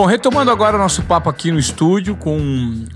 Bom, 0.00 0.06
retomando 0.06 0.50
agora 0.50 0.78
nosso 0.78 1.02
papo 1.02 1.28
aqui 1.28 1.52
no 1.52 1.58
estúdio 1.58 2.16
com 2.16 2.38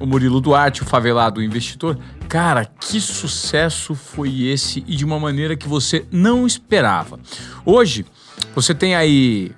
o 0.00 0.06
Murilo 0.06 0.40
Duarte, 0.40 0.82
o 0.82 0.86
favelado 0.86 1.42
investidor. 1.42 1.98
Cara, 2.30 2.64
que 2.64 2.98
sucesso 2.98 3.94
foi 3.94 4.44
esse 4.44 4.82
e 4.86 4.96
de 4.96 5.04
uma 5.04 5.20
maneira 5.20 5.54
que 5.54 5.68
você 5.68 6.06
não 6.10 6.46
esperava. 6.46 7.20
Hoje, 7.62 8.06
você 8.54 8.74
tem 8.74 8.94
aí 8.94 9.52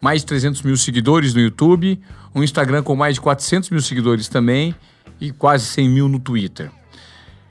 mais 0.00 0.20
de 0.20 0.26
300 0.26 0.62
mil 0.62 0.76
seguidores 0.76 1.34
no 1.34 1.40
YouTube, 1.40 2.00
um 2.32 2.44
Instagram 2.44 2.84
com 2.84 2.94
mais 2.94 3.16
de 3.16 3.20
400 3.22 3.70
mil 3.70 3.82
seguidores 3.82 4.28
também 4.28 4.72
e 5.20 5.32
quase 5.32 5.64
100 5.64 5.88
mil 5.88 6.08
no 6.08 6.20
Twitter. 6.20 6.70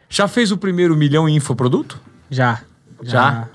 Já 0.07 0.25
fez 0.29 0.53
o 0.53 0.57
primeiro 0.57 0.95
milhão 0.95 1.27
em 1.27 1.35
infoproduto? 1.35 1.99
Já. 2.29 2.61
Já? 3.01 3.49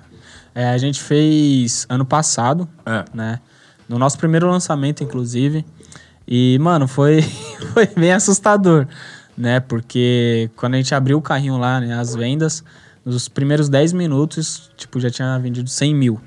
É, 0.55 0.69
a 0.69 0.77
gente 0.77 1.01
fez 1.01 1.87
ano 1.89 2.05
passado, 2.05 2.69
É. 2.85 3.07
né? 3.15 3.41
No 3.89 3.99
nosso 3.99 4.19
primeiro 4.19 4.51
lançamento, 4.51 5.03
inclusive. 5.03 5.65
E, 6.31 6.59
mano, 6.61 6.87
foi, 6.87 7.23
foi 7.73 7.87
bem 7.87 8.13
assustador, 8.13 8.87
né? 9.37 9.61
Porque 9.61 10.51
quando 10.55 10.75
a 10.75 10.77
gente 10.77 10.95
abriu 10.95 11.17
o 11.17 11.23
carrinho 11.23 11.57
lá, 11.57 11.81
né? 11.81 11.99
As 11.99 12.15
vendas, 12.15 12.63
nos 13.03 13.29
primeiros 13.29 13.71
10 13.71 13.95
minutos, 13.95 14.71
tipo, 14.77 15.01
já 15.01 15.09
tinha 15.09 15.39
vendido 15.39 15.71
100 15.71 15.95
mil. 15.95 16.21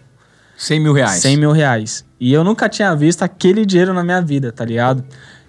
100 0.57 0.79
mil 0.79 0.93
reais. 0.93 1.21
100 1.21 1.37
mil 1.37 1.51
reais. 1.51 2.03
E 2.19 2.33
eu 2.33 2.43
nunca 2.43 2.67
tinha 2.67 2.95
visto 2.95 3.21
aquele 3.21 3.63
dinheiro 3.63 3.93
na 3.93 4.03
minha 4.03 4.21
vida, 4.21 4.51
tá 4.51 4.65
ligado? 4.65 5.03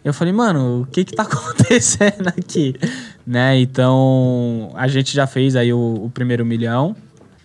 Eu 0.04 0.12
falei, 0.12 0.32
mano, 0.32 0.82
o 0.82 0.86
que 0.86 1.04
que 1.04 1.14
tá 1.14 1.22
acontecendo 1.24 2.28
aqui? 2.28 2.74
Né? 3.26 3.58
Então, 3.58 4.70
a 4.74 4.86
gente 4.86 5.14
já 5.14 5.26
fez 5.26 5.56
aí 5.56 5.72
o, 5.72 6.04
o 6.04 6.10
primeiro 6.10 6.44
milhão. 6.44 6.94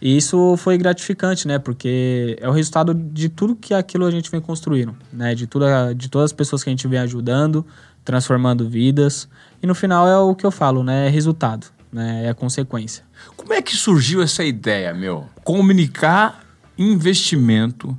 E 0.01 0.15
isso 0.15 0.55
foi 0.57 0.77
gratificante, 0.77 1.47
né? 1.47 1.57
Porque 1.57 2.37
é 2.39 2.47
o 2.47 2.51
resultado 2.51 2.93
de 2.93 3.29
tudo 3.29 3.55
que 3.55 3.73
aquilo 3.73 4.05
a 4.05 4.11
gente 4.11 4.29
vem 4.29 4.39
construindo, 4.39 4.95
né? 5.11 5.33
De, 5.33 5.47
tudo, 5.47 5.65
de 5.95 6.09
todas 6.09 6.25
as 6.25 6.33
pessoas 6.33 6.63
que 6.63 6.69
a 6.69 6.71
gente 6.71 6.87
vem 6.87 6.99
ajudando, 6.99 7.65
transformando 8.05 8.69
vidas. 8.69 9.27
E 9.61 9.65
no 9.65 9.73
final 9.73 10.07
é 10.07 10.17
o 10.17 10.35
que 10.35 10.45
eu 10.45 10.51
falo, 10.51 10.83
né? 10.83 11.07
É 11.07 11.09
resultado, 11.09 11.67
né? 11.91 12.25
É 12.25 12.29
a 12.29 12.33
consequência. 12.35 13.03
Como 13.35 13.53
é 13.53 13.61
que 13.61 13.75
surgiu 13.75 14.21
essa 14.21 14.43
ideia, 14.43 14.93
meu? 14.93 15.27
Comunicar 15.43 16.43
investimento 16.77 17.97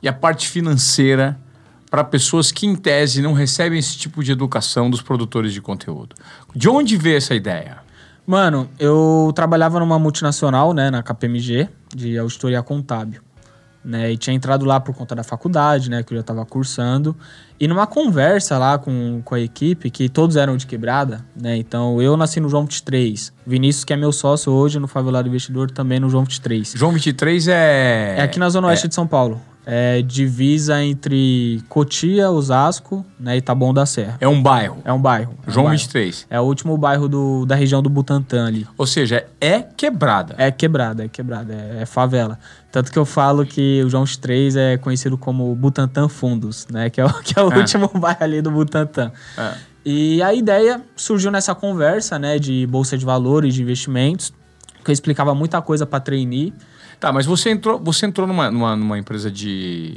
e 0.00 0.08
a 0.08 0.12
parte 0.12 0.48
financeira 0.48 1.38
para 1.90 2.04
pessoas 2.04 2.50
que, 2.50 2.66
em 2.66 2.74
tese, 2.74 3.20
não 3.20 3.34
recebem 3.34 3.78
esse 3.78 3.98
tipo 3.98 4.24
de 4.24 4.32
educação 4.32 4.88
dos 4.88 5.02
produtores 5.02 5.52
de 5.52 5.60
conteúdo. 5.60 6.16
De 6.54 6.68
onde 6.68 6.96
veio 6.96 7.18
essa 7.18 7.34
ideia? 7.34 7.78
Mano, 8.26 8.68
eu 8.78 9.32
trabalhava 9.34 9.80
numa 9.80 9.98
multinacional, 9.98 10.72
né, 10.72 10.90
na 10.90 11.02
KPMG, 11.02 11.68
de 11.94 12.18
auditoria 12.18 12.62
contábil. 12.62 13.20
Né, 13.84 14.12
e 14.12 14.16
tinha 14.16 14.32
entrado 14.32 14.64
lá 14.64 14.78
por 14.78 14.94
conta 14.94 15.12
da 15.12 15.24
faculdade, 15.24 15.90
né, 15.90 16.04
que 16.04 16.12
eu 16.12 16.16
já 16.16 16.20
estava 16.20 16.46
cursando. 16.46 17.16
E 17.58 17.66
numa 17.66 17.84
conversa 17.84 18.56
lá 18.56 18.78
com, 18.78 19.20
com 19.24 19.34
a 19.34 19.40
equipe, 19.40 19.90
que 19.90 20.08
todos 20.08 20.36
eram 20.36 20.56
de 20.56 20.68
quebrada, 20.68 21.24
né, 21.34 21.56
então 21.56 22.00
eu 22.00 22.16
nasci 22.16 22.38
no 22.38 22.48
João 22.48 22.62
23. 22.62 23.32
Vinícius, 23.44 23.84
que 23.84 23.92
é 23.92 23.96
meu 23.96 24.12
sócio 24.12 24.52
hoje 24.52 24.78
no 24.78 24.86
Favelado 24.86 25.28
Investidor, 25.28 25.68
também 25.72 25.98
no 25.98 26.08
João 26.08 26.22
23. 26.22 26.74
João 26.76 26.92
23 26.92 27.48
é... 27.48 28.14
É 28.18 28.22
aqui 28.22 28.38
na 28.38 28.48
Zona 28.48 28.68
Oeste 28.68 28.86
de 28.86 28.94
São 28.94 29.06
Paulo. 29.06 29.40
É 29.64 30.02
divisa 30.02 30.82
entre 30.82 31.62
Cotia, 31.68 32.28
Osasco 32.30 33.06
né, 33.18 33.36
e 33.36 33.40
Taboão 33.40 33.72
da 33.72 33.86
Serra. 33.86 34.16
É 34.20 34.26
um 34.26 34.42
bairro. 34.42 34.78
É 34.84 34.92
um 34.92 35.00
bairro. 35.00 35.34
é 35.46 35.50
um 35.50 35.52
João 35.52 35.66
bairro. 35.66 35.78
23. 35.78 36.26
É 36.28 36.40
o 36.40 36.42
último 36.42 36.76
bairro 36.76 37.08
do, 37.08 37.46
da 37.46 37.54
região 37.54 37.80
do 37.80 37.88
Butantã 37.88 38.46
ali. 38.46 38.66
Ou 38.76 38.86
seja, 38.86 39.24
é 39.40 39.60
quebrada. 39.60 40.34
É 40.36 40.50
quebrada, 40.50 41.04
é 41.04 41.08
quebrada, 41.08 41.52
é, 41.54 41.82
é 41.82 41.86
favela. 41.86 42.38
Tanto 42.72 42.90
que 42.90 42.98
eu 42.98 43.04
falo 43.04 43.46
que 43.46 43.82
o 43.84 43.88
João 43.88 44.04
3 44.04 44.56
é 44.56 44.76
conhecido 44.78 45.16
como 45.16 45.54
Butantã 45.54 46.08
Fundos, 46.08 46.66
né? 46.68 46.90
Que 46.90 47.00
é 47.00 47.04
o, 47.06 47.12
que 47.22 47.38
é 47.38 47.42
o 47.42 47.52
É. 47.52 47.58
último 47.58 47.88
bairro 47.94 48.18
ali 48.24 48.42
do 48.42 48.50
Butantã. 48.50 49.12
É. 49.38 49.52
E 49.84 50.22
a 50.22 50.32
ideia 50.34 50.80
surgiu 50.96 51.30
nessa 51.30 51.54
conversa, 51.54 52.18
né? 52.18 52.36
De 52.38 52.66
bolsa 52.66 52.98
de 52.98 53.04
valores, 53.04 53.54
de 53.54 53.62
investimentos, 53.62 54.32
que 54.84 54.90
eu 54.90 54.92
explicava 54.92 55.34
muita 55.34 55.62
coisa 55.62 55.86
para 55.86 56.00
trainee, 56.00 56.52
Tá, 57.02 57.12
mas 57.12 57.26
você 57.26 57.50
entrou, 57.50 57.80
você 57.80 58.06
entrou 58.06 58.28
numa, 58.28 58.48
numa, 58.48 58.76
numa 58.76 58.96
empresa 58.96 59.28
de... 59.28 59.92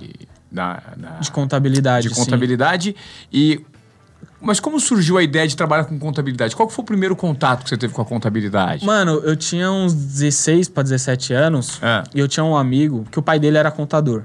Na, 0.51 0.81
na- 0.97 1.09
de 1.19 1.29
contabilidade. 1.29 2.09
de 2.09 2.15
sim. 2.15 2.19
contabilidade 2.23 2.95
e... 3.31 3.63
Mas 4.41 4.59
como 4.59 4.79
surgiu 4.79 5.15
a 5.19 5.21
ideia 5.23 5.47
de 5.47 5.55
trabalhar 5.55 5.83
com 5.85 5.99
contabilidade? 5.99 6.55
Qual 6.55 6.67
foi 6.67 6.81
o 6.81 6.85
primeiro 6.85 7.15
contato 7.15 7.63
que 7.63 7.69
você 7.69 7.77
teve 7.77 7.93
com 7.93 8.01
a 8.01 8.05
contabilidade? 8.05 8.83
Mano, 8.83 9.21
eu 9.23 9.35
tinha 9.35 9.71
uns 9.71 9.93
16 9.93 10.67
para 10.69 10.81
17 10.81 11.31
anos 11.31 11.79
É. 11.81 12.03
e 12.15 12.19
eu 12.19 12.27
tinha 12.27 12.43
um 12.43 12.57
amigo 12.57 13.05
que 13.11 13.19
o 13.19 13.21
pai 13.21 13.37
dele 13.39 13.57
era 13.59 13.69
contador, 13.69 14.23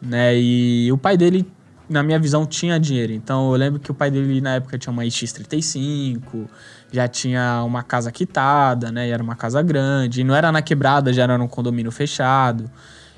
né? 0.00 0.38
E 0.38 0.90
o 0.92 0.96
pai 0.96 1.16
dele, 1.16 1.44
na 1.88 2.00
minha 2.02 2.18
visão, 2.20 2.46
tinha 2.46 2.78
dinheiro. 2.78 3.12
Então 3.12 3.50
eu 3.50 3.56
lembro 3.58 3.80
que 3.80 3.90
o 3.90 3.94
pai 3.94 4.08
dele 4.08 4.40
na 4.40 4.54
época 4.54 4.78
tinha 4.78 4.92
uma 4.92 5.02
X35, 5.02 6.46
já 6.92 7.06
tinha 7.08 7.62
uma 7.64 7.82
casa 7.82 8.10
quitada, 8.10 8.90
né? 8.90 9.08
E 9.08 9.10
era 9.10 9.22
uma 9.22 9.36
casa 9.36 9.62
grande, 9.62 10.20
e 10.20 10.24
não 10.24 10.34
era 10.34 10.50
na 10.50 10.62
quebrada, 10.62 11.12
já 11.12 11.22
era 11.22 11.38
num 11.38 11.48
condomínio 11.48 11.92
fechado. 11.92 12.70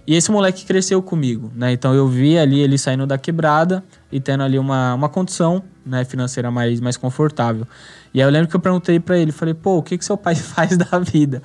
E 0.07 0.17
esse 0.17 0.33
moleque 0.33 0.65
cresceu 0.65 1.01
comigo, 1.01 1.51
né? 1.55 1.73
Então 1.73 1.95
eu 1.95 2.09
vi 2.09 2.37
ali 2.37 2.61
ele 2.61 2.77
saindo 2.77 3.07
da 3.07 3.17
quebrada 3.17 3.85
e 4.11 4.21
tendo 4.21 4.43
ali 4.43 4.59
uma, 4.59 4.95
uma 4.95 5.09
condição 5.09 5.63
né, 5.87 6.05
financeira 6.05 6.51
mais, 6.51 6.81
mais 6.81 6.97
confortável. 6.97 7.67
E 8.13 8.21
aí 8.21 8.27
eu 8.27 8.31
lembro 8.31 8.49
que 8.49 8.57
eu 8.57 8.61
perguntei 8.61 8.99
pra 8.99 9.17
ele, 9.17 9.31
falei, 9.31 9.55
pô, 9.55 9.79
o 9.79 9.83
que 9.83 9.97
que 9.97 10.05
seu 10.05 10.17
pai 10.17 10.35
faz 10.37 10.77
da 10.77 10.99
vida? 10.99 11.41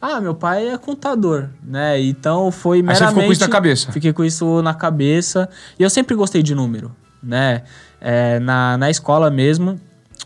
Ah, 0.00 0.20
meu 0.20 0.34
pai 0.34 0.68
é 0.68 0.78
contador, 0.78 1.48
né? 1.62 2.00
Então 2.00 2.50
foi 2.50 2.78
Aí 2.78 2.82
meramente... 2.82 2.98
você 2.98 3.08
ficou 3.08 3.24
com 3.24 3.32
isso 3.32 3.40
na 3.42 3.48
cabeça? 3.48 3.92
Fiquei 3.92 4.12
com 4.12 4.24
isso 4.24 4.62
na 4.62 4.74
cabeça. 4.74 5.48
E 5.78 5.82
eu 5.82 5.90
sempre 5.90 6.16
gostei 6.16 6.42
de 6.42 6.54
número, 6.54 6.90
né? 7.22 7.62
É, 8.00 8.40
na, 8.40 8.78
na 8.78 8.88
escola 8.88 9.30
mesmo, 9.30 9.78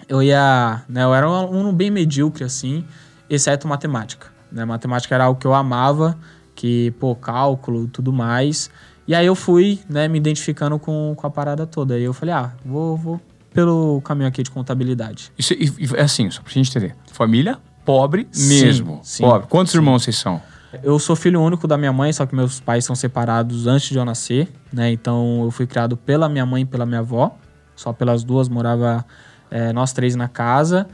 eu 0.09 0.23
ia... 0.23 0.83
Né, 0.89 1.03
eu 1.03 1.15
era 1.15 1.29
um 1.29 1.35
aluno 1.35 1.73
bem 1.73 1.91
medíocre, 1.91 2.45
assim, 2.45 2.85
exceto 3.29 3.67
matemática. 3.69 4.29
Né? 4.51 4.65
Matemática 4.65 5.15
era 5.15 5.25
algo 5.25 5.39
que 5.39 5.47
eu 5.47 5.55
amava, 5.55 6.17
que, 6.55 6.93
pô, 6.93 7.15
cálculo 7.15 7.89
tudo 7.89 8.13
mais. 8.13 8.71
E 9.07 9.15
aí 9.15 9.27
eu 9.27 9.35
fui, 9.35 9.81
né, 9.89 10.09
me 10.09 10.19
identificando 10.19 10.79
com, 10.79 11.15
com 11.17 11.27
a 11.27 11.31
parada 11.31 11.67
toda. 11.67 11.95
Aí 11.95 12.03
eu 12.03 12.13
falei, 12.13 12.35
ah, 12.35 12.53
vou, 12.65 12.97
vou 12.97 13.21
pelo 13.53 14.01
caminho 14.03 14.29
aqui 14.29 14.43
de 14.43 14.51
contabilidade. 14.51 15.33
Isso, 15.39 15.55
é 15.97 16.03
assim, 16.03 16.31
só 16.31 16.43
pra 16.43 16.53
gente 16.53 16.71
entender. 16.71 16.95
Família 17.13 17.59
pobre 17.85 18.27
mesmo. 18.35 19.01
sim, 19.03 19.23
pobre. 19.23 19.47
Quantos 19.49 19.73
sim. 19.73 19.79
irmãos 19.79 20.03
vocês 20.03 20.17
são? 20.17 20.41
Eu 20.83 20.99
sou 20.99 21.15
filho 21.15 21.41
único 21.41 21.69
da 21.69 21.79
minha 21.79 21.93
mãe, 21.93 22.13
só 22.13 22.27
que 22.27 22.35
meus 22.35 22.59
pais 22.59 22.85
são 22.85 22.97
separados 22.97 23.67
antes 23.69 23.91
de 23.91 23.97
eu 23.97 24.05
nascer, 24.05 24.49
né? 24.73 24.91
Então 24.91 25.43
eu 25.45 25.51
fui 25.51 25.67
criado 25.67 25.97
pela 25.97 26.29
minha 26.29 26.45
mãe 26.45 26.63
e 26.63 26.67
pela 26.67 26.85
minha 26.85 26.99
avó. 26.99 27.37
Só 27.77 27.93
pelas 27.93 28.25
duas 28.25 28.49
morava 28.49 29.05
é, 29.51 29.73
nós 29.73 29.93
três 29.93 30.15
na 30.17 30.29
casa. 30.29 30.87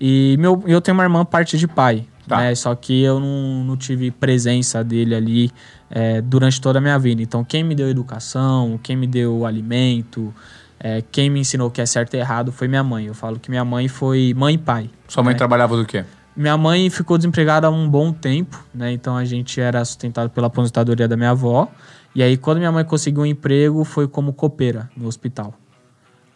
E 0.00 0.36
meu, 0.38 0.62
eu 0.66 0.80
tenho 0.80 0.96
uma 0.96 1.04
irmã 1.04 1.24
parte 1.24 1.58
de 1.58 1.66
pai, 1.66 2.06
Tá. 2.26 2.38
né? 2.38 2.54
Só 2.54 2.74
que 2.74 3.02
eu 3.02 3.18
não, 3.18 3.64
não 3.64 3.76
tive 3.76 4.10
presença 4.10 4.84
dele 4.84 5.14
ali 5.14 5.50
é, 5.90 6.20
durante 6.20 6.60
toda 6.60 6.78
a 6.78 6.82
minha 6.82 6.98
vida. 6.98 7.22
Então 7.22 7.42
quem 7.42 7.64
me 7.64 7.74
deu 7.74 7.88
educação, 7.88 8.78
quem 8.82 8.96
me 8.96 9.06
deu 9.06 9.46
alimento, 9.46 10.32
é, 10.78 11.02
quem 11.10 11.30
me 11.30 11.40
ensinou 11.40 11.68
o 11.68 11.70
que 11.70 11.80
é 11.80 11.86
certo 11.86 12.14
e 12.14 12.18
errado 12.18 12.52
foi 12.52 12.68
minha 12.68 12.84
mãe. 12.84 13.06
Eu 13.06 13.14
falo 13.14 13.38
que 13.38 13.50
minha 13.50 13.64
mãe 13.64 13.88
foi 13.88 14.34
mãe 14.36 14.54
e 14.54 14.58
pai. 14.58 14.90
Sua 15.08 15.22
mãe 15.22 15.32
né? 15.32 15.38
trabalhava 15.38 15.76
do 15.76 15.84
quê? 15.84 16.04
Minha 16.36 16.56
mãe 16.56 16.88
ficou 16.88 17.16
desempregada 17.16 17.66
há 17.66 17.70
um 17.70 17.88
bom 17.88 18.12
tempo, 18.12 18.64
né? 18.72 18.92
Então 18.92 19.16
a 19.16 19.24
gente 19.24 19.60
era 19.60 19.84
sustentado 19.84 20.30
pela 20.30 20.46
aposentadoria 20.46 21.08
da 21.08 21.16
minha 21.16 21.30
avó. 21.30 21.68
E 22.14 22.22
aí, 22.22 22.36
quando 22.36 22.58
minha 22.58 22.70
mãe 22.70 22.84
conseguiu 22.84 23.22
um 23.22 23.26
emprego, 23.26 23.82
foi 23.84 24.06
como 24.06 24.32
copeira 24.32 24.88
no 24.96 25.08
hospital. 25.08 25.52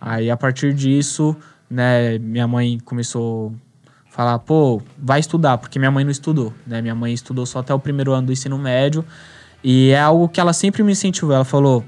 Aí, 0.01 0.29
a 0.29 0.37
partir 0.37 0.75
disso, 0.75 1.37
né, 1.73 2.19
minha 2.19 2.47
mãe 2.47 2.79
começou 2.85 3.55
a 4.07 4.13
falar, 4.13 4.39
pô, 4.41 4.83
vai 4.99 5.21
estudar, 5.21 5.57
porque 5.57 5.79
minha 5.79 5.91
mãe 5.91 6.05
não 6.05 6.11
estudou, 6.11 6.53
né? 6.67 6.83
Minha 6.83 6.95
mãe 6.95 7.15
estudou 7.15 7.47
só 7.47 7.61
até 7.61 7.73
o 7.73 7.79
primeiro 7.79 8.13
ano 8.13 8.27
do 8.27 8.33
ensino 8.33 8.59
médio. 8.59 9.03
E 9.65 9.89
é 9.91 10.01
algo 10.01 10.29
que 10.29 10.39
ela 10.39 10.53
sempre 10.53 10.83
me 10.83 10.93
incentivou. 10.93 11.35
Ela 11.35 11.47
falou: 11.47 11.83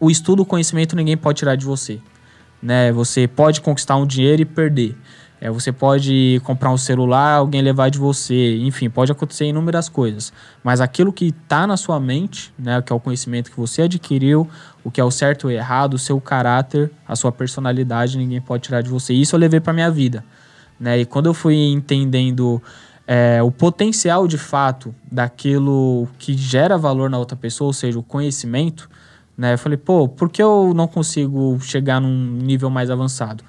o 0.00 0.10
estudo, 0.10 0.42
o 0.42 0.46
conhecimento, 0.46 0.96
ninguém 0.96 1.16
pode 1.16 1.38
tirar 1.38 1.54
de 1.54 1.64
você. 1.64 2.00
Né? 2.60 2.90
Você 2.90 3.28
pode 3.28 3.60
conquistar 3.60 3.96
um 3.96 4.04
dinheiro 4.04 4.42
e 4.42 4.44
perder. 4.44 4.96
É, 5.44 5.50
você 5.50 5.72
pode 5.72 6.40
comprar 6.44 6.70
um 6.70 6.76
celular, 6.76 7.38
alguém 7.38 7.60
levar 7.62 7.90
de 7.90 7.98
você, 7.98 8.58
enfim, 8.58 8.88
pode 8.88 9.10
acontecer 9.10 9.44
inúmeras 9.44 9.88
coisas. 9.88 10.32
Mas 10.62 10.80
aquilo 10.80 11.12
que 11.12 11.34
está 11.36 11.66
na 11.66 11.76
sua 11.76 11.98
mente, 11.98 12.54
né, 12.56 12.80
que 12.80 12.92
é 12.92 12.94
o 12.94 13.00
conhecimento 13.00 13.50
que 13.50 13.56
você 13.56 13.82
adquiriu, 13.82 14.48
o 14.84 14.90
que 14.90 15.00
é 15.00 15.04
o 15.04 15.10
certo 15.10 15.46
ou 15.46 15.50
errado, 15.50 15.94
o 15.94 15.98
seu 15.98 16.20
caráter, 16.20 16.92
a 17.08 17.16
sua 17.16 17.32
personalidade, 17.32 18.16
ninguém 18.16 18.40
pode 18.40 18.62
tirar 18.62 18.82
de 18.82 18.88
você. 18.88 19.14
Isso 19.14 19.34
eu 19.34 19.40
levei 19.40 19.58
para 19.58 19.72
minha 19.72 19.90
vida, 19.90 20.24
né? 20.78 21.00
E 21.00 21.04
quando 21.04 21.26
eu 21.26 21.34
fui 21.34 21.56
entendendo 21.56 22.62
é, 23.04 23.42
o 23.42 23.50
potencial 23.50 24.28
de 24.28 24.38
fato 24.38 24.94
daquilo 25.10 26.06
que 26.20 26.34
gera 26.34 26.78
valor 26.78 27.10
na 27.10 27.18
outra 27.18 27.36
pessoa, 27.36 27.66
ou 27.66 27.72
seja, 27.72 27.98
o 27.98 28.02
conhecimento, 28.04 28.88
né? 29.36 29.54
Eu 29.54 29.58
falei, 29.58 29.76
pô, 29.76 30.06
por 30.06 30.30
que 30.30 30.40
eu 30.40 30.72
não 30.72 30.86
consigo 30.86 31.58
chegar 31.60 32.00
num 32.00 32.14
nível 32.14 32.70
mais 32.70 32.90
avançado? 32.90 33.42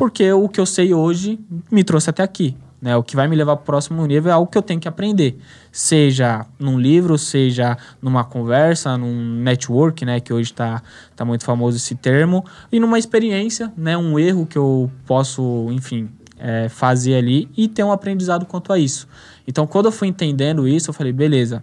Porque 0.00 0.32
o 0.32 0.48
que 0.48 0.58
eu 0.58 0.64
sei 0.64 0.94
hoje 0.94 1.38
me 1.70 1.84
trouxe 1.84 2.08
até 2.08 2.22
aqui. 2.22 2.56
Né? 2.80 2.96
O 2.96 3.02
que 3.02 3.14
vai 3.14 3.28
me 3.28 3.36
levar 3.36 3.54
para 3.56 3.62
o 3.62 3.66
próximo 3.66 4.06
nível 4.06 4.30
é 4.30 4.34
algo 4.34 4.50
que 4.50 4.56
eu 4.56 4.62
tenho 4.62 4.80
que 4.80 4.88
aprender. 4.88 5.38
Seja 5.70 6.46
num 6.58 6.80
livro, 6.80 7.18
seja 7.18 7.76
numa 8.00 8.24
conversa, 8.24 8.96
num 8.96 9.42
network, 9.42 10.06
né? 10.06 10.18
Que 10.18 10.32
hoje 10.32 10.52
está 10.52 10.82
tá 11.14 11.22
muito 11.22 11.44
famoso 11.44 11.76
esse 11.76 11.94
termo. 11.94 12.42
E 12.72 12.80
numa 12.80 12.98
experiência, 12.98 13.70
né? 13.76 13.94
Um 13.98 14.18
erro 14.18 14.46
que 14.46 14.56
eu 14.56 14.90
posso, 15.04 15.68
enfim, 15.70 16.08
é, 16.38 16.70
fazer 16.70 17.16
ali 17.16 17.46
e 17.54 17.68
ter 17.68 17.84
um 17.84 17.92
aprendizado 17.92 18.46
quanto 18.46 18.72
a 18.72 18.78
isso. 18.78 19.06
Então, 19.46 19.66
quando 19.66 19.84
eu 19.84 19.92
fui 19.92 20.08
entendendo 20.08 20.66
isso, 20.66 20.88
eu 20.88 20.94
falei, 20.94 21.12
beleza, 21.12 21.62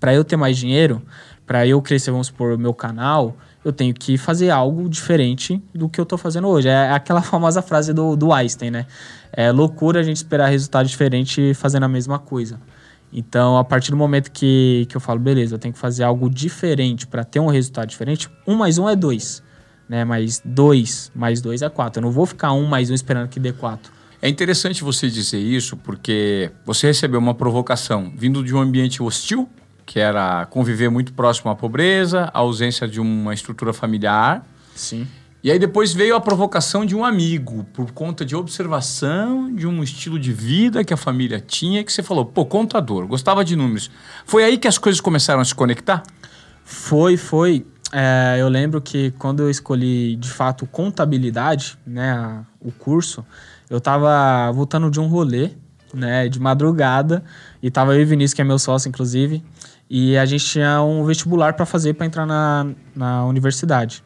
para 0.00 0.12
eu 0.12 0.24
ter 0.24 0.34
mais 0.34 0.58
dinheiro, 0.58 1.00
para 1.46 1.64
eu 1.68 1.80
crescer, 1.80 2.10
vamos 2.10 2.26
supor, 2.26 2.54
o 2.54 2.58
meu 2.58 2.74
canal, 2.74 3.36
eu 3.64 3.72
tenho 3.72 3.92
que 3.92 4.16
fazer 4.16 4.50
algo 4.50 4.88
diferente 4.88 5.62
do 5.74 5.88
que 5.88 6.00
eu 6.00 6.04
estou 6.04 6.18
fazendo 6.18 6.48
hoje. 6.48 6.68
É 6.68 6.90
aquela 6.90 7.20
famosa 7.22 7.60
frase 7.62 7.92
do, 7.92 8.16
do 8.16 8.32
Einstein, 8.32 8.70
né? 8.70 8.86
É 9.32 9.52
loucura 9.52 10.00
a 10.00 10.02
gente 10.02 10.16
esperar 10.16 10.48
resultado 10.48 10.86
diferente 10.86 11.54
fazendo 11.54 11.84
a 11.84 11.88
mesma 11.88 12.18
coisa. 12.18 12.60
Então, 13.12 13.58
a 13.58 13.64
partir 13.64 13.90
do 13.90 13.96
momento 13.96 14.30
que, 14.30 14.86
que 14.88 14.96
eu 14.96 15.00
falo, 15.00 15.18
beleza, 15.18 15.54
eu 15.54 15.58
tenho 15.58 15.74
que 15.74 15.80
fazer 15.80 16.04
algo 16.04 16.30
diferente 16.30 17.06
para 17.06 17.24
ter 17.24 17.40
um 17.40 17.48
resultado 17.48 17.88
diferente, 17.88 18.30
um 18.46 18.54
mais 18.54 18.78
um 18.78 18.88
é 18.88 18.94
dois. 18.94 19.42
Né? 19.88 20.04
Mas 20.04 20.40
dois 20.44 21.10
mais 21.14 21.40
dois 21.40 21.62
é 21.62 21.68
quatro. 21.68 22.00
Eu 22.00 22.04
não 22.04 22.12
vou 22.12 22.24
ficar 22.24 22.52
um 22.52 22.66
mais 22.66 22.90
um 22.90 22.94
esperando 22.94 23.28
que 23.28 23.40
dê 23.40 23.52
quatro. 23.52 23.92
É 24.22 24.28
interessante 24.28 24.84
você 24.84 25.08
dizer 25.08 25.38
isso 25.38 25.76
porque 25.76 26.50
você 26.64 26.86
recebeu 26.86 27.18
uma 27.18 27.34
provocação 27.34 28.12
vindo 28.14 28.44
de 28.44 28.54
um 28.54 28.60
ambiente 28.60 29.02
hostil, 29.02 29.48
que 29.90 29.98
era 29.98 30.46
conviver 30.46 30.88
muito 30.88 31.12
próximo 31.12 31.50
à 31.50 31.56
pobreza, 31.56 32.30
a 32.32 32.38
ausência 32.38 32.86
de 32.86 33.00
uma 33.00 33.34
estrutura 33.34 33.72
familiar. 33.72 34.46
Sim. 34.72 35.04
E 35.42 35.50
aí 35.50 35.58
depois 35.58 35.92
veio 35.92 36.14
a 36.14 36.20
provocação 36.20 36.86
de 36.86 36.94
um 36.94 37.04
amigo, 37.04 37.64
por 37.72 37.90
conta 37.90 38.24
de 38.24 38.36
observação 38.36 39.52
de 39.52 39.66
um 39.66 39.82
estilo 39.82 40.16
de 40.16 40.32
vida 40.32 40.84
que 40.84 40.94
a 40.94 40.96
família 40.96 41.40
tinha, 41.44 41.82
que 41.82 41.92
você 41.92 42.04
falou, 42.04 42.24
pô, 42.24 42.46
contador, 42.46 43.04
gostava 43.08 43.44
de 43.44 43.56
números. 43.56 43.90
Foi 44.24 44.44
aí 44.44 44.58
que 44.58 44.68
as 44.68 44.78
coisas 44.78 45.00
começaram 45.00 45.40
a 45.40 45.44
se 45.44 45.56
conectar? 45.56 46.04
Foi, 46.62 47.16
foi. 47.16 47.66
É, 47.92 48.36
eu 48.38 48.48
lembro 48.48 48.80
que 48.80 49.10
quando 49.18 49.42
eu 49.42 49.50
escolhi, 49.50 50.14
de 50.14 50.30
fato, 50.30 50.66
contabilidade, 50.66 51.76
né, 51.84 52.44
o 52.60 52.70
curso, 52.70 53.26
eu 53.68 53.78
estava 53.78 54.52
voltando 54.52 54.88
de 54.88 55.00
um 55.00 55.08
rolê, 55.08 55.50
né, 55.92 56.28
de 56.28 56.38
madrugada, 56.38 57.24
e 57.60 57.72
tava 57.72 57.96
eu 57.96 58.02
e 58.02 58.04
Vinícius, 58.04 58.34
que 58.34 58.40
é 58.40 58.44
meu 58.44 58.56
sócio, 58.60 58.88
inclusive, 58.88 59.42
e 59.90 60.16
a 60.16 60.24
gente 60.24 60.44
tinha 60.44 60.80
um 60.82 61.04
vestibular 61.04 61.54
para 61.54 61.66
fazer 61.66 61.94
para 61.94 62.06
entrar 62.06 62.24
na, 62.24 62.68
na 62.94 63.26
universidade. 63.26 64.04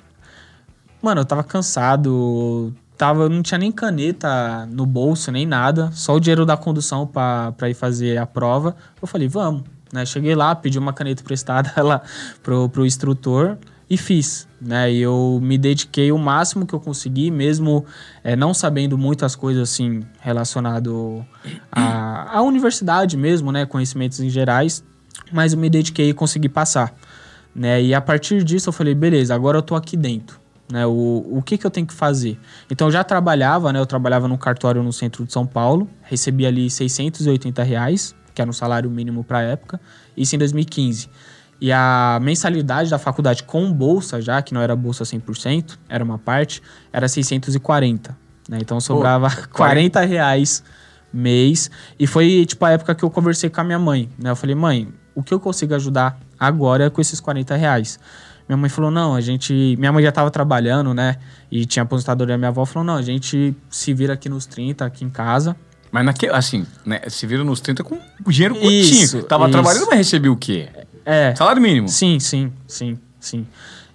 Mano, 1.03 1.21
eu 1.21 1.25
tava 1.27 1.45
cansado, 1.45 2.73
tava, 2.97 3.29
não 3.29 3.43
tinha 3.43 3.59
nem 3.59 3.71
caneta 3.71 4.65
no 4.71 4.87
bolso, 4.87 5.31
nem 5.31 5.45
nada, 5.45 5.91
só 5.93 6.15
o 6.15 6.21
dinheiro 6.21 6.47
da 6.47 6.57
condução 6.57 7.07
para 7.07 7.69
ir 7.69 7.75
fazer 7.75 8.17
a 8.17 8.25
prova. 8.25 8.75
Eu 9.03 9.07
falei, 9.07 9.29
vamos. 9.29 9.65
Né? 9.93 10.07
Cheguei 10.07 10.35
lá, 10.35 10.55
pedi 10.55 10.79
uma 10.79 10.95
caneta 10.95 11.21
emprestada 11.21 11.71
lá 11.85 12.01
pro, 12.43 12.67
pro 12.71 12.87
instrutor 12.87 13.59
e 13.89 13.99
fiz, 13.99 14.49
né? 14.59 14.91
E 14.91 15.03
eu 15.03 15.39
me 15.43 15.59
dediquei 15.59 16.11
o 16.11 16.17
máximo 16.17 16.67
que 16.67 16.75
eu 16.75 16.81
consegui, 16.81 17.31
mesmo 17.31 17.85
é, 18.25 18.35
não 18.35 18.55
sabendo 18.55 18.97
muitas 18.97 19.37
coisas 19.37 19.71
assim 19.71 20.03
relacionado 20.21 21.25
à 21.71 22.41
universidade 22.41 23.15
mesmo, 23.15 23.53
né? 23.53 23.67
Conhecimentos 23.67 24.19
em 24.21 24.31
gerais 24.31 24.83
mas 25.33 25.53
eu 25.53 25.59
me 25.59 25.71
dediquei 25.71 26.11
e 26.11 26.15
consegui 26.15 26.49
passar. 26.49 26.95
Né? 27.55 27.83
E 27.83 27.95
a 27.95 28.01
partir 28.01 28.43
disso 28.43 28.69
eu 28.69 28.73
falei, 28.73 28.95
beleza, 28.95 29.35
agora 29.35 29.59
eu 29.59 29.63
tô 29.63 29.75
aqui 29.75 29.97
dentro. 29.97 30.41
Né? 30.71 30.87
O, 30.87 31.27
o 31.31 31.43
que, 31.43 31.59
que 31.59 31.67
eu 31.67 31.71
tenho 31.71 31.87
que 31.87 31.95
fazer? 31.95 32.39
Então 32.71 32.89
eu 32.89 32.93
já 32.93 33.05
trabalhava, 33.05 33.73
né? 33.73 33.79
Eu 33.79 33.87
trabalhava 33.87 34.27
num 34.27 34.37
cartório 34.37 34.83
no 34.83 34.93
centro 34.93 35.25
de 35.25 35.33
São 35.33 35.47
Paulo, 35.47 35.89
recebia 36.03 36.49
ali 36.49 36.71
680 36.71 37.63
reais, 37.63 38.15
que 38.35 38.41
era 38.41 38.51
um 38.51 38.53
salário 38.53 38.91
mínimo 38.91 39.23
para 39.23 39.39
a 39.39 39.43
época, 39.43 39.81
isso 40.17 40.35
em 40.35 40.39
2015. 40.39 41.09
E 41.61 41.71
a 41.71 42.19
mensalidade 42.21 42.91
da 42.91 42.99
faculdade 42.99 43.45
com 43.45 43.73
bolsa 43.73 44.21
já, 44.21 44.43
que 44.43 44.53
não 44.53 44.61
era 44.61 44.75
bolsa 44.75 45.05
100%, 45.05 45.79
era 45.89 46.03
uma 46.03 46.19
parte, 46.19 46.61
era 46.93 47.07
640. 47.07 48.17
Né? 48.49 48.59
Então 48.61 48.81
sobrava 48.81 49.31
Pô, 49.31 49.49
40 49.59 50.01
reais 50.01 50.65
mês. 51.13 51.71
E 51.99 52.07
foi 52.07 52.45
tipo 52.45 52.65
a 52.65 52.71
época 52.71 52.95
que 52.95 53.05
eu 53.05 53.11
conversei 53.11 53.49
com 53.49 53.61
a 53.61 53.65
minha 53.65 53.79
mãe. 53.79 54.11
Né? 54.19 54.31
Eu 54.31 54.37
falei, 54.37 54.55
mãe, 54.55 54.93
o 55.15 55.23
que 55.23 55.33
eu 55.33 55.41
consigo 55.41 55.75
ajudar 55.75 56.19
agora 56.39 56.87
é 56.87 56.91
com 56.91 57.01
esses 57.01 57.21
40 57.21 57.55
reais. 57.57 57.99
Minha 58.49 58.57
mãe 58.57 58.69
falou, 58.69 58.91
não, 58.91 59.15
a 59.15 59.21
gente... 59.21 59.75
Minha 59.79 59.91
mãe 59.93 60.03
já 60.03 60.11
estava 60.11 60.31
trabalhando, 60.31 60.93
né? 60.93 61.17
E 61.51 61.65
tinha 61.65 61.83
aposentadoria. 61.83 62.37
Minha 62.37 62.49
avó 62.49 62.67
falou, 62.67 62.85
não, 62.85 62.97
a 62.97 63.03
gente 63.03 63.57
se 63.71 63.95
vira 63.95 64.13
aqui 64.13 64.29
nos 64.29 64.45
30, 64.45 64.85
aqui 64.85 65.05
em 65.05 65.09
casa. 65.09 65.57
Mas 65.91 66.05
naquele, 66.05 66.33
assim, 66.33 66.67
né? 66.85 67.01
Se 67.09 67.27
vira 67.27 67.43
nos 67.43 67.61
30 67.61 67.83
com 67.83 67.99
o 68.27 68.31
dinheiro 68.31 68.55
curtinho. 68.55 68.81
Isso, 68.81 69.23
Tava 69.23 69.45
isso. 69.45 69.53
trabalhando, 69.53 69.87
mas 69.87 69.97
recebia 69.97 70.31
o 70.31 70.37
quê? 70.37 70.69
É. 71.07 71.35
Salário 71.35 71.63
mínimo? 71.63 71.89
Sim, 71.89 72.19
sim, 72.21 72.53
sim, 72.67 72.99
sim. 73.19 73.47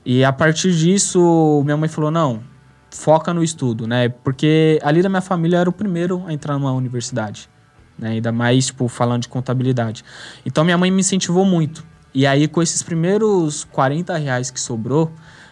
E 0.03 0.23
a 0.23 0.33
partir 0.33 0.71
disso, 0.73 1.61
minha 1.63 1.77
mãe 1.77 1.89
falou, 1.89 2.09
não, 2.09 2.41
foca 2.89 3.33
no 3.33 3.43
estudo, 3.43 3.85
né? 3.85 4.09
Porque 4.09 4.79
ali 4.81 5.03
da 5.03 5.09
minha 5.09 5.21
família 5.21 5.57
era 5.57 5.69
o 5.69 5.73
primeiro 5.73 6.23
a 6.25 6.33
entrar 6.33 6.53
numa 6.53 6.71
universidade 6.71 7.49
né? 7.99 8.11
Ainda 8.11 8.31
mais, 8.31 8.67
tipo, 8.67 8.87
falando 8.87 9.23
de 9.23 9.27
contabilidade. 9.27 10.03
Então 10.45 10.63
minha 10.63 10.77
mãe 10.77 10.89
me 10.89 11.01
incentivou 11.01 11.45
muito. 11.45 11.83
E 12.13 12.25
aí, 12.25 12.47
com 12.47 12.61
esses 12.61 12.81
primeiros 12.81 13.65
40 13.65 14.17
reais 14.17 14.49
que 14.49 14.59
sobrou, 14.59 15.11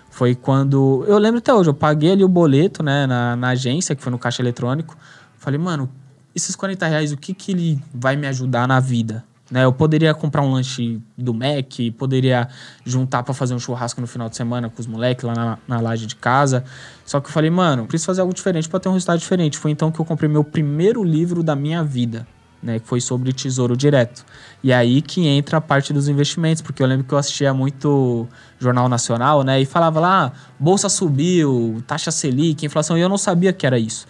foi 0.10 0.34
quando. 0.34 1.06
Eu 1.08 1.18
lembro 1.20 1.38
até 1.38 1.54
hoje, 1.54 1.70
eu 1.70 1.74
paguei 1.74 2.12
ali 2.12 2.24
o 2.24 2.28
boleto, 2.28 2.82
né, 2.82 3.06
na, 3.06 3.36
na 3.36 3.50
agência, 3.50 3.96
que 3.96 4.02
foi 4.02 4.12
no 4.12 4.18
caixa 4.18 4.42
eletrônico. 4.42 4.98
Falei, 5.38 5.60
mano, 5.60 5.90
esses 6.34 6.56
40 6.56 6.88
reais, 6.88 7.12
o 7.12 7.18
que, 7.18 7.34
que 7.34 7.52
ele 7.52 7.80
vai 7.94 8.16
me 8.16 8.26
ajudar 8.28 8.68
na 8.68 8.80
vida? 8.80 9.24
Né, 9.50 9.64
eu 9.64 9.72
poderia 9.72 10.14
comprar 10.14 10.42
um 10.42 10.52
lanche 10.52 11.00
do 11.18 11.34
Mac, 11.34 11.72
poderia 11.98 12.50
juntar 12.84 13.24
para 13.24 13.34
fazer 13.34 13.54
um 13.54 13.60
churrasco 13.60 14.02
no 14.02 14.08
final 14.08 14.28
de 14.28 14.36
semana 14.36 14.70
com 14.70 14.82
os 14.82 14.88
moleques 14.88 15.24
lá 15.24 15.34
na, 15.34 15.58
na 15.66 15.80
laje 15.80 16.06
de 16.06 16.18
casa. 16.18 16.66
Só 17.06 17.22
que 17.22 17.28
eu 17.28 17.32
falei, 17.32 17.50
mano, 17.50 17.86
preciso 17.86 18.08
fazer 18.08 18.22
algo 18.22 18.34
diferente 18.34 18.68
para 18.68 18.80
ter 18.80 18.90
um 18.90 18.94
resultado 18.94 19.20
diferente. 19.20 19.58
Foi 19.58 19.72
então 19.72 19.90
que 19.90 20.02
eu 20.02 20.06
comprei 20.06 20.30
meu 20.30 20.44
primeiro 20.44 21.02
livro 21.02 21.44
da 21.44 21.56
minha 21.56 21.82
vida 21.82 22.28
né, 22.62 22.80
que 22.80 22.88
foi 22.88 23.00
sobre 23.00 23.32
tesouro 23.32 23.76
direto. 23.78 24.26
E 24.64 24.74
aí 24.74 25.02
que 25.02 25.26
entra 25.28 25.58
a 25.58 25.62
parte 25.62 25.94
dos 25.94 26.08
investimentos, 26.08 26.62
porque 26.62 26.82
eu 26.82 26.88
lembro 26.88 27.06
que 27.06 27.14
eu 27.14 27.18
assistia 27.18 27.54
muito 27.54 28.28
Jornal 28.60 28.90
Nacional, 28.90 29.44
né, 29.44 29.62
e 29.62 29.66
falava 29.66 30.00
lá, 30.00 30.26
ah, 30.26 30.32
bolsa 30.60 30.90
subiu, 30.90 31.84
taxa 31.86 32.12
Selic, 32.12 32.66
inflação, 32.66 32.98
e 32.98 33.02
eu 33.02 33.10
não 33.10 33.18
sabia 33.18 33.54
que 33.54 33.66
era 33.66 33.78
isso, 33.78 34.08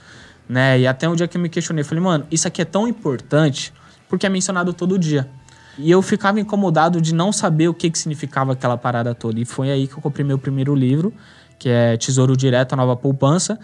né? 0.48 0.80
E 0.80 0.88
até 0.88 1.08
um 1.10 1.16
dia 1.16 1.28
que 1.28 1.38
eu 1.38 1.42
me 1.42 1.50
questionei, 1.50 1.84
falei, 1.84 2.04
mano, 2.04 2.26
isso 2.32 2.48
aqui 2.48 2.62
é 2.62 2.66
tão 2.66 2.88
importante 2.88 3.74
porque 4.08 4.26
é 4.26 4.30
mencionado 4.30 4.74
todo 4.74 4.98
dia. 4.98 5.30
E 5.78 5.92
eu 5.92 6.02
ficava 6.02 6.40
incomodado 6.40 7.00
de 7.00 7.14
não 7.14 7.32
saber 7.32 7.68
o 7.68 7.74
que, 7.74 7.90
que 7.90 8.00
significava 8.00 8.54
aquela 8.54 8.78
parada 8.78 9.14
toda. 9.14 9.40
E 9.40 9.46
foi 9.46 9.70
aí 9.70 9.88
que 9.88 9.94
eu 9.94 10.02
comprei 10.02 10.26
meu 10.26 10.40
primeiro 10.40 10.74
livro, 10.74 11.14
que 11.60 11.70
é 11.70 11.96
Tesouro 11.98 12.36
Direto, 12.36 12.74
a 12.74 12.76
Nova 12.76 12.96
Poupança. 12.96 13.60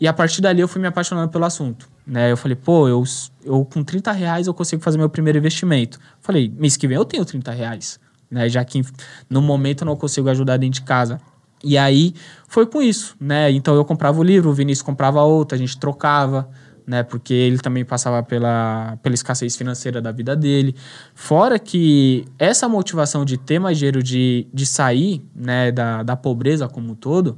E 0.00 0.08
a 0.08 0.12
partir 0.12 0.40
dali 0.40 0.60
eu 0.60 0.68
fui 0.68 0.80
me 0.80 0.88
apaixonando 0.88 1.28
pelo 1.28 1.44
assunto. 1.44 1.88
Né? 2.08 2.32
Eu 2.32 2.36
falei, 2.38 2.56
pô, 2.56 2.88
eu, 2.88 3.04
eu 3.44 3.64
com 3.66 3.84
30 3.84 4.10
reais 4.12 4.46
eu 4.46 4.54
consigo 4.54 4.82
fazer 4.82 4.96
meu 4.96 5.10
primeiro 5.10 5.36
investimento. 5.38 6.00
Falei, 6.22 6.50
mês 6.56 6.74
que 6.74 6.88
vem 6.88 6.96
eu 6.96 7.04
tenho 7.04 7.22
30 7.22 7.52
reais. 7.52 8.00
Né? 8.30 8.48
Já 8.48 8.64
que 8.64 8.82
no 9.28 9.42
momento 9.42 9.82
eu 9.82 9.86
não 9.86 9.94
consigo 9.94 10.28
ajudar 10.30 10.56
dentro 10.56 10.80
de 10.80 10.86
casa. 10.86 11.20
E 11.62 11.76
aí 11.76 12.14
foi 12.46 12.66
com 12.66 12.80
isso, 12.80 13.16
né? 13.20 13.50
Então 13.50 13.74
eu 13.74 13.84
comprava 13.84 14.20
o 14.20 14.22
livro, 14.22 14.48
o 14.48 14.52
Vinícius 14.52 14.80
comprava 14.80 15.20
outro, 15.22 15.56
a 15.56 15.58
gente 15.58 15.76
trocava, 15.76 16.48
né? 16.86 17.02
Porque 17.02 17.34
ele 17.34 17.58
também 17.58 17.84
passava 17.84 18.22
pela, 18.22 18.96
pela 19.02 19.14
escassez 19.14 19.56
financeira 19.56 20.00
da 20.00 20.12
vida 20.12 20.36
dele. 20.36 20.74
Fora 21.16 21.58
que 21.58 22.24
essa 22.38 22.68
motivação 22.68 23.24
de 23.24 23.36
ter 23.36 23.58
mais 23.58 23.76
dinheiro, 23.76 24.04
de, 24.04 24.46
de 24.54 24.64
sair 24.64 25.20
né, 25.34 25.72
da, 25.72 26.04
da 26.04 26.14
pobreza 26.14 26.68
como 26.68 26.92
um 26.92 26.94
todo, 26.94 27.36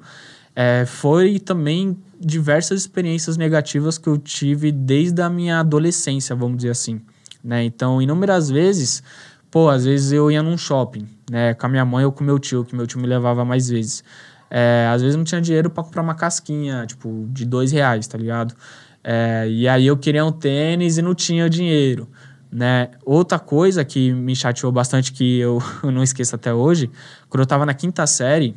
é, 0.54 0.84
foi 0.86 1.38
também 1.38 1.96
diversas 2.20 2.80
experiências 2.80 3.36
negativas 3.36 3.96
que 3.96 4.08
eu 4.08 4.18
tive 4.18 4.70
desde 4.70 5.22
a 5.22 5.30
minha 5.30 5.60
adolescência, 5.60 6.36
vamos 6.36 6.58
dizer 6.58 6.70
assim. 6.70 7.00
Né? 7.42 7.64
Então, 7.64 8.02
inúmeras 8.02 8.50
vezes, 8.50 9.02
pô, 9.50 9.70
às 9.70 9.84
vezes 9.84 10.12
eu 10.12 10.30
ia 10.30 10.42
num 10.42 10.58
shopping, 10.58 11.08
né, 11.30 11.54
com 11.54 11.66
a 11.66 11.68
minha 11.68 11.84
mãe 11.84 12.04
ou 12.04 12.12
com 12.12 12.22
meu 12.22 12.38
tio, 12.38 12.64
que 12.64 12.76
meu 12.76 12.86
tio 12.86 13.00
me 13.00 13.06
levava 13.06 13.44
mais 13.44 13.68
vezes. 13.68 14.04
É, 14.50 14.90
às 14.92 15.00
vezes 15.00 15.16
não 15.16 15.24
tinha 15.24 15.40
dinheiro 15.40 15.70
para 15.70 15.82
comprar 15.82 16.02
uma 16.02 16.14
casquinha, 16.14 16.84
tipo, 16.86 17.26
de 17.30 17.46
dois 17.46 17.72
reais, 17.72 18.06
tá 18.06 18.18
ligado? 18.18 18.54
É, 19.02 19.46
e 19.48 19.66
aí 19.66 19.86
eu 19.86 19.96
queria 19.96 20.24
um 20.24 20.32
tênis 20.32 20.98
e 20.98 21.02
não 21.02 21.14
tinha 21.14 21.48
dinheiro, 21.48 22.08
né? 22.52 22.90
Outra 23.04 23.38
coisa 23.38 23.84
que 23.84 24.12
me 24.12 24.36
chateou 24.36 24.70
bastante, 24.70 25.12
que 25.12 25.38
eu, 25.38 25.62
não 25.84 26.02
esqueço 26.02 26.34
até 26.34 26.52
hoje, 26.52 26.90
quando 27.28 27.40
eu 27.42 27.46
tava 27.46 27.64
na 27.64 27.72
quinta 27.72 28.06
série, 28.06 28.54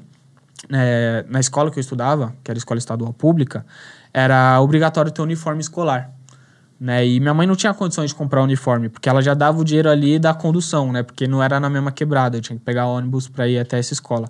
é, 0.72 1.26
na 1.30 1.40
escola 1.40 1.72
que 1.72 1.78
eu 1.78 1.82
estudava, 1.82 2.34
que 2.44 2.52
era 2.52 2.58
escola 2.58 2.78
estadual 2.78 3.14
pública, 3.14 3.66
era 4.14 4.60
obrigatório 4.62 5.12
ter 5.12 5.22
uniforme 5.22 5.62
escolar. 5.62 6.12
Né? 6.80 7.08
E 7.08 7.20
minha 7.20 7.34
mãe 7.34 7.48
não 7.48 7.56
tinha 7.56 7.74
condições 7.74 8.10
de 8.10 8.16
comprar 8.16 8.42
uniforme, 8.42 8.90
porque 8.90 9.08
ela 9.08 9.22
já 9.22 9.34
dava 9.34 9.60
o 9.60 9.64
dinheiro 9.64 9.90
ali 9.90 10.20
da 10.20 10.34
condução, 10.34 10.92
né? 10.92 11.02
Porque 11.02 11.28
não 11.28 11.42
era 11.42 11.58
na 11.58 11.70
mesma 11.70 11.92
quebrada, 11.92 12.38
eu 12.38 12.42
tinha 12.42 12.58
que 12.58 12.64
pegar 12.64 12.88
ônibus 12.88 13.30
para 13.30 13.48
ir 13.48 13.58
até 13.58 13.80
essa 13.80 13.94
escola. 13.94 14.28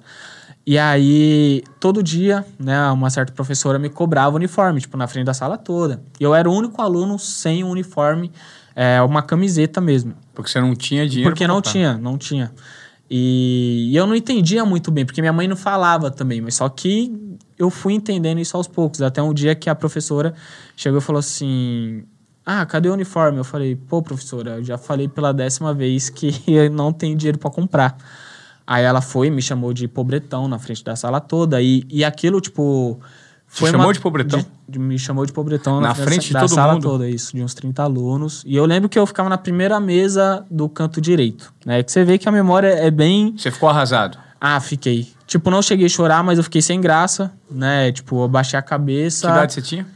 E 0.65 0.77
aí, 0.77 1.63
todo 1.79 2.01
dia, 2.01 2.45
né, 2.57 2.89
uma 2.91 3.09
certa 3.09 3.33
professora 3.33 3.77
me 3.77 3.89
cobrava 3.89 4.35
uniforme, 4.35 4.79
tipo, 4.79 4.95
na 4.95 5.07
frente 5.07 5.25
da 5.25 5.33
sala 5.33 5.57
toda. 5.57 6.01
E 6.19 6.23
eu 6.23 6.33
era 6.33 6.49
o 6.49 6.53
único 6.53 6.81
aluno 6.81 7.19
sem 7.19 7.63
uniforme, 7.63 8.31
é, 8.75 9.01
uma 9.01 9.21
camiseta 9.21 9.81
mesmo. 9.81 10.13
Porque 10.33 10.49
você 10.49 10.61
não 10.61 10.73
tinha 10.73 11.07
dinheiro. 11.07 11.31
Porque 11.31 11.45
não 11.45 11.61
tinha, 11.61 11.97
não 11.97 12.17
tinha. 12.17 12.51
E, 13.15 13.91
e 13.91 13.95
eu 13.95 14.07
não 14.07 14.15
entendia 14.15 14.65
muito 14.65 14.89
bem, 14.89 15.05
porque 15.05 15.21
minha 15.21 15.31
mãe 15.31 15.47
não 15.47 15.55
falava 15.55 16.09
também, 16.09 16.41
mas 16.41 16.55
só 16.55 16.67
que 16.67 17.13
eu 17.59 17.69
fui 17.69 17.93
entendendo 17.93 18.39
isso 18.39 18.57
aos 18.57 18.67
poucos. 18.67 19.03
Até 19.03 19.21
um 19.21 19.31
dia 19.31 19.53
que 19.53 19.69
a 19.69 19.75
professora 19.75 20.33
chegou 20.75 20.97
e 20.97 21.01
falou 21.01 21.19
assim: 21.19 22.05
Ah, 22.43 22.65
cadê 22.65 22.89
o 22.89 22.93
uniforme? 22.93 23.37
Eu 23.37 23.43
falei: 23.43 23.75
Pô, 23.75 24.01
professora, 24.01 24.57
eu 24.57 24.63
já 24.63 24.79
falei 24.79 25.07
pela 25.07 25.31
décima 25.31 25.75
vez 25.75 26.09
que 26.09 26.41
eu 26.51 26.71
não 26.71 26.91
tenho 26.91 27.15
dinheiro 27.15 27.37
para 27.37 27.51
comprar. 27.51 27.95
Aí 28.65 28.83
ela 28.83 28.99
foi 28.99 29.29
me 29.29 29.43
chamou 29.43 29.73
de 29.73 29.87
pobretão 29.87 30.47
na 30.47 30.57
frente 30.57 30.83
da 30.83 30.95
sala 30.95 31.21
toda. 31.21 31.61
E, 31.61 31.85
e 31.91 32.03
aquilo, 32.03 32.41
tipo. 32.41 32.99
Foi 33.53 33.69
chamou 33.69 33.85
uma, 33.85 33.93
de 33.93 33.99
pobretão? 33.99 34.39
De, 34.39 34.47
de, 34.67 34.79
me 34.79 34.97
chamou 34.97 35.25
de 35.27 35.31
pobretão 35.31 35.79
na, 35.79 35.89
na 35.89 35.95
frente 35.95 36.33
da, 36.33 36.39
de 36.39 36.47
todo 36.47 36.55
sala 36.55 36.73
mundo? 36.73 36.81
toda, 36.81 37.07
isso, 37.07 37.35
de 37.35 37.43
uns 37.43 37.53
30 37.53 37.83
alunos. 37.83 38.43
E 38.47 38.55
eu 38.55 38.65
lembro 38.65 38.89
que 38.89 38.97
eu 38.97 39.05
ficava 39.05 39.29
na 39.29 39.37
primeira 39.37 39.79
mesa 39.79 40.43
do 40.49 40.67
canto 40.67 40.99
direito. 40.99 41.53
Né? 41.63 41.83
Que 41.83 41.91
você 41.91 42.03
vê 42.03 42.17
que 42.17 42.27
a 42.27 42.31
memória 42.31 42.69
é 42.69 42.89
bem. 42.89 43.35
Você 43.37 43.51
ficou 43.51 43.69
arrasado? 43.69 44.17
Ah, 44.41 44.59
fiquei. 44.59 45.07
Tipo, 45.27 45.51
não 45.51 45.61
cheguei 45.61 45.85
a 45.85 45.89
chorar, 45.89 46.23
mas 46.23 46.39
eu 46.39 46.43
fiquei 46.43 46.63
sem 46.63 46.81
graça, 46.81 47.31
né? 47.49 47.91
Tipo, 47.91 48.23
eu 48.23 48.27
baixei 48.27 48.57
a 48.57 48.61
cabeça. 48.61 49.27
Que 49.27 49.33
idade 49.33 49.53
você 49.53 49.61
tinha? 49.61 49.87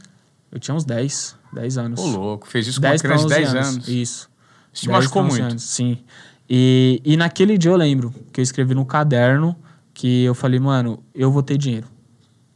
Eu 0.52 0.60
tinha 0.60 0.74
uns 0.74 0.84
10, 0.84 1.34
10 1.52 1.78
anos. 1.78 2.00
Ô, 2.00 2.06
louco, 2.06 2.46
fez 2.46 2.68
isso 2.68 2.80
com 2.80 2.86
uma 2.86 2.96
criança 2.96 3.24
de 3.24 3.34
10 3.34 3.54
anos. 3.54 3.68
anos. 3.68 3.88
Isso. 3.88 4.30
Isso 4.72 4.82
te 4.84 4.88
machucou 4.88 5.24
muito. 5.24 5.42
Anos, 5.42 5.64
sim. 5.64 5.98
E, 6.48 7.02
e 7.04 7.16
naquele 7.16 7.58
dia 7.58 7.72
eu 7.72 7.76
lembro 7.76 8.14
que 8.32 8.40
eu 8.40 8.42
escrevi 8.42 8.72
no 8.72 8.86
caderno 8.86 9.56
que 9.92 10.22
eu 10.22 10.34
falei, 10.34 10.60
mano, 10.60 11.02
eu 11.12 11.30
vou 11.32 11.42
ter 11.42 11.58
dinheiro. 11.58 11.88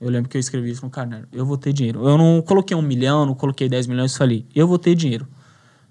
Eu 0.03 0.11
lembro 0.11 0.29
que 0.29 0.37
eu 0.37 0.41
escrevi 0.41 0.71
isso 0.71 0.85
no 0.85 0.91
caderno. 0.91 1.29
Eu 1.33 1.47
vou 1.47 1.57
ter 1.57 1.73
dinheiro. 1.73 2.07
Eu 2.09 2.19
não 2.19 2.43
coloquei 2.43 2.77
um 2.77 2.83
milhão, 2.83 3.25
não 3.25 3.37
coloquei 3.37 3.69
10 3.69 3.87
milhões, 3.87 4.13
eu 4.13 4.19
falei, 4.19 4.45
eu 4.53 4.67
vou 4.67 4.77
ter 4.77 4.97
dinheiro. 4.97 5.29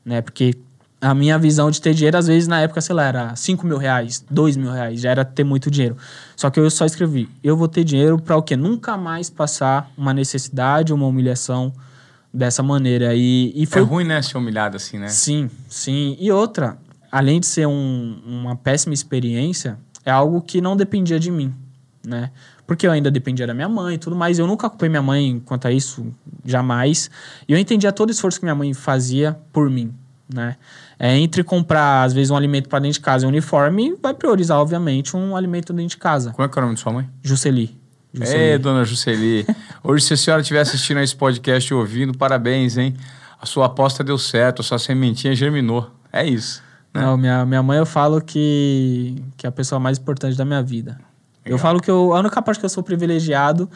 Né? 0.04 0.22
Porque 0.22 0.54
a 1.00 1.16
minha 1.16 1.40
visão 1.40 1.72
de 1.72 1.80
ter 1.80 1.94
dinheiro, 1.94 2.18
às 2.18 2.28
vezes, 2.28 2.46
na 2.46 2.60
época, 2.60 2.82
sei 2.82 2.94
lá, 2.94 3.06
era 3.06 3.36
5 3.36 3.66
mil 3.66 3.78
reais, 3.78 4.24
2 4.30 4.58
mil 4.58 4.70
reais, 4.70 5.00
já 5.00 5.12
era 5.12 5.24
ter 5.24 5.46
muito 5.46 5.72
dinheiro. 5.72 5.96
Só 6.36 6.50
que 6.50 6.60
eu 6.60 6.70
só 6.70 6.86
escrevi, 6.86 7.30
eu 7.42 7.56
vou 7.56 7.70
ter 7.70 7.86
dinheiro 7.86 8.20
para 8.20 8.36
o 8.36 8.44
quê? 8.44 8.58
Nunca 8.58 8.98
mais 8.98 9.30
passar 9.30 9.90
uma 9.98 10.14
necessidade, 10.14 10.92
uma 10.92 11.08
humilhação 11.08 11.74
dessa 12.34 12.62
maneira. 12.62 13.16
E, 13.16 13.54
e 13.56 13.66
foi... 13.66 13.82
É 13.82 13.86
ruim, 13.86 14.04
né, 14.04 14.22
ser 14.22 14.38
humilhado 14.38 14.76
assim, 14.76 15.00
né? 15.00 15.08
Sim, 15.08 15.50
sim. 15.70 16.18
E 16.20 16.30
outra, 16.34 16.78
além 17.10 17.40
de 17.40 17.48
ser 17.48 17.66
um, 17.66 18.22
uma 18.26 18.58
péssima 18.58 18.94
experiência, 18.94 19.80
é 20.06 20.12
algo 20.12 20.42
que 20.42 20.60
não 20.60 20.76
dependia 20.76 21.18
de 21.18 21.32
mim, 21.32 21.54
né? 22.06 22.32
Porque 22.66 22.88
eu 22.88 22.92
ainda 22.92 23.12
dependia 23.12 23.46
da 23.46 23.54
minha 23.54 23.70
mãe 23.70 23.96
e 23.96 23.98
tudo 23.98 24.16
mais. 24.16 24.40
Eu 24.40 24.48
nunca 24.48 24.70
culpei 24.70 24.90
minha 24.90 25.02
mãe 25.02 25.42
quanto 25.46 25.68
a 25.68 25.72
isso, 25.72 26.14
jamais. 26.46 27.10
E 27.48 27.54
eu 27.54 27.60
entendia 27.60 27.92
todo 27.92 28.10
o 28.10 28.12
esforço 28.12 28.40
que 28.40 28.46
minha 28.46 28.56
mãe 28.56 28.74
fazia 28.74 29.38
por 29.52 29.70
mim, 29.70 29.94
né? 30.34 30.56
É, 30.98 31.18
entre 31.18 31.44
comprar, 31.44 32.04
às 32.04 32.14
vezes, 32.14 32.30
um 32.30 32.36
alimento 32.36 32.70
para 32.70 32.80
dentro 32.80 33.00
de 33.00 33.02
casa 33.02 33.26
e 33.26 33.28
um 33.28 33.30
uniforme, 33.30 33.96
vai 34.02 34.14
priorizar, 34.14 34.60
obviamente, 34.60 35.18
um 35.18 35.36
alimento 35.36 35.74
dentro 35.74 35.90
de 35.90 35.98
casa. 35.98 36.32
Como 36.32 36.46
é 36.46 36.50
que 36.50 36.58
é 36.58 36.62
o 36.62 36.64
nome 36.64 36.76
de 36.76 36.82
sua 36.82 36.94
mãe? 36.94 37.10
Jusceli. 37.24 37.76
Jusceli. 38.14 38.44
É, 38.44 38.58
dona 38.58 38.86
Jusceli. 38.86 39.46
Hoje, 39.84 40.06
se 40.06 40.14
a 40.14 40.18
senhora 40.18 40.42
estiver 40.42 40.60
assistindo 40.60 40.98
a 40.98 41.04
esse 41.04 41.16
podcast 41.16 41.72
e 41.72 41.74
ouvindo, 41.74 42.16
parabéns, 42.16 42.78
hein? 42.78 42.96
A 43.42 43.46
sua 43.46 43.66
aposta 43.66 44.04
deu 44.04 44.18
certo, 44.18 44.62
a 44.62 44.64
sua 44.64 44.78
sementinha 44.78 45.34
germinou. 45.34 45.90
É 46.14 46.24
isso. 46.24 46.62
Né? 46.94 47.02
Não, 47.02 47.18
minha, 47.18 47.46
minha 47.46 47.64
mãe 47.64 47.80
eu 47.80 47.86
falo 47.86 48.22
que, 48.22 49.16
que 49.36 49.48
é 49.48 49.50
a 49.50 49.52
pessoa 49.52 49.80
mais 49.80 49.98
importante 49.98 50.38
da 50.38 50.46
minha 50.46 50.62
vida. 50.62 51.00
Legal. 51.44 51.58
Eu 51.58 51.58
falo 51.58 51.80
que 51.80 51.90
eu, 51.90 52.14
a 52.14 52.20
única 52.20 52.42
parte 52.42 52.60
que 52.60 52.66
eu 52.66 52.70
sou 52.70 52.84
privilegiado 52.84 53.70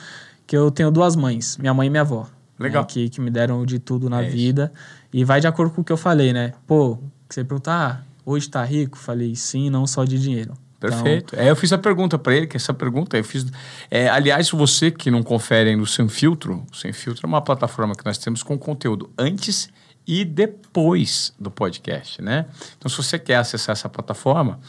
que 0.48 0.56
eu 0.56 0.70
tenho 0.70 0.92
duas 0.92 1.16
mães, 1.16 1.58
minha 1.58 1.74
mãe 1.74 1.88
e 1.88 1.90
minha 1.90 2.02
avó. 2.02 2.28
Legal. 2.60 2.84
Né, 2.84 2.88
que, 2.90 3.10
que 3.10 3.20
me 3.20 3.30
deram 3.30 3.66
de 3.66 3.80
tudo 3.80 4.10
na 4.10 4.22
é 4.22 4.30
vida. 4.30 4.72
Isso. 4.74 4.96
E 5.14 5.24
vai 5.24 5.42
de 5.42 5.48
acordo 5.48 5.74
com 5.74 5.82
o 5.82 5.84
que 5.84 5.92
eu 5.92 5.98
falei, 5.98 6.32
né? 6.32 6.54
Pô, 6.68 6.98
você 7.30 7.44
perguntar, 7.44 8.04
ah, 8.04 8.06
hoje 8.26 8.50
tá 8.50 8.64
rico? 8.64 8.98
Falei, 8.98 9.36
sim, 9.36 9.70
não 9.70 9.86
só 9.88 10.04
de 10.04 10.20
dinheiro. 10.20 10.54
Perfeito. 10.80 11.36
Então... 11.36 11.46
É, 11.46 11.50
eu 11.50 11.56
fiz 11.56 11.74
a 11.74 11.78
pergunta 11.78 12.18
para 12.18 12.36
ele, 12.36 12.48
que 12.48 12.56
essa 12.56 12.74
pergunta 12.74 13.18
eu 13.18 13.24
fiz. 13.24 13.46
É, 13.90 14.08
aliás, 14.08 14.50
você 14.52 14.92
que 14.92 15.10
não 15.10 15.24
confere 15.24 15.72
ainda 15.72 15.84
o 15.84 15.88
Sem 15.88 16.08
Filtro, 16.08 16.66
o 16.72 16.76
Sem 16.76 16.94
Filtro 16.94 17.26
é 17.26 17.28
uma 17.28 17.42
plataforma 17.42 17.96
que 17.96 18.06
nós 18.06 18.18
temos 18.18 18.44
com 18.44 18.58
conteúdo 18.58 19.10
antes 19.18 19.70
e 20.08 20.24
depois 20.24 21.34
do 21.40 21.50
podcast, 21.50 22.22
né? 22.22 22.46
Então, 22.78 22.90
se 22.90 22.98
você 22.98 23.18
quer 23.18 23.38
acessar 23.38 23.74
essa 23.74 23.90
plataforma, 23.90 24.60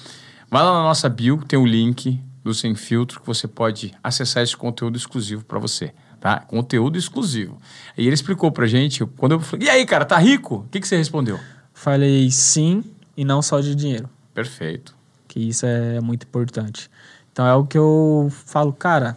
vai 0.51 0.63
lá 0.63 0.73
na 0.73 0.83
nossa 0.83 1.09
bio, 1.09 1.43
tem 1.47 1.59
o 1.59 1.63
um 1.63 1.67
link 1.67 2.21
do 2.47 2.55
Sem 2.55 2.77
Filtro 2.77 3.21
que 3.21 3.27
você 3.27 3.49
pode 3.49 3.93
acessar 4.03 4.43
esse 4.43 4.57
conteúdo 4.57 4.97
exclusivo 4.97 5.45
para 5.45 5.59
você, 5.59 5.93
tá? 6.21 6.39
Conteúdo 6.39 6.97
exclusivo. 6.97 7.61
E 7.99 8.07
ele 8.07 8.15
explicou 8.15 8.53
pra 8.53 8.67
gente, 8.67 9.05
quando 9.05 9.33
eu 9.33 9.41
falei, 9.41 9.67
e 9.67 9.71
aí, 9.71 9.85
cara, 9.85 10.05
tá 10.05 10.17
rico? 10.17 10.57
O 10.57 10.69
que, 10.71 10.81
que 10.81 10.87
você 10.87 10.97
respondeu? 10.97 11.41
Falei 11.75 12.31
sim 12.31 12.85
e 13.17 13.25
não 13.25 13.43
só 13.43 13.61
de 13.61 13.75
dinheiro. 13.75 14.09
Perfeito. 14.33 14.95
Que 15.27 15.41
isso 15.41 15.67
é 15.67 16.01
muito 16.01 16.23
importante. 16.23 16.89
Então 17.33 17.45
é 17.45 17.55
o 17.55 17.67
que 17.67 17.77
eu 17.77 18.29
falo, 18.31 18.73
cara, 18.73 19.17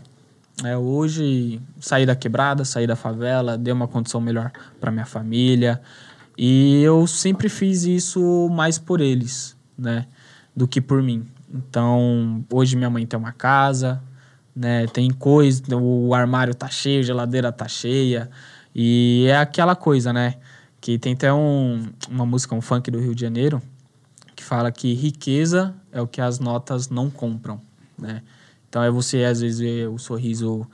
é, 0.64 0.76
hoje 0.76 1.62
saí 1.80 2.08
da 2.08 2.16
quebrada, 2.16 2.66
saí 2.66 2.88
da 2.88 2.96
favela, 2.96 3.58
dei 3.58 3.72
uma 3.72 3.88
condição 3.88 4.20
melhor 4.20 4.52
para 4.80 4.92
minha 4.92 5.06
família. 5.06 5.80
E 6.36 6.82
eu 6.82 7.06
sempre 7.06 7.48
fiz 7.48 7.84
isso 7.84 8.50
mais 8.50 8.80
por 8.80 9.02
eles, 9.02 9.56
né? 9.78 10.08
Do 10.56 10.68
que 10.68 10.82
por 10.82 11.04
mim. 11.04 11.28
Então, 11.52 12.46
hoje 12.52 12.76
minha 12.76 12.90
mãe 12.90 13.06
tem 13.06 13.18
uma 13.20 13.32
casa, 13.32 14.02
né? 14.56 14.86
Tem 14.88 15.10
coisa, 15.10 15.64
o 15.76 16.14
armário 16.14 16.54
tá 16.54 16.68
cheio, 16.68 17.00
a 17.00 17.04
geladeira 17.04 17.52
tá 17.52 17.68
cheia. 17.68 18.30
E 18.76 19.26
é 19.28 19.38
aquela 19.38 19.76
coisa, 19.76 20.14
né? 20.14 20.36
Que 20.80 20.98
tem 21.00 21.14
até 21.14 21.34
um, 21.34 21.90
uma 22.10 22.26
música, 22.26 22.56
um 22.56 22.62
funk 22.62 22.92
do 22.92 23.00
Rio 23.00 23.16
de 23.16 23.22
Janeiro, 23.22 23.62
que 24.36 24.44
fala 24.44 24.72
que 24.72 24.94
riqueza 24.94 25.76
é 25.92 26.02
o 26.02 26.08
que 26.08 26.22
as 26.22 26.40
notas 26.40 26.90
não 26.90 27.10
compram, 27.10 27.60
né? 27.98 28.22
Então 28.70 28.84
é 28.84 28.92
você, 28.92 29.24
às 29.24 29.42
vezes, 29.42 29.60
ver 29.60 29.90
o 29.90 29.98
sorriso 29.98 30.68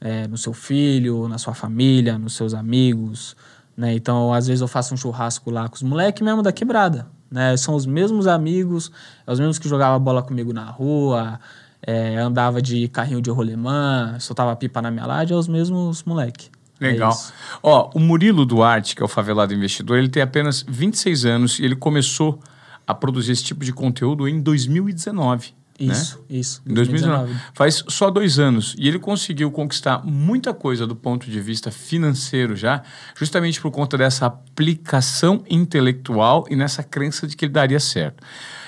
é, 0.00 0.26
no 0.26 0.38
seu 0.38 0.52
filho, 0.52 1.28
na 1.28 1.38
sua 1.38 1.54
família, 1.54 2.18
nos 2.18 2.34
seus 2.34 2.54
amigos, 2.54 3.36
né? 3.76 3.94
Então, 3.94 4.32
às 4.32 4.46
vezes 4.46 4.60
eu 4.60 4.68
faço 4.68 4.94
um 4.94 4.96
churrasco 4.96 5.50
lá 5.50 5.68
com 5.68 5.76
os 5.76 5.82
moleques 5.82 6.22
mesmo 6.22 6.42
da 6.42 6.52
quebrada, 6.52 7.06
né? 7.32 7.56
São 7.56 7.74
os 7.74 7.86
mesmos 7.86 8.26
amigos, 8.26 8.92
é 9.26 9.32
os 9.32 9.40
mesmos 9.40 9.58
que 9.58 9.68
jogavam 9.68 9.98
bola 9.98 10.22
comigo 10.22 10.52
na 10.52 10.66
rua, 10.66 11.40
é, 11.84 12.16
andava 12.16 12.60
de 12.60 12.86
carrinho 12.88 13.22
de 13.22 13.30
rolemã, 13.30 14.16
soltava 14.20 14.54
pipa 14.54 14.82
na 14.82 14.90
minha 14.90 15.06
laje, 15.06 15.32
é 15.32 15.36
os 15.36 15.48
mesmos 15.48 16.04
moleque. 16.04 16.50
Legal. 16.80 17.12
É 17.12 17.32
Ó, 17.62 17.90
o 17.94 18.00
Murilo 18.00 18.44
Duarte, 18.44 18.94
que 18.94 19.02
é 19.02 19.04
o 19.04 19.08
favelado 19.08 19.54
investidor, 19.54 19.98
ele 19.98 20.08
tem 20.08 20.22
apenas 20.22 20.64
26 20.68 21.24
anos 21.24 21.58
e 21.58 21.64
ele 21.64 21.76
começou 21.76 22.38
a 22.86 22.94
produzir 22.94 23.32
esse 23.32 23.44
tipo 23.44 23.64
de 23.64 23.72
conteúdo 23.72 24.28
em 24.28 24.40
2019. 24.40 25.54
Isso, 25.78 26.18
né? 26.18 26.38
isso. 26.38 26.62
Em 26.66 26.74
2019. 26.74 27.34
Faz 27.54 27.84
só 27.88 28.10
dois 28.10 28.38
anos. 28.38 28.74
E 28.78 28.86
ele 28.88 28.98
conseguiu 28.98 29.50
conquistar 29.50 30.04
muita 30.04 30.52
coisa 30.54 30.86
do 30.86 30.94
ponto 30.94 31.30
de 31.30 31.40
vista 31.40 31.70
financeiro 31.70 32.54
já, 32.54 32.82
justamente 33.16 33.60
por 33.60 33.70
conta 33.70 33.96
dessa 33.98 34.26
aplicação 34.26 35.42
intelectual 35.48 36.44
e 36.50 36.56
nessa 36.56 36.82
crença 36.82 37.26
de 37.26 37.36
que 37.36 37.46
ele 37.46 37.52
daria 37.52 37.80
certo. 37.80 38.22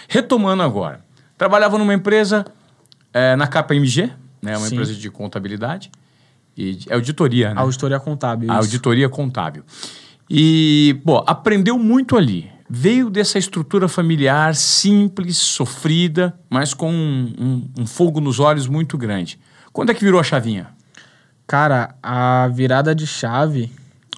Retomando 0.08 0.62
agora. 0.62 1.04
Trabalhava 1.36 1.78
numa 1.78 1.94
empresa 1.94 2.44
é, 3.12 3.36
na 3.36 3.46
KPMG, 3.46 4.10
né? 4.42 4.56
uma 4.56 4.66
Sim. 4.66 4.74
empresa 4.74 4.94
de 4.94 5.10
contabilidade. 5.10 5.90
E 6.56 6.78
é 6.88 6.94
auditoria, 6.94 7.52
né? 7.52 7.60
Auditoria 7.60 7.98
contábil. 7.98 8.50
Auditoria 8.50 9.08
contábil. 9.08 9.64
E, 10.30 11.00
bom, 11.04 11.22
aprendeu 11.26 11.78
muito 11.78 12.16
ali. 12.16 12.53
Veio 12.68 13.10
dessa 13.10 13.38
estrutura 13.38 13.88
familiar 13.88 14.54
simples, 14.54 15.36
sofrida, 15.36 16.38
mas 16.48 16.72
com 16.72 16.90
um, 16.90 17.34
um, 17.38 17.82
um, 17.82 17.86
fogo 17.86 18.20
nos 18.20 18.40
olhos 18.40 18.66
muito 18.66 18.96
grande. 18.96 19.38
Quando 19.72 19.90
é 19.90 19.94
que 19.94 20.04
virou 20.04 20.18
a 20.18 20.24
chavinha? 20.24 20.68
Cara, 21.46 21.94
a 22.02 22.48
virada 22.48 22.94
de 22.94 23.06
chave, 23.06 23.70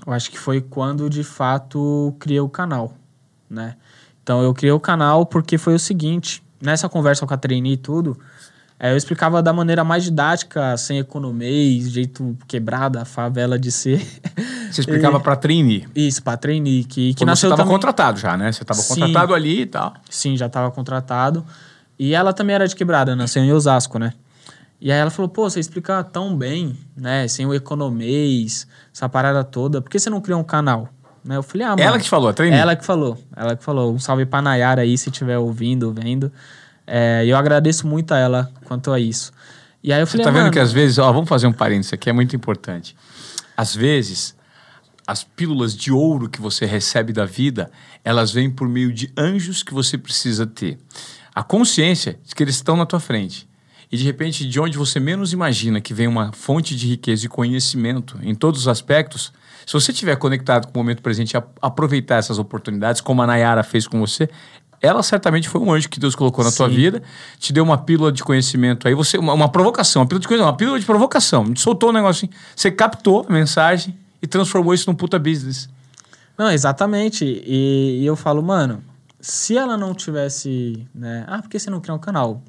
eu 0.07 0.13
acho 0.13 0.31
que 0.31 0.39
foi 0.39 0.61
quando 0.61 1.11
de 1.11 1.25
fato 1.25 2.15
criei 2.21 2.39
o 2.39 2.49
canal, 2.49 2.95
né? 3.51 3.75
Então 4.23 4.43
eu 4.43 4.55
criei 4.55 4.73
o 4.73 4.81
canal 4.81 5.27
porque 5.27 5.59
foi 5.59 5.75
o 5.75 5.79
seguinte, 5.79 6.43
nessa 6.61 6.89
conversa 6.89 7.27
com 7.27 7.35
a 7.35 7.37
trainee 7.37 7.73
e 7.73 7.77
tudo, 7.77 8.17
é, 8.79 8.93
eu 8.93 8.97
explicava 8.97 9.43
da 9.43 9.53
maneira 9.53 9.83
mais 9.83 10.05
didática, 10.05 10.77
sem 10.77 10.99
economês, 10.99 11.91
jeito 11.91 12.37
quebrada, 12.47 13.05
favela 13.05 13.59
de 13.59 13.73
ser. 13.73 14.07
Você 14.77 14.81
explicava 14.83 15.19
para 15.19 15.37
trainee? 15.37 15.87
Isso, 15.95 16.23
para 16.23 16.37
trainee. 16.37 16.85
Que, 16.85 17.15
que 17.15 17.21
Quando 17.21 17.29
nasceu 17.29 17.49
você 17.49 17.55
estava 17.55 17.63
também... 17.63 17.75
contratado 17.75 18.19
já, 18.19 18.37
né? 18.37 18.53
Você 18.53 18.63
estava 18.63 18.83
contratado 18.83 19.35
ali 19.35 19.63
e 19.63 19.67
tal. 19.67 19.95
Sim, 20.09 20.37
já 20.37 20.47
estava 20.47 20.71
contratado. 20.71 21.45
E 21.99 22.15
ela 22.15 22.33
também 22.33 22.55
era 22.55 22.69
de 22.69 22.77
quebrada, 22.77 23.17
nasceu 23.17 23.43
em 23.43 23.53
Osasco, 23.53 23.99
né? 23.99 24.13
E 24.81 24.93
aí 24.93 24.99
ela 24.99 25.11
falou, 25.11 25.29
pô, 25.29 25.49
você 25.49 25.59
explica 25.59 26.05
tão 26.05 26.37
bem, 26.37 26.77
né? 26.95 27.27
Sem 27.29 27.47
o 27.47 27.55
economês, 27.55 28.67
essa 28.95 29.09
parada 29.09 29.43
toda. 29.43 29.81
Por 29.81 29.91
que 29.91 29.99
você 29.99 30.11
não 30.11 30.21
criou 30.21 30.39
um 30.39 30.45
canal? 30.45 30.91
Né? 31.25 31.37
Eu 31.37 31.43
falei, 31.43 31.67
ah, 31.67 31.71
mano... 31.71 31.83
Ela 31.83 31.99
que 31.99 32.09
falou, 32.09 32.29
a 32.29 32.35
trainee? 32.35 32.59
Ela 32.59 32.77
que 32.77 32.85
falou. 32.85 33.19
Ela 33.35 33.57
que 33.57 33.65
falou. 33.65 33.93
Um 33.95 33.99
salve 33.99 34.27
pra 34.27 34.43
Nayara 34.43 34.83
aí, 34.83 34.97
se 34.99 35.09
estiver 35.09 35.39
ouvindo, 35.39 35.93
vendo. 35.93 36.31
É, 36.87 37.25
eu 37.27 37.37
agradeço 37.37 37.87
muito 37.87 38.13
a 38.13 38.19
ela 38.19 38.51
quanto 38.65 38.93
a 38.93 39.01
isso. 39.01 39.33
E 39.83 39.93
aí 39.93 40.01
eu 40.01 40.07
falei, 40.07 40.25
Você 40.25 40.29
tá 40.29 40.31
vendo 40.31 40.43
mano, 40.43 40.53
que 40.53 40.61
às 40.61 40.73
vezes, 40.73 40.99
ó, 40.99 41.11
vamos 41.11 41.29
fazer 41.29 41.47
um 41.47 41.53
parênteses 41.53 41.95
aqui, 41.95 42.11
é 42.11 42.13
muito 42.13 42.37
importante. 42.37 42.95
Às 43.57 43.75
vezes, 43.75 44.36
as 45.07 45.23
pílulas 45.23 45.77
de 45.77 45.93
ouro 45.93 46.29
que 46.29 46.41
você 46.41 46.67
recebe 46.67 47.13
da 47.13 47.25
vida, 47.25 47.71
elas 48.05 48.33
vêm 48.33 48.51
por 48.51 48.69
meio 48.69 48.93
de 48.93 49.13
anjos 49.17 49.63
que 49.63 49.73
você 49.73 49.97
precisa 49.97 50.47
ter. 50.47 50.79
A 51.35 51.43
consciência 51.43 52.19
de 52.25 52.35
que 52.35 52.43
eles 52.43 52.57
estão 52.57 52.77
na 52.77 52.85
tua 52.85 52.99
frente. 52.99 53.49
E 53.91 53.97
de 53.97 54.05
repente, 54.05 54.47
de 54.47 54.59
onde 54.59 54.77
você 54.77 54.99
menos 54.99 55.33
imagina 55.33 55.81
que 55.81 55.95
vem 55.95 56.09
uma 56.09 56.33
fonte 56.33 56.75
de 56.75 56.89
riqueza 56.89 57.27
e 57.27 57.29
conhecimento 57.29 58.19
em 58.21 58.35
todos 58.35 58.63
os 58.63 58.69
aspectos, 58.69 59.33
se 59.65 59.73
você 59.73 59.93
estiver 59.93 60.17
conectado 60.17 60.67
com 60.67 60.73
o 60.75 60.83
momento 60.83 61.03
presente 61.03 61.35
e 61.35 61.43
aproveitar 61.63 62.17
essas 62.17 62.39
oportunidades, 62.39 63.01
como 63.01 63.23
a 63.23 63.27
Nayara 63.27 63.63
fez 63.63 63.87
com 63.87 64.01
você, 64.01 64.29
ela 64.81 65.03
certamente 65.03 65.49
foi 65.49 65.61
um 65.61 65.73
anjo 65.73 65.89
que 65.89 66.01
Deus 66.01 66.15
colocou 66.15 66.45
na 66.45 66.51
tua 66.51 66.69
Sim. 66.69 66.75
vida, 66.75 67.03
te 67.39 67.53
deu 67.53 67.63
uma 67.63 67.79
pílula 67.79 68.11
de 68.11 68.25
conhecimento 68.25 68.87
aí, 68.89 68.95
você 68.95 69.19
uma, 69.19 69.33
uma 69.33 69.49
provocação, 69.49 70.03
uma 70.03 70.07
pílula 70.07 70.21
de 70.21 70.29
conhecimento, 70.29 70.51
uma 70.51 70.57
pílula 70.57 70.81
de 70.81 70.85
provocação, 70.85 71.55
soltou 71.57 71.91
um 71.91 71.93
negocinho, 71.93 72.31
você 72.55 72.71
captou 72.71 73.25
a 73.29 73.33
mensagem 73.33 73.97
e 74.21 74.27
transformou 74.27 74.75
isso 74.75 74.91
num 74.91 74.97
puta 74.97 75.19
business. 75.19 75.69
Não, 76.37 76.51
exatamente. 76.51 77.25
E, 77.25 78.01
e 78.03 78.07
eu 78.07 78.17
falo, 78.17 78.43
mano, 78.43 78.83
se 79.21 79.57
ela 79.57 79.77
não 79.77 79.95
tivesse, 79.95 80.87
né? 80.95 81.25
Ah, 81.27 81.41
por 81.41 81.49
que 81.49 81.59
você 81.59 81.71
não 81.71 81.81
criar 81.81 81.95
um 81.95 81.99
canal? 81.99 82.43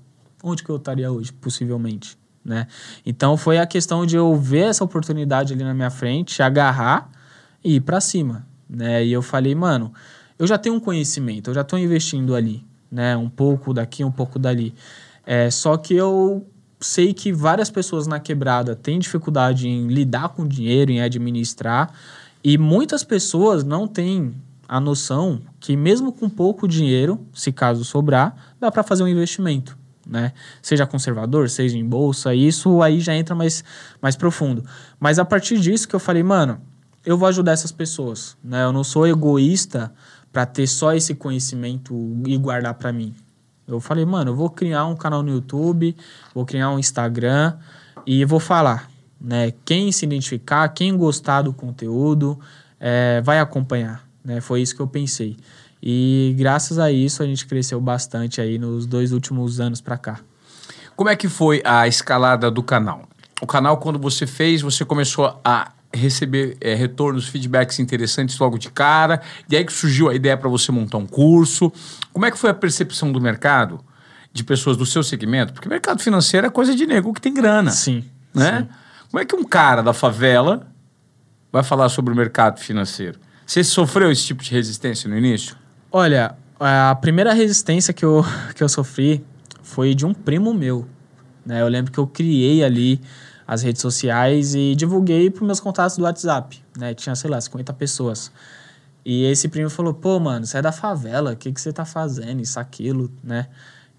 Onde 0.44 0.64
que 0.64 0.70
eu 0.70 0.76
estaria 0.76 1.12
hoje, 1.12 1.32
possivelmente, 1.34 2.18
né? 2.44 2.68
Então 3.06 3.38
foi 3.38 3.58
a 3.58 3.66
questão 3.66 4.06
de 4.06 4.16
eu 4.16 4.36
ver 4.36 4.66
essa 4.70 4.84
oportunidade 4.84 5.54
ali 5.54 5.64
na 5.64 5.74
minha 5.74 5.90
frente, 5.90 6.44
agarrar 6.44 7.10
e 7.64 7.76
ir 7.76 7.82
pra 7.82 8.00
cima, 8.00 8.46
né? 8.70 9.04
E 9.04 9.12
eu 9.12 9.22
falei, 9.22 9.56
mano, 9.56 9.92
eu 10.38 10.46
já 10.46 10.58
tenho 10.58 10.76
um 10.76 10.80
conhecimento, 10.80 11.50
eu 11.50 11.54
já 11.54 11.64
tô 11.64 11.78
investindo 11.78 12.36
ali, 12.36 12.64
né? 12.92 13.18
Um 13.18 13.30
pouco 13.30 13.74
daqui, 13.74 14.04
um 14.04 14.12
pouco 14.12 14.38
dali. 14.38 14.74
É, 15.26 15.50
só 15.50 15.76
que 15.78 15.96
eu 15.96 16.46
sei 16.80 17.14
que 17.14 17.32
várias 17.32 17.70
pessoas 17.70 18.08
na 18.08 18.20
quebrada 18.20 18.76
têm 18.76 19.00
dificuldade 19.00 19.68
em 19.68 19.88
lidar 19.88 20.30
com 20.30 20.48
dinheiro, 20.48 20.92
em 20.92 21.02
administrar, 21.02 21.92
e 22.44 22.58
muitas 22.58 23.04
pessoas 23.04 23.64
não 23.64 23.88
têm 23.88 24.34
a 24.68 24.80
noção 24.80 25.42
que 25.60 25.76
mesmo 25.76 26.12
com 26.12 26.30
pouco 26.30 26.68
dinheiro, 26.68 27.26
se 27.34 27.52
caso 27.52 27.84
sobrar, 27.84 28.36
dá 28.60 28.72
para 28.72 28.84
fazer 28.84 29.04
um 29.04 29.08
investimento, 29.08 29.78
né? 30.06 30.34
Seja 30.62 30.86
conservador, 30.86 31.50
seja 31.50 31.78
em 31.78 31.86
bolsa, 31.86 32.36
isso 32.36 32.82
aí 32.82 33.00
já 33.00 33.16
entra 33.16 33.34
mais, 33.34 33.64
mais 34.02 34.16
profundo. 34.16 34.64
Mas 35.00 35.20
a 35.20 35.26
partir 35.26 35.60
disso 35.60 35.88
que 35.88 35.96
eu 35.96 36.00
falei, 36.00 36.24
mano, 36.24 36.60
eu 37.06 37.18
vou 37.18 37.28
ajudar 37.28 37.54
essas 37.54 37.72
pessoas, 37.72 38.38
né? 38.44 38.64
Eu 38.64 38.74
não 38.74 38.84
sou 38.84 39.08
egoísta 39.08 39.94
para 40.32 40.46
ter 40.46 40.68
só 40.68 40.94
esse 40.94 41.16
conhecimento 41.16 41.96
e 42.26 42.38
guardar 42.38 42.74
para 42.74 42.92
mim. 42.92 43.16
Eu 43.68 43.80
falei, 43.80 44.06
mano, 44.06 44.32
eu 44.32 44.36
vou 44.36 44.50
criar 44.50 44.86
um 44.86 44.96
canal 44.96 45.22
no 45.22 45.30
YouTube, 45.30 45.96
vou 46.34 46.46
criar 46.46 46.72
um 46.72 46.80
Instagram 46.80 47.54
e 48.06 48.24
vou 48.24 48.40
falar, 48.40 48.90
né? 49.20 49.52
Quem 49.66 49.92
se 49.92 50.06
identificar, 50.06 50.68
quem 50.70 50.96
gostar 50.96 51.42
do 51.42 51.52
conteúdo, 51.52 52.40
é, 52.80 53.22
vai 53.22 53.40
acompanhar, 53.40 54.08
né? 54.24 54.40
Foi 54.40 54.62
isso 54.62 54.76
que 54.76 54.82
eu 54.82 54.88
pensei. 54.88 55.36
E 55.82 56.34
graças 56.38 56.80
a 56.80 56.92
isso 56.92 57.22
a 57.22 57.26
gente 57.26 57.46
cresceu 57.46 57.80
bastante 57.82 58.40
aí 58.40 58.58
nos 58.58 58.86
dois 58.86 59.12
últimos 59.12 59.60
anos 59.60 59.82
para 59.82 59.98
cá. 59.98 60.20
Como 60.96 61.10
é 61.10 61.16
que 61.16 61.28
foi 61.28 61.62
a 61.66 61.88
escalada 61.88 62.50
do 62.50 62.64
canal? 62.64 63.04
O 63.42 63.46
canal, 63.46 63.78
quando 63.78 64.00
você 64.00 64.26
fez, 64.26 64.62
você 64.62 64.84
começou 64.84 65.40
a 65.44 65.72
receber 65.98 66.58
eh, 66.62 66.75
retornos, 66.75 67.27
feedbacks 67.27 67.80
interessantes 67.80 68.38
logo 68.38 68.58
de 68.58 68.70
cara. 68.70 69.22
E 69.50 69.56
aí 69.56 69.66
que 69.66 69.74
surgiu 69.74 70.10
a 70.10 70.16
ideia 70.16 70.38
para 70.38 70.50
você 70.50 70.72
montar 70.72 70.98
um 70.98 71.06
curso. 71.06 71.72
Como 72.13 72.25
é 72.25 72.32
que 72.32 72.38
foi 72.38 72.50
a 72.50 72.54
percepção 72.54 73.12
do 73.12 73.20
mercado 73.20 73.80
de 74.32 74.44
pessoas 74.44 74.77
do 74.77 74.86
seu 74.86 75.04
segmento? 75.04 75.54
Porque 75.54 75.68
mercado 75.68 76.01
financeiro 76.01 76.48
é 76.48 76.50
coisa 76.50 76.75
de 76.75 76.86
nego 76.86 77.13
que 77.13 77.22
tem 77.22 77.34
grana, 77.34 77.72
Sim. 77.72 78.06
né? 78.34 78.60
sim. 78.62 78.68
Como 79.12 79.22
é 79.22 79.25
que 79.25 79.36
um 79.36 79.44
cara 79.44 79.82
da 79.82 79.94
favela 79.94 80.68
vai 81.51 81.63
falar 81.63 81.89
sobre 81.89 82.13
o 82.13 82.16
mercado 82.16 82.60
financeiro? 82.60 83.20
Você 83.46 83.63
sofreu 83.63 84.12
esse 84.12 84.25
tipo 84.25 84.44
de 84.44 84.51
resistência 84.51 85.10
no 85.10 85.18
início? 85.18 85.56
Olha, 85.92 86.36
a 86.60 86.94
primeira 86.96 87.34
resistência 87.34 87.94
que 87.94 88.04
eu, 88.04 88.25
que 88.54 88.62
eu 88.62 88.68
sofri 88.68 89.24
foi 89.63 89.96
de 89.96 90.06
um 90.06 90.13
primo 90.13 90.54
meu. 90.54 90.88
Né? 91.46 91.62
Eu 91.62 91.68
lembro 91.70 91.92
que 91.92 91.98
eu 91.98 92.06
criei 92.06 92.63
ali 92.63 93.00
as 93.48 93.62
redes 93.63 93.82
sociais 93.82 94.54
e 94.54 94.75
divulguei 94.75 95.30
para 95.30 95.45
meus 95.45 95.62
contatos 95.62 95.95
do 95.95 96.04
WhatsApp. 96.04 96.62
Né? 96.78 96.93
Tinha, 96.93 97.15
sei 97.15 97.30
lá, 97.30 97.39
50 97.39 97.72
pessoas. 97.74 98.30
E 99.06 99.24
esse 99.24 99.48
primo 99.48 99.69
falou: 99.69 99.93
pô, 99.93 100.19
mano, 100.19 100.45
você 100.45 100.58
é 100.58 100.62
da 100.62 100.74
favela, 100.74 101.32
o 101.32 101.36
que, 101.38 101.54
que 101.54 101.62
você 101.62 101.72
tá 101.72 101.86
fazendo? 101.86 102.41
Isso, 102.41 102.60
aquilo, 102.60 103.10
né? 103.24 103.48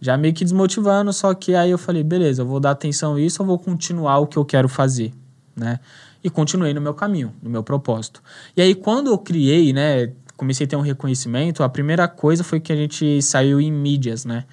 Já 0.00 0.16
meio 0.18 0.34
que 0.34 0.44
desmotivando, 0.44 1.12
só 1.14 1.32
que 1.32 1.54
aí 1.54 1.70
eu 1.70 1.78
falei: 1.78 2.04
beleza, 2.04 2.42
eu 2.42 2.46
vou 2.46 2.60
dar 2.60 2.72
atenção 2.72 3.14
a 3.14 3.20
isso, 3.20 3.40
eu 3.40 3.46
vou 3.46 3.58
continuar 3.58 4.18
o 4.18 4.26
que 4.26 4.36
eu 4.36 4.44
quero 4.44 4.68
fazer, 4.68 5.14
né? 5.56 5.80
E 6.22 6.28
continuei 6.28 6.74
no 6.74 6.80
meu 6.80 6.92
caminho, 6.92 7.32
no 7.42 7.48
meu 7.48 7.62
propósito. 7.62 8.22
E 8.54 8.60
aí, 8.60 8.74
quando 8.74 9.08
eu 9.08 9.16
criei, 9.16 9.72
né, 9.72 10.12
comecei 10.36 10.66
a 10.66 10.68
ter 10.68 10.76
um 10.76 10.82
reconhecimento, 10.82 11.62
a 11.62 11.68
primeira 11.68 12.06
coisa 12.06 12.44
foi 12.44 12.60
que 12.60 12.72
a 12.72 12.76
gente 12.76 13.22
saiu 13.22 13.60
em 13.60 13.72
mídias, 13.72 14.26
né? 14.26 14.44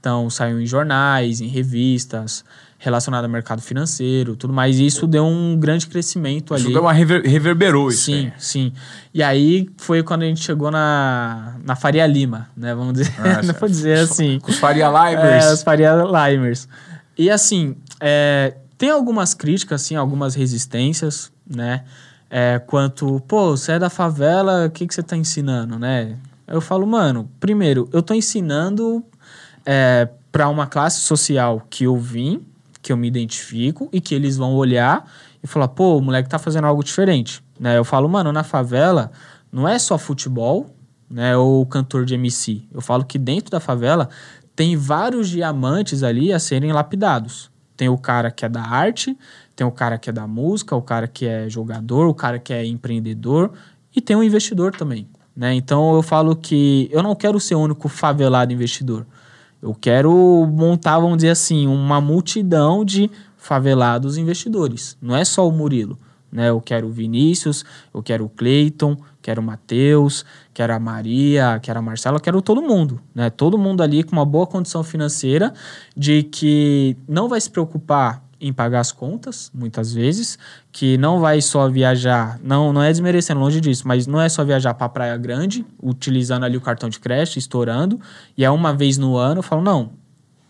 Então, 0.00 0.30
saiu 0.30 0.60
em 0.60 0.66
jornais, 0.66 1.40
em 1.40 1.48
revistas, 1.48 2.44
relacionado 2.80 3.24
ao 3.24 3.30
mercado 3.30 3.60
financeiro, 3.60 4.36
tudo 4.36 4.52
mais. 4.52 4.78
E 4.78 4.86
isso 4.86 5.06
deu 5.06 5.24
um 5.26 5.56
grande 5.58 5.86
crescimento 5.88 6.54
ali. 6.54 6.62
Isso 6.62 6.72
deu 6.72 6.82
uma 6.82 6.92
rever- 6.92 7.22
reverberou 7.26 7.88
isso. 7.90 8.04
Sim, 8.04 8.26
aí. 8.26 8.32
sim. 8.38 8.72
E 9.12 9.20
aí 9.22 9.68
foi 9.76 10.02
quando 10.02 10.22
a 10.22 10.26
gente 10.26 10.40
chegou 10.42 10.70
na, 10.70 11.56
na 11.64 11.74
Faria 11.74 12.06
Lima, 12.06 12.48
né? 12.56 12.74
Vamos 12.74 12.92
dizer, 12.94 13.12
Ah, 13.18 13.42
não 13.44 13.52
vou 13.54 13.68
dizer 13.68 13.98
assim. 13.98 14.38
Com 14.38 14.50
os 14.52 14.58
Faria 14.58 14.86
É, 14.86 15.10
Limers. 15.10 15.46
os 15.52 15.62
Faria 15.62 15.92
Limers. 15.94 16.68
E 17.18 17.28
assim, 17.28 17.74
é, 18.00 18.54
tem 18.78 18.90
algumas 18.90 19.34
críticas, 19.34 19.82
assim, 19.82 19.96
algumas 19.96 20.36
resistências, 20.36 21.32
né? 21.48 21.82
É, 22.30 22.60
quanto, 22.64 23.20
pô, 23.26 23.56
você 23.56 23.72
é 23.72 23.78
da 23.78 23.90
favela, 23.90 24.66
o 24.66 24.70
que, 24.70 24.86
que 24.86 24.94
você 24.94 25.02
tá 25.02 25.16
ensinando, 25.16 25.78
né? 25.78 26.14
Eu 26.46 26.60
falo, 26.60 26.86
mano, 26.86 27.28
primeiro, 27.40 27.88
eu 27.92 28.02
tô 28.02 28.14
ensinando 28.14 29.02
é, 29.66 30.08
para 30.30 30.48
uma 30.48 30.66
classe 30.66 31.00
social 31.00 31.66
que 31.68 31.84
eu 31.84 31.96
vim, 31.96 32.40
que 32.80 32.92
eu 32.92 32.96
me 32.96 33.08
identifico 33.08 33.88
e 33.92 34.00
que 34.00 34.14
eles 34.14 34.36
vão 34.36 34.54
olhar 34.54 35.10
e 35.42 35.46
falar, 35.46 35.68
pô, 35.68 35.96
o 35.96 36.00
moleque 36.00 36.28
tá 36.28 36.38
fazendo 36.38 36.66
algo 36.66 36.82
diferente, 36.82 37.42
né? 37.58 37.76
Eu 37.76 37.84
falo, 37.84 38.08
mano, 38.08 38.32
na 38.32 38.44
favela 38.44 39.10
não 39.50 39.66
é 39.68 39.78
só 39.78 39.96
futebol, 39.98 40.74
né, 41.10 41.36
ou 41.36 41.64
cantor 41.66 42.04
de 42.04 42.14
MC. 42.14 42.62
Eu 42.72 42.80
falo 42.80 43.04
que 43.04 43.18
dentro 43.18 43.50
da 43.50 43.60
favela 43.60 44.08
tem 44.54 44.76
vários 44.76 45.28
diamantes 45.28 46.02
ali 46.02 46.32
a 46.32 46.38
serem 46.38 46.72
lapidados. 46.72 47.50
Tem 47.76 47.88
o 47.88 47.96
cara 47.96 48.30
que 48.30 48.44
é 48.44 48.48
da 48.48 48.62
arte, 48.62 49.16
tem 49.54 49.66
o 49.66 49.70
cara 49.70 49.96
que 49.96 50.10
é 50.10 50.12
da 50.12 50.26
música, 50.26 50.74
o 50.74 50.82
cara 50.82 51.06
que 51.06 51.26
é 51.26 51.48
jogador, 51.48 52.06
o 52.06 52.14
cara 52.14 52.38
que 52.38 52.52
é 52.52 52.66
empreendedor 52.66 53.52
e 53.94 54.00
tem 54.00 54.16
o 54.16 54.22
investidor 54.22 54.74
também, 54.74 55.08
né? 55.34 55.54
Então 55.54 55.94
eu 55.94 56.02
falo 56.02 56.34
que 56.36 56.88
eu 56.92 57.02
não 57.02 57.14
quero 57.14 57.38
ser 57.40 57.54
o 57.54 57.60
único 57.60 57.88
favelado 57.88 58.52
investidor. 58.52 59.06
Eu 59.60 59.74
quero 59.74 60.12
montar, 60.52 60.98
vamos 60.98 61.18
dizer 61.18 61.30
assim, 61.30 61.66
uma 61.66 62.00
multidão 62.00 62.84
de 62.84 63.10
favelados 63.36 64.16
investidores. 64.16 64.96
Não 65.00 65.16
é 65.16 65.24
só 65.24 65.48
o 65.48 65.52
Murilo. 65.52 65.98
Né? 66.30 66.50
Eu 66.50 66.60
quero 66.60 66.86
o 66.86 66.90
Vinícius, 66.90 67.64
eu 67.92 68.02
quero 68.02 68.26
o 68.26 68.28
Cleiton, 68.28 68.96
quero 69.22 69.40
o 69.40 69.44
Matheus, 69.44 70.24
quero 70.52 70.74
a 70.74 70.78
Maria, 70.78 71.58
quero 71.62 71.78
a 71.78 71.82
Marcela, 71.82 72.20
quero 72.20 72.42
todo 72.42 72.62
mundo. 72.62 73.00
Né? 73.14 73.30
Todo 73.30 73.58
mundo 73.58 73.82
ali 73.82 74.02
com 74.02 74.12
uma 74.12 74.24
boa 74.24 74.46
condição 74.46 74.84
financeira, 74.84 75.52
de 75.96 76.22
que 76.22 76.96
não 77.08 77.28
vai 77.28 77.40
se 77.40 77.50
preocupar 77.50 78.22
em 78.40 78.52
pagar 78.52 78.80
as 78.80 78.92
contas, 78.92 79.50
muitas 79.52 79.92
vezes, 79.92 80.38
que 80.70 80.96
não 80.96 81.20
vai 81.20 81.40
só 81.40 81.68
viajar, 81.68 82.38
não, 82.42 82.72
não 82.72 82.82
é 82.82 82.88
desmerecendo, 82.90 83.40
longe 83.40 83.60
disso, 83.60 83.86
mas 83.86 84.06
não 84.06 84.20
é 84.20 84.28
só 84.28 84.44
viajar 84.44 84.74
para 84.74 84.88
Praia 84.88 85.16
Grande, 85.16 85.66
utilizando 85.82 86.44
ali 86.44 86.56
o 86.56 86.60
cartão 86.60 86.88
de 86.88 87.00
crédito, 87.00 87.38
estourando, 87.38 88.00
e 88.36 88.44
é 88.44 88.50
uma 88.50 88.72
vez 88.72 88.96
no 88.96 89.16
ano, 89.16 89.40
eu 89.40 89.42
falo, 89.42 89.62
não, 89.62 89.90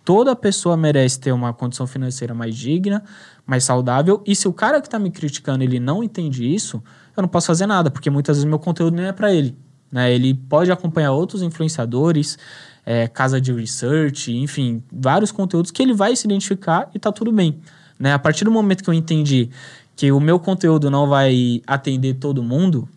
toda 0.05 0.37
pessoa 0.37 0.77
merece 0.77 1.19
ter 1.19 1.33
uma 1.33 1.53
condição 1.53 1.87
financeira 1.87 2.35
mais 2.35 2.55
digna, 2.55 3.03
mais 3.47 3.65
saudável, 3.65 4.23
e 4.27 4.37
se 4.37 4.47
o 4.47 4.53
cara 4.53 4.81
que 4.83 4.89
tá 4.89 4.99
me 4.99 5.11
criticando, 5.11 5.65
ele 5.65 5.81
não 5.81 6.03
entende 6.03 6.53
isso, 6.53 6.83
eu 7.17 7.23
não 7.23 7.29
posso 7.29 7.47
fazer 7.47 7.67
nada, 7.67 7.91
porque 7.91 8.11
muitas 8.11 8.37
vezes 8.37 8.49
meu 8.49 8.59
conteúdo 8.59 8.97
nem 8.97 9.07
é 9.07 9.13
para 9.13 9.33
ele, 9.33 9.57
né? 9.91 10.13
Ele 10.13 10.35
pode 10.35 10.71
acompanhar 10.71 11.13
outros 11.13 11.43
influenciadores, 11.43 12.39
é, 12.85 13.07
casa 13.07 13.41
de 13.41 13.53
research, 13.53 14.35
enfim, 14.35 14.83
vários 14.93 15.31
conteúdos 15.31 15.71
que 15.71 15.83
ele 15.83 15.93
vai 15.93 16.15
se 16.17 16.27
identificar 16.27 16.89
e 16.95 16.99
tá 16.99 17.13
tudo 17.13 17.31
bem. 17.31 17.61
Né? 17.99 18.13
A 18.13 18.19
partir 18.19 18.45
do 18.45 18.51
momento 18.51 18.83
que 18.83 18.91
eu 18.91 18.95
entendi 18.95 19.51
que 19.97 20.13
o 20.13 20.21
meu 20.21 20.39
conteúdo 20.39 20.91
não 20.91 21.09
vai 21.09 21.61
atender 21.67 22.15
todo 22.15 22.43
mundo, 22.43 22.89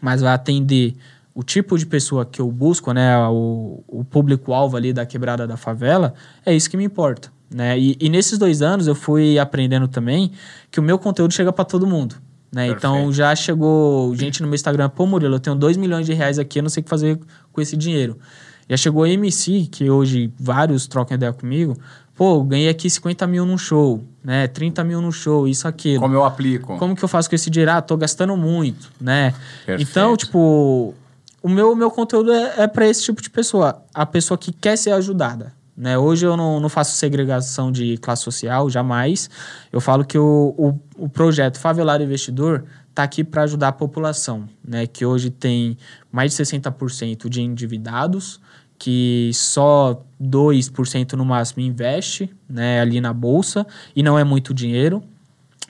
mas 0.00 0.20
vai 0.20 0.34
atender 0.34 0.94
o 1.34 1.42
tipo 1.42 1.78
de 1.78 1.86
pessoa 1.86 2.26
que 2.26 2.40
eu 2.40 2.50
busco, 2.50 2.92
né? 2.92 3.16
O, 3.28 3.82
o 3.88 4.04
público-alvo 4.04 4.76
ali 4.76 4.92
da 4.92 5.06
quebrada 5.06 5.46
da 5.46 5.56
favela, 5.56 6.12
é 6.44 6.54
isso 6.54 6.68
que 6.68 6.76
me 6.76 6.84
importa. 6.84 7.32
Né? 7.50 7.78
E, 7.78 7.96
e 8.00 8.08
nesses 8.08 8.38
dois 8.38 8.62
anos 8.62 8.86
eu 8.86 8.94
fui 8.94 9.38
aprendendo 9.38 9.88
também 9.88 10.32
que 10.70 10.80
o 10.80 10.82
meu 10.82 10.98
conteúdo 10.98 11.32
chega 11.32 11.52
para 11.52 11.64
todo 11.64 11.86
mundo. 11.86 12.16
Né? 12.52 12.68
Então 12.68 13.10
já 13.12 13.34
chegou 13.34 14.14
gente 14.14 14.42
no 14.42 14.48
meu 14.48 14.54
Instagram, 14.54 14.88
pô, 14.90 15.06
Murilo, 15.06 15.36
eu 15.36 15.40
tenho 15.40 15.56
2 15.56 15.76
milhões 15.78 16.04
de 16.04 16.12
reais 16.12 16.38
aqui, 16.38 16.58
eu 16.58 16.62
não 16.62 16.70
sei 16.70 16.82
o 16.82 16.84
que 16.84 16.90
fazer 16.90 17.18
com 17.50 17.60
esse 17.60 17.76
dinheiro. 17.76 18.18
Já 18.68 18.76
chegou 18.76 19.04
a 19.04 19.08
MC, 19.08 19.68
que 19.70 19.90
hoje 19.90 20.32
vários 20.38 20.86
trocam 20.86 21.16
ideia 21.16 21.32
comigo. 21.32 21.76
Pô, 22.14 22.42
ganhei 22.42 22.68
aqui 22.68 22.88
50 22.88 23.26
mil 23.26 23.44
num 23.46 23.58
show, 23.58 24.02
né? 24.22 24.46
30 24.46 24.84
mil 24.84 25.00
no 25.00 25.10
show, 25.10 25.48
isso, 25.48 25.66
aquilo. 25.66 26.00
Como 26.00 26.14
eu 26.14 26.24
aplico? 26.24 26.76
Como 26.78 26.94
que 26.94 27.02
eu 27.02 27.08
faço 27.08 27.28
com 27.28 27.34
esse 27.34 27.50
dinheiro? 27.50 27.72
Ah, 27.72 27.82
tô 27.82 27.96
gastando 27.96 28.36
muito, 28.36 28.90
né? 29.00 29.34
Perfeito. 29.64 29.90
Então, 29.90 30.16
tipo, 30.16 30.94
o 31.42 31.48
meu, 31.48 31.74
meu 31.74 31.90
conteúdo 31.90 32.32
é, 32.32 32.54
é 32.58 32.66
para 32.66 32.86
esse 32.86 33.02
tipo 33.02 33.20
de 33.20 33.28
pessoa. 33.28 33.82
A 33.92 34.06
pessoa 34.06 34.38
que 34.38 34.52
quer 34.52 34.76
ser 34.76 34.92
ajudada. 34.92 35.52
Né? 35.76 35.98
Hoje 35.98 36.26
eu 36.26 36.36
não, 36.36 36.60
não 36.60 36.68
faço 36.68 36.94
segregação 36.94 37.72
de 37.72 37.96
classe 37.98 38.22
social, 38.22 38.68
jamais. 38.68 39.28
Eu 39.72 39.80
falo 39.80 40.04
que 40.04 40.18
o, 40.18 40.54
o, 40.56 41.04
o 41.04 41.08
projeto 41.08 41.58
Favelado 41.58 42.04
Investidor 42.04 42.64
está 42.90 43.02
aqui 43.02 43.24
para 43.24 43.42
ajudar 43.42 43.68
a 43.68 43.72
população, 43.72 44.46
né? 44.62 44.86
que 44.86 45.04
hoje 45.04 45.30
tem 45.30 45.76
mais 46.10 46.36
de 46.36 46.44
60% 46.44 47.28
de 47.28 47.40
endividados, 47.40 48.38
que 48.82 49.30
só 49.32 50.04
2% 50.20 51.12
no 51.12 51.24
máximo 51.24 51.62
investe 51.62 52.28
né, 52.48 52.80
ali 52.80 53.00
na 53.00 53.12
bolsa 53.12 53.64
e 53.94 54.02
não 54.02 54.18
é 54.18 54.24
muito 54.24 54.52
dinheiro. 54.52 55.00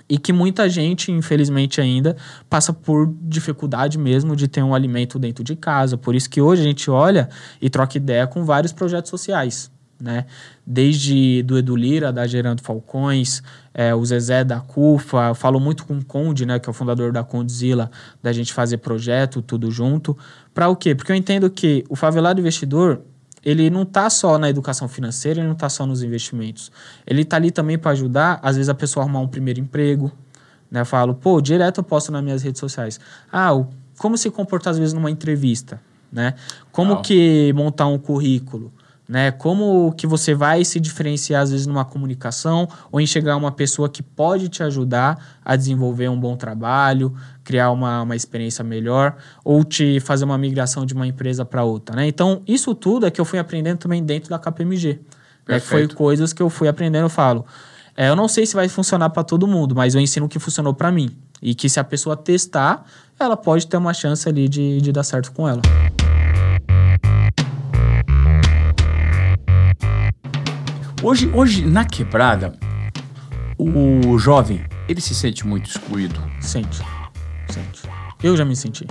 E 0.09 0.16
que 0.16 0.33
muita 0.33 0.66
gente, 0.66 1.12
infelizmente 1.12 1.79
ainda, 1.79 2.16
passa 2.48 2.72
por 2.72 3.14
dificuldade 3.20 3.98
mesmo 3.98 4.35
de 4.35 4.48
ter 4.48 4.62
um 4.62 4.75
alimento 4.75 5.18
dentro 5.18 5.44
de 5.44 5.55
casa. 5.55 5.98
Por 5.98 6.14
isso 6.14 6.31
que 6.31 6.40
hoje 6.40 6.62
a 6.62 6.64
gente 6.64 6.90
olha 6.90 7.29
e 7.61 7.68
troca 7.68 7.98
ideia 7.98 8.27
com 8.27 8.46
vários 8.46 8.72
projetos 8.72 9.11
sociais 9.11 9.70
né? 10.03 10.27
Desde 10.66 11.44
do 11.44 11.57
Edu 11.57 11.77
Lira, 11.77 12.12
da 12.12 12.27
Gerando 12.27 12.61
Falcões, 12.61 13.40
é, 13.72 13.94
o 13.94 14.05
Zezé 14.05 14.42
da 14.42 14.59
CUFA, 14.59 15.29
eu 15.29 15.35
falo 15.35 15.61
muito 15.61 15.87
com 15.87 15.96
o 15.96 16.05
Conde, 16.05 16.44
né, 16.44 16.59
que 16.59 16.68
é 16.68 16.70
o 16.70 16.75
fundador 16.75 17.12
da 17.12 17.22
Condzilla, 17.22 17.88
da 18.20 18.33
gente 18.33 18.53
fazer 18.53 18.79
projeto, 18.79 19.40
tudo 19.40 19.70
junto. 19.70 20.18
Para 20.54 20.68
o 20.68 20.76
quê? 20.76 20.94
Porque 20.94 21.10
eu 21.10 21.16
entendo 21.16 21.48
que 21.50 21.84
o 21.88 21.96
favelado 21.96 22.40
investidor, 22.40 23.00
ele 23.44 23.70
não 23.70 23.84
tá 23.84 24.08
só 24.10 24.38
na 24.38 24.48
educação 24.50 24.88
financeira, 24.88 25.40
ele 25.40 25.48
não 25.48 25.54
tá 25.54 25.68
só 25.68 25.86
nos 25.86 26.02
investimentos. 26.02 26.70
Ele 27.06 27.24
tá 27.24 27.36
ali 27.36 27.50
também 27.50 27.78
para 27.78 27.92
ajudar, 27.92 28.38
às 28.42 28.56
vezes, 28.56 28.68
a 28.68 28.74
pessoa 28.74 29.02
a 29.02 29.04
arrumar 29.04 29.20
um 29.20 29.28
primeiro 29.28 29.60
emprego. 29.60 30.12
Né? 30.70 30.80
Eu 30.80 30.86
falo, 30.86 31.14
pô, 31.14 31.40
direto 31.40 31.78
eu 31.78 31.84
posto 31.84 32.12
nas 32.12 32.22
minhas 32.22 32.42
redes 32.42 32.60
sociais. 32.60 33.00
Ah, 33.30 33.54
o, 33.54 33.68
como 33.98 34.16
se 34.16 34.30
comportar, 34.30 34.72
às 34.72 34.78
vezes, 34.78 34.92
numa 34.92 35.10
entrevista, 35.10 35.80
né? 36.10 36.34
Como 36.70 37.00
que 37.02 37.52
montar 37.54 37.86
um 37.86 37.98
currículo 37.98 38.72
né? 39.08 39.30
Como 39.30 39.92
que 39.92 40.06
você 40.06 40.34
vai 40.34 40.64
se 40.64 40.78
diferenciar 40.78 41.42
às 41.42 41.50
vezes 41.50 41.66
numa 41.66 41.84
comunicação 41.84 42.68
ou 42.90 43.00
enxergar 43.00 43.36
uma 43.36 43.50
pessoa 43.50 43.88
que 43.88 44.02
pode 44.02 44.48
te 44.48 44.62
ajudar 44.62 45.40
a 45.44 45.56
desenvolver 45.56 46.08
um 46.08 46.18
bom 46.18 46.36
trabalho, 46.36 47.14
criar 47.44 47.70
uma, 47.70 48.02
uma 48.02 48.16
experiência 48.16 48.64
melhor 48.64 49.16
ou 49.44 49.64
te 49.64 50.00
fazer 50.00 50.24
uma 50.24 50.38
migração 50.38 50.86
de 50.86 50.94
uma 50.94 51.06
empresa 51.06 51.44
para 51.44 51.64
outra, 51.64 51.96
né? 51.96 52.06
Então, 52.06 52.42
isso 52.46 52.74
tudo 52.74 53.06
é 53.06 53.10
que 53.10 53.20
eu 53.20 53.24
fui 53.24 53.38
aprendendo 53.38 53.78
também 53.78 54.02
dentro 54.02 54.30
da 54.30 54.38
KPMG. 54.38 55.00
Né? 55.48 55.60
Foi 55.60 55.88
coisas 55.88 56.32
que 56.32 56.40
eu 56.42 56.48
fui 56.48 56.68
aprendendo, 56.68 57.04
eu 57.04 57.10
falo. 57.10 57.44
É, 57.96 58.08
eu 58.08 58.16
não 58.16 58.28
sei 58.28 58.46
se 58.46 58.54
vai 58.54 58.68
funcionar 58.68 59.10
para 59.10 59.22
todo 59.22 59.46
mundo, 59.46 59.74
mas 59.74 59.94
eu 59.94 60.00
ensino 60.00 60.26
o 60.26 60.28
que 60.28 60.38
funcionou 60.38 60.72
para 60.72 60.90
mim. 60.90 61.10
E 61.42 61.54
que 61.54 61.68
se 61.68 61.80
a 61.80 61.84
pessoa 61.84 62.16
testar, 62.16 62.84
ela 63.18 63.36
pode 63.36 63.66
ter 63.66 63.76
uma 63.76 63.92
chance 63.92 64.28
ali 64.28 64.48
de, 64.48 64.80
de 64.80 64.92
dar 64.92 65.02
certo 65.02 65.32
com 65.32 65.48
ela. 65.48 65.60
Hoje, 71.02 71.28
hoje, 71.34 71.66
na 71.66 71.84
quebrada, 71.84 72.56
o 73.58 74.16
jovem, 74.18 74.64
ele 74.88 75.00
se 75.00 75.12
sente 75.16 75.44
muito 75.44 75.68
excluído. 75.68 76.22
Sente. 76.40 76.80
Sente. 77.48 77.82
Eu 78.22 78.36
já 78.36 78.44
me 78.44 78.54
senti. 78.54 78.86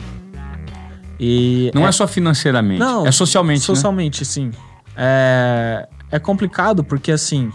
E 1.17 1.71
não 1.73 1.85
é, 1.85 1.89
é 1.89 1.91
só 1.93 2.05
financeiramente, 2.05 2.79
não, 2.79 3.07
é 3.07 3.11
socialmente. 3.13 3.61
Né? 3.61 3.65
Socialmente, 3.65 4.21
né? 4.21 4.25
sim. 4.25 4.51
É, 4.97 5.87
é 6.11 6.19
complicado 6.19 6.83
porque, 6.83 7.13
assim, 7.13 7.49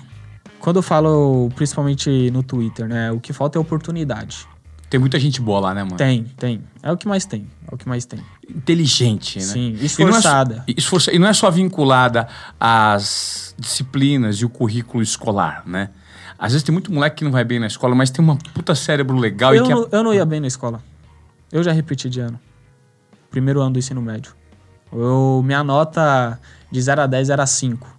quando 0.58 0.76
eu 0.76 0.82
falo, 0.82 1.50
principalmente 1.54 2.30
no 2.30 2.42
Twitter, 2.42 2.88
né? 2.88 3.12
O 3.12 3.20
que 3.20 3.34
falta 3.34 3.58
é 3.58 3.60
oportunidade. 3.60 4.48
Tem 4.88 5.01
muita 5.01 5.18
gente 5.18 5.40
boa 5.40 5.59
lá, 5.59 5.75
né, 5.75 5.83
mano? 5.83 5.96
Tem, 5.96 6.25
tem. 6.37 6.62
É 6.83 6.92
o 6.92 6.96
que 6.96 7.09
mais 7.09 7.27
tem. 7.27 7.49
É 7.70 7.75
o 7.75 7.77
que 7.77 7.88
mais 7.88 8.05
tem. 8.05 8.20
Inteligente, 8.49 9.38
né? 9.38 9.44
Sim, 9.44 9.77
esforçada. 9.81 10.55
E 10.55 10.57
não 10.57 10.64
é, 10.68 10.79
esforça, 10.79 11.12
e 11.12 11.18
não 11.18 11.29
é 11.29 11.33
só 11.33 11.51
vinculada 11.51 12.29
às 12.59 13.55
disciplinas 13.59 14.37
e 14.37 14.44
o 14.44 14.49
currículo 14.49 15.03
escolar, 15.03 15.64
né? 15.66 15.90
Às 16.38 16.53
vezes 16.53 16.62
tem 16.62 16.72
muito 16.72 16.92
moleque 16.92 17.16
que 17.16 17.25
não 17.25 17.33
vai 17.33 17.42
bem 17.42 17.59
na 17.59 17.66
escola, 17.66 17.94
mas 17.94 18.11
tem 18.11 18.25
uma 18.25 18.37
puta 18.37 18.75
cérebro 18.75 19.16
legal 19.16 19.55
eu 19.55 19.64
e 19.64 19.66
que... 19.66 19.75
Não, 19.75 19.88
eu 19.90 20.05
não 20.05 20.14
ia 20.14 20.25
bem 20.25 20.38
na 20.38 20.46
escola. 20.46 20.81
Eu 21.51 21.62
já 21.62 21.72
repeti 21.72 22.09
de 22.09 22.20
ano. 22.20 22.38
Primeiro 23.31 23.61
ano 23.61 23.72
do 23.72 23.79
ensino 23.79 24.01
médio. 24.01 24.35
Eu, 24.92 25.42
minha 25.44 25.64
nota 25.64 26.38
de 26.70 26.81
0 26.81 27.03
a 27.03 27.07
10 27.07 27.31
era 27.31 27.46
5. 27.46 27.96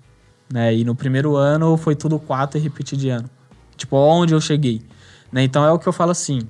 Né? 0.54 0.76
E 0.76 0.86
no 0.86 0.96
primeiro 0.96 1.36
ano 1.36 1.76
foi 1.76 1.96
tudo 1.96 2.18
4 2.20 2.58
e 2.58 2.62
repeti 2.62 2.96
de 2.96 3.10
ano. 3.10 3.30
Tipo, 3.76 3.98
onde 3.98 4.34
eu 4.34 4.40
cheguei. 4.40 4.82
Né? 5.32 5.44
Então 5.44 5.66
é 5.66 5.72
o 5.72 5.80
que 5.80 5.88
eu 5.88 5.94
falo 5.94 6.12
assim 6.12 6.48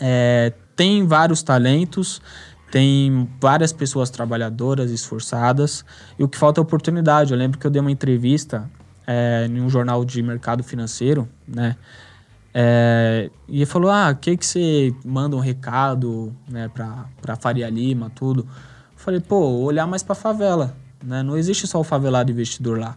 é, 0.00 0.52
tem 0.74 1.06
vários 1.06 1.42
talentos, 1.42 2.22
tem 2.70 3.28
várias 3.40 3.72
pessoas 3.72 4.10
trabalhadoras, 4.10 4.90
esforçadas, 4.90 5.84
e 6.18 6.24
o 6.24 6.28
que 6.28 6.38
falta 6.38 6.60
é 6.60 6.62
oportunidade. 6.62 7.32
Eu 7.32 7.38
lembro 7.38 7.58
que 7.58 7.66
eu 7.66 7.70
dei 7.70 7.80
uma 7.80 7.90
entrevista 7.90 8.70
é, 9.06 9.46
em 9.48 9.60
um 9.60 9.68
jornal 9.68 10.04
de 10.04 10.22
mercado 10.22 10.62
financeiro, 10.62 11.28
né? 11.46 11.76
É, 12.52 13.30
e 13.48 13.58
ele 13.58 13.66
falou: 13.66 13.90
Ah, 13.90 14.14
que 14.14 14.36
que 14.36 14.46
você 14.46 14.94
manda 15.04 15.36
um 15.36 15.40
recado 15.40 16.34
né, 16.48 16.68
pra 16.68 17.36
Faria 17.36 17.68
Lima, 17.68 18.10
tudo? 18.10 18.42
Eu 18.42 18.98
falei: 18.98 19.20
Pô, 19.20 19.60
olhar 19.60 19.86
mais 19.86 20.02
pra 20.02 20.14
favela, 20.14 20.76
né? 21.04 21.22
Não 21.22 21.36
existe 21.36 21.66
só 21.66 21.80
o 21.80 21.84
favelado 21.84 22.30
investidor 22.30 22.78
lá. 22.78 22.96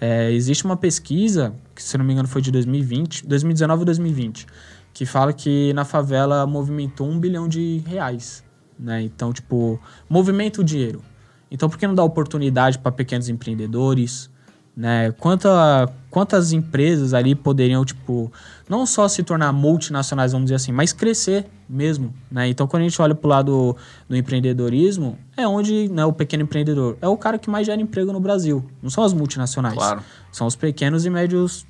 É, 0.00 0.30
existe 0.30 0.64
uma 0.64 0.76
pesquisa, 0.76 1.52
que 1.74 1.82
se 1.82 1.98
não 1.98 2.04
me 2.04 2.12
engano 2.12 2.28
foi 2.28 2.40
de 2.40 2.52
2020, 2.52 3.26
2019 3.26 3.80
ou 3.80 3.84
2020, 3.84 4.46
que 4.98 5.06
fala 5.06 5.32
que 5.32 5.72
na 5.74 5.84
favela 5.84 6.44
movimentou 6.44 7.08
um 7.08 7.20
bilhão 7.20 7.46
de 7.46 7.80
reais, 7.86 8.42
né? 8.76 9.00
Então, 9.00 9.32
tipo, 9.32 9.80
movimenta 10.10 10.60
o 10.60 10.64
dinheiro. 10.64 11.00
Então, 11.48 11.68
por 11.68 11.78
que 11.78 11.86
não 11.86 11.94
dar 11.94 12.02
oportunidade 12.02 12.80
para 12.80 12.90
pequenos 12.90 13.28
empreendedores, 13.28 14.28
né? 14.76 15.12
Quanta, 15.12 15.88
quantas 16.10 16.50
empresas 16.50 17.14
ali 17.14 17.36
poderiam, 17.36 17.84
tipo, 17.84 18.32
não 18.68 18.84
só 18.84 19.06
se 19.06 19.22
tornar 19.22 19.52
multinacionais, 19.52 20.32
vamos 20.32 20.46
dizer 20.46 20.56
assim, 20.56 20.72
mas 20.72 20.92
crescer 20.92 21.46
mesmo, 21.68 22.12
né? 22.28 22.48
Então, 22.48 22.66
quando 22.66 22.80
a 22.82 22.88
gente 22.88 23.00
olha 23.00 23.14
para 23.14 23.26
o 23.28 23.30
lado 23.30 23.76
do 24.08 24.16
empreendedorismo, 24.16 25.16
é 25.36 25.46
onde 25.46 25.88
né, 25.90 26.04
o 26.04 26.12
pequeno 26.12 26.42
empreendedor 26.42 26.98
é 27.00 27.06
o 27.06 27.16
cara 27.16 27.38
que 27.38 27.48
mais 27.48 27.64
gera 27.68 27.80
emprego 27.80 28.12
no 28.12 28.18
Brasil. 28.18 28.68
Não 28.82 28.90
são 28.90 29.04
as 29.04 29.12
multinacionais. 29.12 29.76
Claro. 29.76 30.02
São 30.32 30.44
os 30.48 30.56
pequenos 30.56 31.06
e 31.06 31.10
médios 31.10 31.64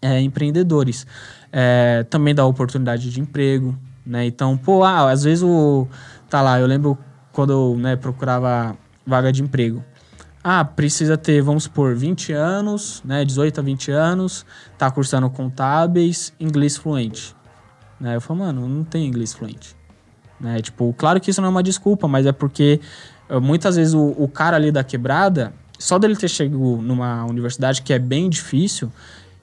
é, 0.00 0.18
empreendedores 0.22 1.06
é, 1.52 2.04
também 2.08 2.34
dá 2.34 2.44
oportunidade 2.46 3.10
de 3.10 3.20
emprego, 3.20 3.76
né? 4.04 4.24
Então, 4.24 4.56
pô, 4.56 4.82
ah, 4.82 5.10
às 5.10 5.22
vezes 5.22 5.44
o... 5.44 5.86
Tá 6.30 6.40
lá, 6.40 6.58
eu 6.58 6.66
lembro 6.66 6.96
quando 7.30 7.52
eu 7.52 7.76
né, 7.78 7.94
procurava 7.94 8.76
vaga 9.06 9.30
de 9.30 9.42
emprego. 9.42 9.84
Ah, 10.42 10.64
precisa 10.64 11.16
ter, 11.16 11.40
vamos 11.42 11.64
supor, 11.64 11.94
20 11.94 12.32
anos, 12.32 13.02
né? 13.04 13.24
18 13.24 13.60
a 13.60 13.62
20 13.62 13.90
anos, 13.92 14.44
tá 14.76 14.90
cursando 14.90 15.28
contábeis, 15.30 16.32
inglês 16.40 16.76
fluente. 16.76 17.36
Né? 18.00 18.16
Eu 18.16 18.20
falo, 18.20 18.40
mano, 18.40 18.66
não 18.66 18.82
tem 18.82 19.06
inglês 19.06 19.32
fluente. 19.32 19.76
Né? 20.40 20.60
Tipo, 20.60 20.92
claro 20.94 21.20
que 21.20 21.30
isso 21.30 21.40
não 21.40 21.48
é 21.48 21.50
uma 21.50 21.62
desculpa, 21.62 22.08
mas 22.08 22.26
é 22.26 22.32
porque 22.32 22.80
eh, 23.28 23.38
muitas 23.38 23.76
vezes 23.76 23.94
o, 23.94 24.14
o 24.18 24.26
cara 24.26 24.56
ali 24.56 24.72
da 24.72 24.82
quebrada, 24.82 25.52
só 25.78 25.98
dele 25.98 26.16
ter 26.16 26.28
chegado 26.28 26.58
numa 26.58 27.24
universidade 27.24 27.82
que 27.82 27.92
é 27.92 27.98
bem 27.98 28.28
difícil, 28.28 28.90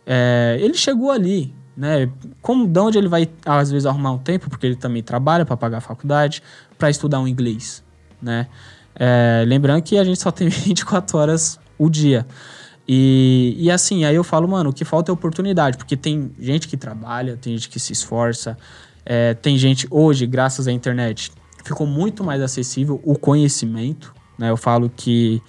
é, 0.06 0.58
ele 0.60 0.74
chegou 0.74 1.12
ali, 1.12 1.54
né? 1.80 2.10
Como, 2.42 2.68
de 2.68 2.78
onde 2.78 2.98
ele 2.98 3.08
vai, 3.08 3.30
às 3.46 3.72
vezes, 3.72 3.86
arrumar 3.86 4.12
um 4.12 4.18
tempo, 4.18 4.50
porque 4.50 4.66
ele 4.66 4.76
também 4.76 5.02
trabalha 5.02 5.46
para 5.46 5.56
pagar 5.56 5.78
a 5.78 5.82
faculdade, 5.82 6.44
para 6.78 6.90
estudar 6.90 7.22
um 7.22 7.28
inglês, 7.28 7.82
né? 8.22 8.48
É, 8.94 9.46
lembrando 9.48 9.82
que 9.82 9.98
a 9.98 10.04
gente 10.04 10.20
só 10.20 10.30
tem 10.30 10.50
24 10.52 11.18
horas 11.18 11.58
o 11.78 11.90
dia. 11.90 12.28
E, 12.86 13.56
e 13.58 13.72
assim, 13.72 14.04
aí 14.04 14.16
eu 14.16 14.26
falo, 14.26 14.46
mano, 14.46 14.72
o 14.72 14.74
que 14.74 14.84
falta 14.84 15.10
é 15.10 15.14
oportunidade, 15.14 15.78
porque 15.78 15.96
tem 15.96 16.32
gente 16.38 16.68
que 16.68 16.76
trabalha, 16.76 17.38
tem 17.38 17.56
gente 17.56 17.70
que 17.70 17.80
se 17.80 17.94
esforça, 17.94 18.58
é, 19.06 19.34
tem 19.34 19.58
gente, 19.58 19.88
hoje, 19.90 20.26
graças 20.26 20.68
à 20.68 20.72
internet, 20.74 21.32
ficou 21.64 21.88
muito 21.88 22.26
mais 22.26 22.42
acessível 22.42 23.00
o 23.06 23.18
conhecimento, 23.18 24.14
né? 24.38 24.50
Eu 24.50 24.58
falo 24.58 24.92
que 24.94 25.42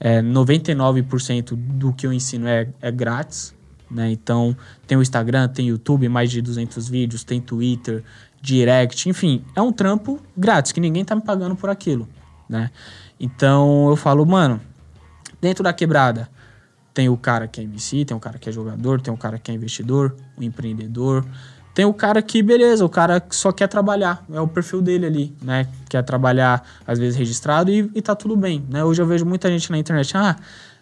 é, 0.00 0.22
99% 0.22 1.54
do 1.54 1.92
que 1.92 2.06
eu 2.06 2.12
ensino 2.12 2.48
é, 2.48 2.68
é 2.80 2.90
grátis, 2.90 3.53
né? 3.94 4.10
Então, 4.10 4.56
tem 4.86 4.98
o 4.98 5.02
Instagram, 5.02 5.48
tem 5.48 5.68
YouTube, 5.68 6.08
mais 6.08 6.30
de 6.30 6.42
200 6.42 6.88
vídeos, 6.88 7.22
tem 7.22 7.40
Twitter, 7.40 8.02
Direct, 8.42 9.08
enfim, 9.08 9.42
é 9.56 9.62
um 9.62 9.72
trampo 9.72 10.20
grátis, 10.36 10.72
que 10.72 10.80
ninguém 10.80 11.04
tá 11.04 11.14
me 11.14 11.22
pagando 11.22 11.56
por 11.56 11.70
aquilo, 11.70 12.06
né? 12.46 12.70
Então, 13.18 13.88
eu 13.88 13.96
falo, 13.96 14.26
mano, 14.26 14.60
dentro 15.40 15.64
da 15.64 15.72
quebrada, 15.72 16.28
tem 16.92 17.08
o 17.08 17.16
cara 17.16 17.48
que 17.48 17.60
é 17.60 17.64
MC, 17.64 18.04
tem 18.04 18.16
o 18.16 18.20
cara 18.20 18.38
que 18.38 18.48
é 18.48 18.52
jogador, 18.52 19.00
tem 19.00 19.14
o 19.14 19.16
cara 19.16 19.38
que 19.38 19.50
é 19.50 19.54
investidor, 19.54 20.14
o 20.36 20.42
empreendedor, 20.42 21.24
Tem 21.74 21.84
o 21.84 21.92
cara 21.92 22.22
que, 22.22 22.40
beleza, 22.40 22.84
o 22.84 22.88
cara 22.88 23.20
só 23.30 23.50
quer 23.50 23.66
trabalhar, 23.66 24.24
é 24.32 24.40
o 24.40 24.46
perfil 24.46 24.80
dele 24.80 25.06
ali, 25.06 25.36
né? 25.42 25.66
Quer 25.88 26.04
trabalhar, 26.04 26.62
às 26.86 27.00
vezes, 27.00 27.18
registrado 27.18 27.68
e, 27.68 27.90
e 27.92 28.00
tá 28.00 28.14
tudo 28.14 28.36
bem, 28.36 28.64
né? 28.70 28.84
Hoje 28.84 29.02
eu 29.02 29.06
vejo 29.06 29.26
muita 29.26 29.48
gente 29.50 29.72
na 29.72 29.78
internet, 29.78 30.16
ah, 30.16 30.36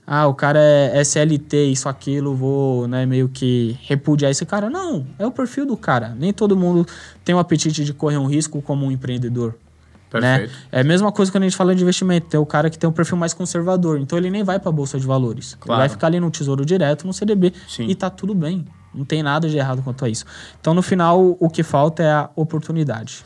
ah, 0.07 0.27
o 0.27 0.35
cara 0.35 0.59
é 0.61 1.01
SLT, 1.01 1.67
isso, 1.67 1.88
aquilo, 1.88 2.35
vou, 2.35 2.88
né, 2.88 3.07
meio 3.07 3.29
que 3.29 3.79
repudiar 3.83 4.31
esse 4.31 4.45
cara. 4.45 4.69
Não, 4.69 5.07
é 5.19 5.27
o 5.27 5.31
perfil 5.31 5.65
do 5.65 5.77
cara. 5.77 6.15
Nem 6.19 6.33
todo 6.33 6.57
mundo 6.57 6.87
tem 7.25 7.35
o 7.35 7.38
apetite 7.38 7.85
de 7.85 7.93
correr 7.93 8.19
um 8.19 8.27
risco 8.27 8.61
como 8.61 8.85
um 8.85 8.91
empreendedor. 8.91 9.55
Né? 10.21 10.51
É 10.71 10.81
a 10.81 10.85
mesma 10.85 11.11
coisa 11.11 11.33
quando 11.33 11.45
a 11.45 11.47
gente 11.49 11.57
fala 11.57 11.75
de 11.75 11.83
investimento. 11.83 12.27
Tem 12.27 12.38
o 12.38 12.45
cara 12.45 12.69
que 12.69 12.79
tem 12.79 12.88
um 12.91 12.93
perfil 12.93 13.17
mais 13.17 13.33
conservador. 13.33 13.99
Então 13.99 14.19
ele 14.19 14.31
nem 14.31 14.43
vai 14.43 14.59
para 14.59 14.69
a 14.69 14.73
bolsa 14.73 14.99
de 14.99 15.07
valores. 15.07 15.57
Claro. 15.59 15.81
Ele 15.81 15.88
vai 15.88 15.88
ficar 15.88 16.09
ali 16.09 16.21
no 16.21 16.31
tesouro 16.31 16.67
direto, 16.67 17.07
no 17.07 17.15
CDB. 17.15 17.53
Sim. 17.67 17.87
E 17.87 17.95
tá 17.95 18.11
tudo 18.11 18.35
bem. 18.35 18.67
Não 18.95 19.07
tem 19.07 19.23
nada 19.23 19.49
de 19.49 19.57
errado 19.57 19.81
quanto 19.83 20.05
a 20.05 20.09
isso. 20.09 20.27
Então, 20.61 20.75
no 20.75 20.83
final, 20.83 21.37
o 21.41 21.49
que 21.49 21.62
falta 21.62 22.03
é 22.03 22.12
a 22.12 22.29
oportunidade. 22.37 23.25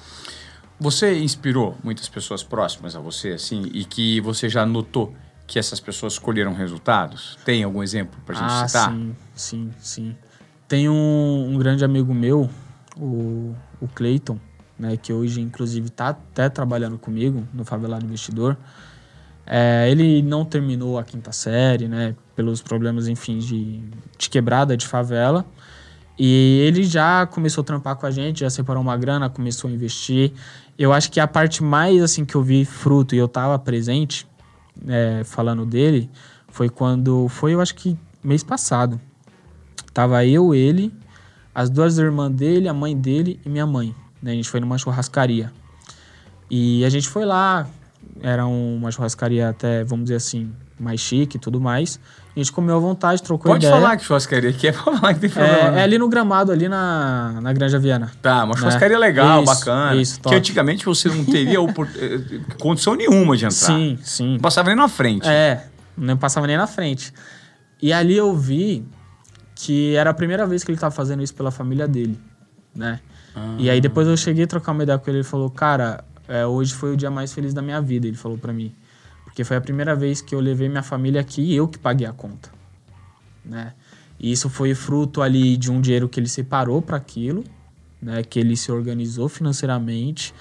Você 0.78 1.18
inspirou 1.18 1.76
muitas 1.82 2.08
pessoas 2.08 2.44
próximas 2.44 2.94
a 2.94 3.00
você, 3.00 3.30
assim, 3.30 3.68
e 3.72 3.84
que 3.84 4.20
você 4.20 4.48
já 4.48 4.64
notou 4.64 5.12
que 5.46 5.58
essas 5.58 5.80
pessoas 5.80 6.18
colheram 6.18 6.52
resultados? 6.52 7.38
Tem 7.44 7.62
algum 7.62 7.82
exemplo 7.82 8.18
para 8.24 8.34
gente 8.34 8.50
ah, 8.50 8.68
citar? 8.68 8.90
Sim, 8.90 9.16
sim, 9.34 9.70
sim. 9.78 10.16
Tem 10.66 10.88
um, 10.88 11.50
um 11.50 11.58
grande 11.58 11.84
amigo 11.84 12.12
meu, 12.12 12.50
o, 12.96 13.54
o 13.80 13.86
Clayton, 13.94 14.38
né, 14.78 14.96
que 14.96 15.12
hoje, 15.12 15.40
inclusive, 15.40 15.86
está 15.86 16.08
até 16.08 16.48
trabalhando 16.48 16.98
comigo 16.98 17.46
no 17.54 17.64
Favelado 17.64 18.04
Investidor. 18.04 18.56
É, 19.46 19.88
ele 19.88 20.22
não 20.22 20.44
terminou 20.44 20.98
a 20.98 21.04
quinta 21.04 21.30
série, 21.30 21.86
né, 21.86 22.16
pelos 22.34 22.60
problemas, 22.60 23.06
enfim, 23.06 23.38
de, 23.38 23.80
de 24.18 24.28
quebrada 24.28 24.76
de 24.76 24.86
favela. 24.86 25.46
E 26.18 26.60
ele 26.66 26.82
já 26.82 27.26
começou 27.26 27.62
a 27.62 27.64
trampar 27.64 27.94
com 27.96 28.06
a 28.06 28.10
gente, 28.10 28.40
já 28.40 28.50
separou 28.50 28.82
uma 28.82 28.96
grana, 28.96 29.28
começou 29.28 29.70
a 29.70 29.72
investir. 29.72 30.32
Eu 30.78 30.92
acho 30.92 31.10
que 31.10 31.20
a 31.20 31.26
parte 31.28 31.62
mais, 31.62 32.02
assim, 32.02 32.24
que 32.24 32.34
eu 32.34 32.42
vi 32.42 32.64
fruto 32.64 33.14
e 33.14 33.18
eu 33.18 33.26
estava 33.26 33.58
presente, 33.58 34.26
é, 34.86 35.22
falando 35.24 35.64
dele, 35.64 36.10
foi 36.48 36.68
quando, 36.68 37.28
foi 37.28 37.54
eu 37.54 37.60
acho 37.60 37.74
que 37.74 37.96
mês 38.22 38.42
passado. 38.42 39.00
Tava 39.92 40.24
eu, 40.24 40.54
ele, 40.54 40.92
as 41.54 41.70
duas 41.70 41.96
irmãs 41.98 42.30
dele, 42.32 42.68
a 42.68 42.74
mãe 42.74 42.96
dele 42.96 43.40
e 43.44 43.48
minha 43.48 43.66
mãe. 43.66 43.94
Né? 44.20 44.32
A 44.32 44.34
gente 44.34 44.48
foi 44.48 44.60
numa 44.60 44.76
churrascaria. 44.76 45.52
E 46.50 46.84
a 46.84 46.90
gente 46.90 47.08
foi 47.08 47.24
lá, 47.24 47.68
era 48.20 48.46
uma 48.46 48.90
churrascaria 48.90 49.48
até, 49.48 49.84
vamos 49.84 50.04
dizer 50.04 50.16
assim, 50.16 50.52
mais 50.78 51.00
chique 51.00 51.36
e 51.36 51.40
tudo 51.40 51.60
mais. 51.60 51.98
A 52.34 52.38
gente 52.38 52.52
comeu 52.52 52.76
à 52.76 52.78
vontade, 52.78 53.22
trocou 53.22 53.52
Pode 53.52 53.64
ideia. 53.64 53.72
Pode 53.72 53.82
falar 53.82 53.96
que 53.96 54.04
churrascaria 54.04 54.50
aqui 54.50 54.68
é 54.68 54.72
pra 54.72 54.82
falar 54.82 55.14
que 55.14 55.20
tem 55.20 55.30
problema. 55.30 55.76
É, 55.76 55.80
é, 55.80 55.82
ali 55.82 55.98
no 55.98 56.08
gramado, 56.08 56.52
ali 56.52 56.68
na, 56.68 57.38
na 57.40 57.52
Granja 57.52 57.78
Viana. 57.78 58.12
Tá, 58.20 58.44
uma 58.44 58.54
né? 58.54 58.60
churrascaria 58.60 58.98
né? 58.98 59.06
legal, 59.06 59.42
isso, 59.42 59.54
bacana. 59.54 59.96
Isso, 59.96 60.20
top. 60.20 60.34
Que 60.34 60.38
antigamente 60.38 60.84
você 60.84 61.08
não 61.08 61.24
teria 61.24 61.58
eh, 61.64 62.40
condição 62.58 62.94
nenhuma 62.94 63.36
de 63.36 63.46
entrar. 63.46 63.56
Sim, 63.56 63.98
sim. 64.02 64.32
Não 64.34 64.40
passava 64.40 64.68
nem 64.68 64.76
na 64.76 64.88
frente. 64.88 65.26
É, 65.26 65.66
não 65.96 66.16
passava 66.16 66.46
nem 66.46 66.56
na 66.56 66.66
frente. 66.66 67.12
E 67.80 67.92
ali 67.92 68.16
eu 68.16 68.34
vi 68.34 68.86
que 69.54 69.94
era 69.96 70.10
a 70.10 70.14
primeira 70.14 70.46
vez 70.46 70.62
que 70.62 70.70
ele 70.70 70.76
estava 70.76 70.94
fazendo 70.94 71.22
isso 71.22 71.34
pela 71.34 71.50
família 71.50 71.88
dele, 71.88 72.18
né? 72.74 73.00
Ah. 73.34 73.54
E 73.58 73.70
aí 73.70 73.80
depois 73.80 74.06
eu 74.06 74.16
cheguei 74.16 74.44
a 74.44 74.46
trocar 74.46 74.72
uma 74.72 74.82
ideia 74.82 74.98
com 74.98 75.10
ele, 75.10 75.18
ele 75.18 75.24
falou, 75.24 75.48
cara, 75.50 76.04
é, 76.28 76.44
hoje 76.46 76.74
foi 76.74 76.92
o 76.92 76.96
dia 76.96 77.10
mais 77.10 77.32
feliz 77.32 77.54
da 77.54 77.62
minha 77.62 77.80
vida, 77.80 78.06
ele 78.06 78.16
falou 78.16 78.36
para 78.36 78.52
mim. 78.52 78.74
Porque 79.36 79.44
foi 79.44 79.58
a 79.58 79.60
primeira 79.60 79.94
vez 79.94 80.22
que 80.22 80.34
eu 80.34 80.40
levei 80.40 80.66
minha 80.66 80.82
família 80.82 81.20
aqui 81.20 81.42
e 81.42 81.54
eu 81.54 81.68
que 81.68 81.78
paguei 81.78 82.06
a 82.06 82.12
conta, 82.14 82.48
né? 83.44 83.74
E 84.18 84.32
isso 84.32 84.48
foi 84.48 84.74
fruto 84.74 85.20
ali 85.20 85.58
de 85.58 85.70
um 85.70 85.78
dinheiro 85.78 86.08
que 86.08 86.18
ele 86.18 86.26
separou 86.26 86.80
para 86.80 86.96
aquilo, 86.96 87.44
né? 88.00 88.22
Que 88.22 88.40
ele 88.40 88.56
se 88.56 88.72
organizou 88.72 89.28
financeiramente 89.28 90.32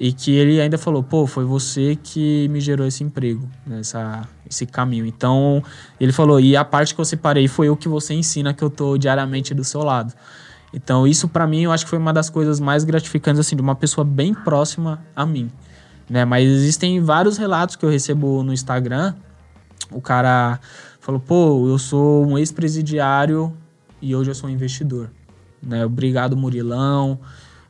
e 0.00 0.14
que 0.14 0.30
ele 0.30 0.62
ainda 0.62 0.78
falou, 0.78 1.02
pô, 1.02 1.26
foi 1.26 1.44
você 1.44 1.94
que 2.02 2.48
me 2.48 2.58
gerou 2.58 2.86
esse 2.86 3.04
emprego, 3.04 3.46
nessa 3.66 4.26
esse 4.48 4.64
caminho. 4.64 5.04
Então, 5.04 5.62
ele 6.00 6.10
falou, 6.10 6.40
e 6.40 6.56
a 6.56 6.64
parte 6.64 6.94
que 6.94 7.00
eu 7.02 7.04
separei 7.04 7.48
foi 7.48 7.68
o 7.68 7.76
que 7.76 7.86
você 7.86 8.14
ensina 8.14 8.54
que 8.54 8.64
eu 8.64 8.70
tô 8.70 8.96
diariamente 8.96 9.52
do 9.52 9.62
seu 9.62 9.82
lado. 9.82 10.14
Então, 10.72 11.06
isso 11.06 11.28
para 11.28 11.46
mim, 11.46 11.64
eu 11.64 11.70
acho 11.70 11.84
que 11.84 11.90
foi 11.90 11.98
uma 11.98 12.14
das 12.14 12.30
coisas 12.30 12.58
mais 12.60 12.82
gratificantes, 12.82 13.40
assim, 13.40 13.56
de 13.56 13.60
uma 13.60 13.74
pessoa 13.74 14.06
bem 14.06 14.32
próxima 14.32 15.04
a 15.14 15.26
mim 15.26 15.50
né? 16.08 16.24
Mas 16.24 16.48
existem 16.48 17.00
vários 17.00 17.36
relatos 17.36 17.76
que 17.76 17.84
eu 17.84 17.90
recebo 17.90 18.42
no 18.42 18.52
Instagram. 18.52 19.14
O 19.90 20.00
cara 20.00 20.60
falou: 21.00 21.20
pô, 21.20 21.68
eu 21.68 21.78
sou 21.78 22.26
um 22.26 22.38
ex-presidiário 22.38 23.56
e 24.00 24.14
hoje 24.14 24.30
eu 24.30 24.34
sou 24.34 24.48
um 24.48 24.52
investidor. 24.52 25.10
Né? 25.62 25.84
Obrigado, 25.84 26.36
Murilão. 26.36 27.18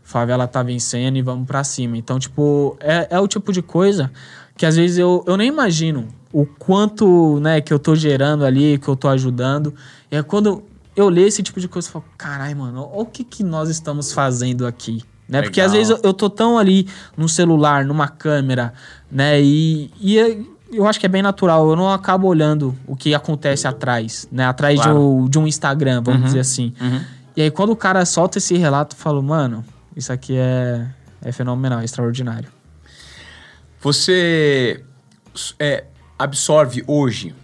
Favela 0.02 0.46
tá 0.46 0.62
vencendo 0.62 1.16
e 1.16 1.22
vamos 1.22 1.46
para 1.46 1.62
cima. 1.62 1.96
Então, 1.96 2.18
tipo, 2.18 2.76
é, 2.80 3.08
é 3.10 3.20
o 3.20 3.28
tipo 3.28 3.52
de 3.52 3.60
coisa 3.60 4.10
que 4.56 4.66
às 4.66 4.74
vezes 4.74 4.98
eu, 4.98 5.22
eu 5.26 5.36
nem 5.36 5.48
imagino 5.48 6.08
o 6.32 6.44
quanto, 6.44 7.38
né, 7.40 7.60
que 7.60 7.72
eu 7.72 7.78
tô 7.78 7.94
gerando 7.94 8.44
ali, 8.44 8.76
que 8.76 8.88
eu 8.88 8.96
tô 8.96 9.08
ajudando. 9.08 9.72
E 10.10 10.16
é 10.16 10.22
quando 10.22 10.64
eu 10.96 11.08
leio 11.08 11.28
esse 11.28 11.42
tipo 11.42 11.60
de 11.60 11.68
coisa, 11.68 11.88
eu 11.88 11.92
falo, 11.92 12.04
caralho, 12.18 12.56
mano, 12.56 12.88
olha 12.92 13.02
o 13.02 13.06
que, 13.06 13.22
que 13.22 13.44
nós 13.44 13.70
estamos 13.70 14.12
fazendo 14.12 14.66
aqui, 14.66 15.02
né? 15.28 15.42
Porque 15.42 15.60
às 15.60 15.72
vezes 15.72 15.90
eu, 15.90 16.00
eu 16.02 16.14
tô 16.14 16.30
tão 16.30 16.58
ali 16.58 16.88
no 17.16 17.28
celular, 17.28 17.84
numa 17.84 18.08
câmera, 18.08 18.72
né? 19.10 19.40
E, 19.40 19.90
e 20.00 20.18
é, 20.18 20.38
eu 20.72 20.86
acho 20.86 20.98
que 20.98 21.06
é 21.06 21.08
bem 21.08 21.22
natural. 21.22 21.68
Eu 21.68 21.76
não 21.76 21.92
acabo 21.92 22.26
olhando 22.26 22.74
o 22.86 22.96
que 22.96 23.14
acontece 23.14 23.68
atrás, 23.68 24.26
né? 24.32 24.46
Atrás 24.46 24.80
claro. 24.80 24.92
de, 24.92 24.98
um, 24.98 25.28
de, 25.28 25.38
um, 25.38 25.46
Instagram, 25.46 26.02
vamos 26.02 26.20
uhum. 26.20 26.26
dizer 26.26 26.40
assim. 26.40 26.72
Uhum. 26.80 27.00
E 27.36 27.42
aí 27.42 27.50
quando 27.50 27.70
o 27.70 27.76
cara 27.76 28.04
solta 28.04 28.38
esse 28.38 28.56
relato, 28.56 28.96
eu 28.96 29.00
falo, 29.00 29.22
mano, 29.22 29.64
isso 29.94 30.12
aqui 30.12 30.34
é, 30.36 30.86
é 31.22 31.30
fenomenal, 31.30 31.80
é 31.80 31.84
extraordinário. 31.84 32.48
Você 33.80 34.82
é, 35.58 35.84
absorve 36.18 36.82
hoje 36.86 37.34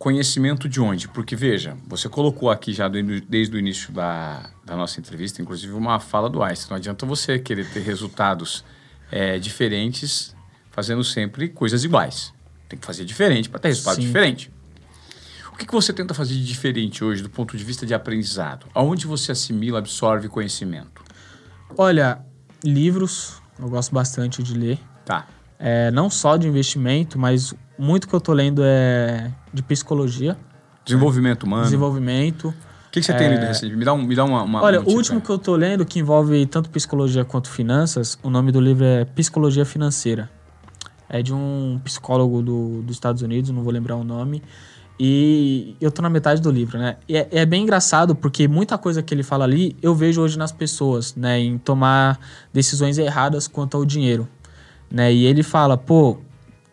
Conhecimento 0.00 0.66
de 0.66 0.80
onde? 0.80 1.06
Porque, 1.08 1.36
veja, 1.36 1.76
você 1.86 2.08
colocou 2.08 2.48
aqui 2.48 2.72
já 2.72 2.88
desde 2.88 3.54
o 3.54 3.58
início 3.58 3.92
da, 3.92 4.48
da 4.70 4.76
nossa 4.76 5.00
entrevista, 5.00 5.42
inclusive, 5.42 5.72
uma 5.72 5.98
fala 5.98 6.30
do 6.30 6.44
Einstein. 6.44 6.70
Não 6.70 6.76
adianta 6.76 7.04
você 7.04 7.40
querer 7.40 7.68
ter 7.68 7.80
resultados 7.80 8.64
é, 9.10 9.36
diferentes 9.36 10.32
fazendo 10.70 11.02
sempre 11.02 11.48
coisas 11.48 11.82
iguais. 11.82 12.32
Tem 12.68 12.78
que 12.78 12.86
fazer 12.86 13.04
diferente 13.04 13.50
para 13.50 13.58
ter 13.58 13.66
resultado 13.66 13.96
Sim. 13.96 14.02
diferente. 14.02 14.52
O 15.52 15.56
que, 15.56 15.66
que 15.66 15.72
você 15.72 15.92
tenta 15.92 16.14
fazer 16.14 16.34
de 16.34 16.46
diferente 16.46 17.02
hoje 17.02 17.20
do 17.20 17.28
ponto 17.28 17.56
de 17.56 17.64
vista 17.64 17.84
de 17.84 17.92
aprendizado? 17.92 18.66
Aonde 18.72 19.08
você 19.08 19.32
assimila, 19.32 19.80
absorve 19.80 20.28
conhecimento? 20.28 21.02
Olha, 21.76 22.24
livros, 22.62 23.42
eu 23.58 23.68
gosto 23.68 23.92
bastante 23.92 24.40
de 24.40 24.54
ler. 24.56 24.78
Tá. 25.04 25.26
É, 25.58 25.90
não 25.90 26.08
só 26.08 26.36
de 26.36 26.46
investimento, 26.46 27.18
mas 27.18 27.52
muito 27.76 28.06
que 28.06 28.14
eu 28.14 28.20
tô 28.20 28.32
lendo 28.32 28.62
é 28.64 29.32
de 29.52 29.64
psicologia. 29.64 30.38
Desenvolvimento 30.84 31.42
humano. 31.42 31.64
Desenvolvimento. 31.64 32.54
O 32.90 32.92
que, 32.92 32.98
que 32.98 33.06
você 33.06 33.12
é... 33.12 33.16
tem 33.16 33.28
lido 33.28 33.46
recente? 33.46 33.76
Me 33.76 33.84
dá, 33.84 33.92
um, 33.92 34.02
me 34.02 34.16
dá 34.16 34.24
uma, 34.24 34.42
uma 34.42 34.62
Olha, 34.64 34.80
um 34.80 34.84
o 34.84 34.96
último 34.96 35.20
que 35.20 35.30
eu 35.30 35.38
tô 35.38 35.54
lendo, 35.54 35.86
que 35.86 36.00
envolve 36.00 36.44
tanto 36.46 36.68
psicologia 36.70 37.24
quanto 37.24 37.48
finanças, 37.48 38.18
o 38.20 38.28
nome 38.28 38.50
do 38.50 38.60
livro 38.60 38.84
é 38.84 39.04
Psicologia 39.04 39.64
Financeira. 39.64 40.28
É 41.08 41.22
de 41.22 41.32
um 41.32 41.80
psicólogo 41.84 42.42
do, 42.42 42.82
dos 42.82 42.96
Estados 42.96 43.22
Unidos, 43.22 43.50
não 43.50 43.62
vou 43.62 43.72
lembrar 43.72 43.94
o 43.94 44.02
nome. 44.02 44.42
E 44.98 45.76
eu 45.80 45.92
tô 45.92 46.02
na 46.02 46.10
metade 46.10 46.42
do 46.42 46.50
livro, 46.50 46.78
né? 46.78 46.96
E 47.08 47.16
é, 47.16 47.28
é, 47.30 47.46
bem 47.46 47.62
engraçado 47.62 48.16
porque 48.16 48.48
muita 48.48 48.76
coisa 48.76 49.00
que 49.04 49.14
ele 49.14 49.22
fala 49.22 49.44
ali 49.44 49.76
eu 49.80 49.94
vejo 49.94 50.20
hoje 50.20 50.36
nas 50.36 50.50
pessoas, 50.50 51.14
né? 51.14 51.38
Em 51.38 51.58
tomar 51.58 52.18
decisões 52.52 52.98
erradas 52.98 53.46
quanto 53.46 53.76
ao 53.76 53.84
dinheiro, 53.84 54.28
né? 54.90 55.12
E 55.12 55.26
ele 55.26 55.44
fala, 55.44 55.78
pô, 55.78 56.18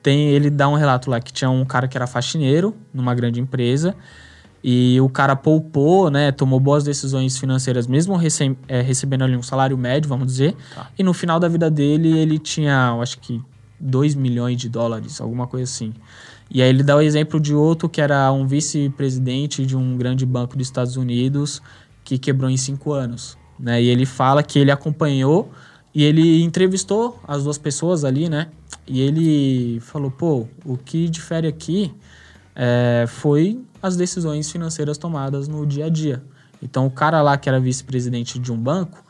tem, 0.02 0.30
ele 0.30 0.50
dá 0.50 0.68
um 0.68 0.76
relato 0.76 1.12
lá 1.12 1.20
que 1.20 1.32
tinha 1.32 1.50
um 1.52 1.64
cara 1.64 1.88
que 1.88 1.96
era 1.96 2.08
faxineiro 2.08 2.76
numa 2.92 3.14
grande 3.14 3.40
empresa 3.40 3.96
e 4.64 5.00
o 5.00 5.10
cara 5.10 5.36
poupou, 5.36 6.10
né, 6.10 6.32
tomou 6.32 6.60
boas 6.60 6.84
decisões 6.84 7.38
financeiras, 7.38 7.88
mesmo 7.88 8.16
rece 8.16 8.58
é, 8.68 8.82
recebendo 8.82 9.24
ali 9.24 9.36
um 9.36 9.44
salário 9.44 9.78
médio, 9.78 10.10
vamos 10.10 10.28
dizer. 10.28 10.56
Tá. 10.74 10.90
E 10.98 11.04
no 11.04 11.14
final 11.14 11.40
da 11.40 11.48
vida 11.48 11.70
dele, 11.70 12.18
ele 12.18 12.40
tinha, 12.40 12.94
eu 12.96 13.02
acho 13.02 13.20
que 13.20 13.42
2 13.80 14.16
milhões 14.16 14.58
de 14.58 14.70
dólares, 14.70 15.22
alguma 15.22 15.48
coisa 15.48 15.64
assim. 15.64 15.94
E 16.50 16.62
aí 16.62 16.70
ele 16.70 16.84
dá 16.84 16.96
o 16.96 17.02
exemplo 17.02 17.40
de 17.40 17.54
outro 17.54 17.90
que 17.90 18.02
era 18.02 18.32
um 18.32 18.48
vice-presidente 18.48 19.66
de 19.66 19.76
um 19.76 19.98
grande 19.98 20.26
banco 20.26 20.58
dos 20.58 20.68
Estados 20.68 20.96
Unidos 20.96 21.62
que 22.04 22.18
quebrou 22.18 22.50
em 22.50 22.58
cinco 22.58 22.94
anos. 22.94 23.38
Né? 23.60 23.82
E 23.82 23.90
ele 23.90 24.06
fala 24.06 24.42
que 24.42 24.58
ele 24.58 24.72
acompanhou 24.72 25.52
e 25.94 26.04
ele 26.04 26.44
entrevistou 26.44 27.20
as 27.28 27.44
duas 27.44 27.58
pessoas 27.58 28.06
ali, 28.06 28.30
né? 28.30 28.48
E 28.86 29.02
ele 29.02 29.80
falou: 29.80 30.12
pô, 30.12 30.48
o 30.64 30.78
que 30.78 31.10
difere 31.10 31.48
aqui 31.48 31.92
é, 32.56 33.06
foi 33.08 33.60
as 33.88 33.98
decisões 33.98 34.52
financeiras 34.52 34.98
tomadas 34.98 35.48
no 35.48 35.66
dia 35.66 35.86
a 35.86 35.90
dia. 35.90 36.24
Então, 36.62 36.86
o 36.86 36.92
cara 36.92 37.22
lá 37.22 37.38
que 37.38 37.48
era 37.48 37.60
vice-presidente 37.60 38.40
de 38.40 38.52
um 38.52 38.58
banco, 38.58 39.04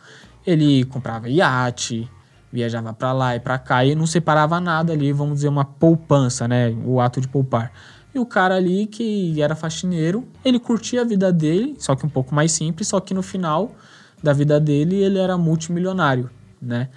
ele 0.46 0.86
comprava 0.86 1.30
iate, 1.30 2.10
viajava 2.52 2.94
para 2.94 3.12
lá 3.12 3.36
e 3.36 3.40
para 3.40 3.58
cá 3.58 3.84
e 3.84 3.96
não 3.96 4.06
separava 4.06 4.60
nada 4.60 4.94
ali, 4.94 5.12
vamos 5.12 5.36
dizer, 5.36 5.50
uma 5.50 5.66
poupança, 5.66 6.48
né? 6.48 6.76
O 6.86 7.00
ato 7.00 7.20
de 7.20 7.28
poupar. 7.28 7.72
E 8.14 8.20
o 8.20 8.26
cara 8.26 8.56
ali 8.56 8.88
que 8.88 9.42
era 9.42 9.56
faxineiro, 9.56 10.28
ele 10.44 10.60
curtia 10.60 11.02
a 11.02 11.04
vida 11.04 11.32
dele, 11.32 11.76
só 11.78 11.96
que 11.96 12.06
um 12.06 12.10
pouco 12.10 12.34
mais 12.34 12.52
simples, 12.52 12.88
só 12.88 13.00
que 13.00 13.14
no 13.14 13.22
final 13.22 13.76
da 14.24 14.34
vida 14.34 14.60
dele 14.60 14.96
ele 14.96 15.20
era 15.20 15.38
multimilionário, 15.38 16.30
né? 16.62 16.90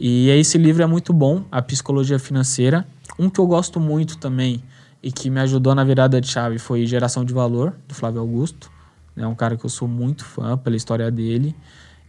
E 0.00 0.28
esse 0.30 0.58
livro 0.58 0.82
é 0.82 0.86
muito 0.86 1.12
bom, 1.12 1.44
A 1.52 1.62
Psicologia 1.62 2.18
Financeira. 2.18 2.84
Um 3.18 3.30
que 3.30 3.38
eu 3.38 3.46
gosto 3.46 3.78
muito 3.78 4.18
também 4.18 4.62
e 5.04 5.12
que 5.12 5.28
me 5.28 5.38
ajudou 5.40 5.74
na 5.74 5.84
virada 5.84 6.18
de 6.18 6.26
chave 6.26 6.58
foi 6.58 6.86
Geração 6.86 7.26
de 7.26 7.34
Valor, 7.34 7.76
do 7.86 7.94
Flávio 7.94 8.22
Augusto. 8.22 8.72
É 9.14 9.20
né? 9.20 9.26
um 9.26 9.34
cara 9.34 9.54
que 9.54 9.64
eu 9.64 9.68
sou 9.68 9.86
muito 9.86 10.24
fã 10.24 10.56
pela 10.56 10.74
história 10.74 11.10
dele 11.10 11.54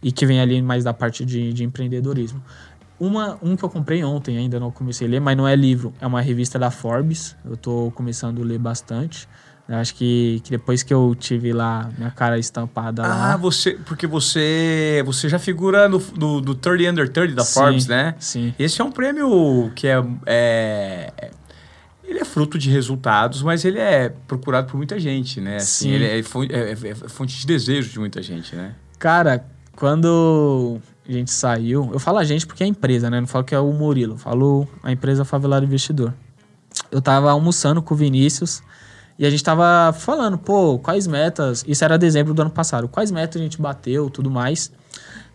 e 0.02 0.10
que 0.10 0.24
vem 0.24 0.40
ali 0.40 0.62
mais 0.62 0.82
da 0.82 0.94
parte 0.94 1.22
de, 1.22 1.52
de 1.52 1.62
empreendedorismo. 1.62 2.42
Uma, 2.98 3.38
um 3.42 3.54
que 3.54 3.62
eu 3.62 3.68
comprei 3.68 4.02
ontem, 4.02 4.38
ainda 4.38 4.58
não 4.58 4.70
comecei 4.70 5.06
a 5.06 5.10
ler, 5.10 5.20
mas 5.20 5.36
não 5.36 5.46
é 5.46 5.54
livro, 5.54 5.92
é 6.00 6.06
uma 6.06 6.22
revista 6.22 6.58
da 6.58 6.70
Forbes. 6.70 7.36
Eu 7.44 7.52
estou 7.52 7.90
começando 7.90 8.40
a 8.40 8.44
ler 8.46 8.58
bastante. 8.58 9.28
Eu 9.68 9.76
acho 9.76 9.94
que, 9.94 10.40
que 10.42 10.50
depois 10.50 10.82
que 10.82 10.94
eu 10.94 11.14
tive 11.14 11.52
lá 11.52 11.90
minha 11.98 12.10
cara 12.10 12.38
estampada 12.38 13.04
ah, 13.04 13.08
lá. 13.08 13.32
Ah, 13.34 13.36
você. 13.36 13.72
Porque 13.72 14.06
você. 14.06 15.02
Você 15.04 15.28
já 15.28 15.38
figura 15.38 15.86
no, 15.86 15.98
do, 15.98 16.40
do 16.40 16.54
30 16.54 16.90
Under 16.90 17.08
30 17.12 17.34
da 17.34 17.44
sim, 17.44 17.60
Forbes, 17.60 17.86
né? 17.86 18.14
Sim. 18.18 18.54
Esse 18.58 18.80
é 18.80 18.84
um 18.84 18.92
prêmio 18.92 19.70
que 19.74 19.88
é, 19.88 20.02
é. 20.24 21.30
Ele 22.06 22.20
é 22.20 22.24
fruto 22.24 22.58
de 22.58 22.70
resultados, 22.70 23.42
mas 23.42 23.64
ele 23.64 23.78
é 23.78 24.08
procurado 24.28 24.70
por 24.70 24.76
muita 24.76 24.98
gente, 24.98 25.40
né? 25.40 25.56
Assim, 25.56 25.88
sim. 25.88 25.90
Ele 25.90 26.04
é, 26.04 26.18
é, 26.18 26.70
é 26.90 26.94
fonte 27.08 27.38
de 27.38 27.46
desejo 27.46 27.90
de 27.90 27.98
muita 27.98 28.22
gente, 28.22 28.54
né? 28.54 28.74
Cara, 28.98 29.44
quando 29.74 30.78
a 31.08 31.12
gente 31.12 31.30
saiu, 31.30 31.90
eu 31.92 31.98
falo 31.98 32.18
a 32.18 32.24
gente 32.24 32.46
porque 32.46 32.62
é 32.62 32.66
a 32.66 32.68
empresa, 32.68 33.10
né? 33.10 33.20
Não 33.20 33.26
falo 33.26 33.44
que 33.44 33.54
é 33.54 33.58
o 33.58 33.72
Murilo, 33.72 34.16
falo 34.16 34.66
a 34.82 34.92
empresa 34.92 35.24
Favelado 35.24 35.64
Investidor. 35.64 36.14
Eu 36.90 37.00
tava 37.00 37.30
almoçando 37.30 37.82
com 37.82 37.94
o 37.94 37.96
Vinícius 37.96 38.62
e 39.18 39.24
a 39.24 39.30
gente 39.30 39.42
tava 39.42 39.92
falando, 39.92 40.36
pô, 40.36 40.78
quais 40.78 41.06
metas. 41.06 41.64
Isso 41.66 41.84
era 41.84 41.98
dezembro 41.98 42.34
do 42.34 42.42
ano 42.42 42.50
passado. 42.50 42.88
Quais 42.88 43.10
metas 43.10 43.40
a 43.40 43.44
gente 43.44 43.60
bateu, 43.60 44.10
tudo 44.10 44.30
mais. 44.30 44.70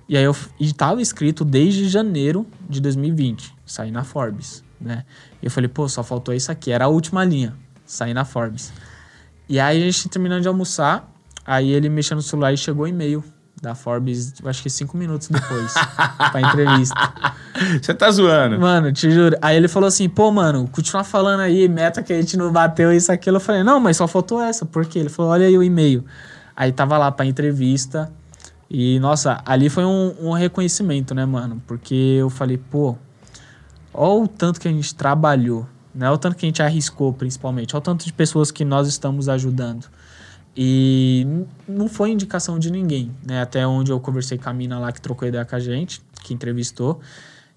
E 0.08 0.18
aí 0.18 0.24
eu 0.24 0.36
e 0.60 0.74
tava 0.74 1.02
escrito 1.02 1.46
desde 1.46 1.88
janeiro 1.88 2.46
de 2.70 2.82
2020, 2.82 3.54
sair 3.66 3.92
na 3.92 4.04
Forbes, 4.04 4.64
né? 4.82 5.06
E 5.42 5.46
eu 5.46 5.52
falei, 5.52 5.68
pô, 5.68 5.88
só 5.88 6.04
faltou 6.04 6.34
isso 6.34 6.52
aqui. 6.52 6.72
Era 6.72 6.86
a 6.86 6.88
última 6.88 7.24
linha, 7.24 7.54
sair 7.86 8.14
na 8.14 8.26
Forbes. 8.26 8.74
E 9.48 9.60
aí 9.60 9.82
a 9.82 9.86
gente 9.86 10.10
terminando 10.10 10.42
de 10.42 10.48
almoçar, 10.48 11.12
aí 11.46 11.72
ele 11.72 11.90
mexendo 11.90 12.18
no 12.18 12.22
celular 12.22 12.54
e 12.54 12.58
chegou 12.58 12.86
o 12.86 12.88
e-mail 12.88 13.24
da 13.62 13.76
Forbes, 13.76 14.34
acho 14.44 14.64
que 14.64 14.70
cinco 14.72 14.98
minutos 14.98 15.28
depois, 15.28 15.74
pra 16.32 16.42
entrevista. 16.42 17.14
Você 17.80 17.94
tá 17.94 18.10
zoando. 18.10 18.60
Mano, 18.60 18.92
te 18.92 19.12
juro. 19.12 19.38
Aí 19.40 19.56
ele 19.56 19.68
falou 19.68 19.88
assim, 19.88 20.10
pô, 20.10 20.32
mano, 20.32 20.68
continua 20.72 21.04
falando 21.04 21.42
aí, 21.42 21.68
meta 21.68 22.02
que 22.02 22.12
a 22.12 22.20
gente 22.20 22.36
não 22.36 22.52
bateu, 22.52 22.92
isso, 22.92 23.12
aquilo. 23.12 23.38
Eu 23.38 23.42
falei, 23.42 23.64
não, 23.64 23.80
mas 23.80 23.98
só 23.98 24.08
faltou 24.08 24.42
essa. 24.42 24.66
Por 24.66 24.86
quê? 24.88 24.98
Ele 24.98 25.10
falou, 25.10 25.32
olha 25.32 25.46
aí 25.46 25.56
o 25.56 25.62
e-mail. 25.62 26.04
Aí 26.56 26.72
tava 26.72 26.98
lá 26.98 27.12
pra 27.12 27.24
entrevista. 27.24 28.12
E, 28.68 29.00
nossa, 29.00 29.42
ali 29.46 29.70
foi 29.70 29.86
um, 29.86 30.16
um 30.20 30.32
reconhecimento, 30.32 31.14
né, 31.14 31.26
mano? 31.26 31.62
Porque 31.68 31.94
eu 31.94 32.30
falei, 32.32 32.58
pô, 32.58 32.98
olha 33.94 34.24
o 34.24 34.28
tanto 34.28 34.60
que 34.60 34.68
a 34.68 34.72
gente 34.72 34.94
trabalhou, 34.96 35.68
né? 35.94 36.08
Olha 36.08 36.16
o 36.16 36.18
tanto 36.18 36.36
que 36.36 36.46
a 36.46 36.50
gente 36.50 36.62
arriscou, 36.62 37.14
principalmente. 37.14 37.76
Olha 37.76 37.80
o 37.80 37.84
tanto 37.84 38.06
de 38.06 38.14
pessoas 38.14 38.52
que 38.52 38.64
nós 38.66 38.88
estamos 38.88 39.28
ajudando. 39.30 39.86
E 40.56 41.26
não 41.68 41.88
foi 41.88 42.12
indicação 42.12 42.60
de 42.60 42.70
ninguém, 42.72 43.12
né? 43.26 43.42
Até 43.42 43.66
onde 43.66 43.92
eu 43.92 44.00
conversei 44.00 44.38
com 44.38 44.50
a 44.50 44.54
mina 44.54 44.78
lá 44.80 44.92
que 44.92 45.00
trocou 45.02 45.28
ideia 45.28 45.46
com 45.46 45.56
a 45.56 45.60
gente, 45.60 46.02
que 46.24 46.34
entrevistou. 46.34 47.00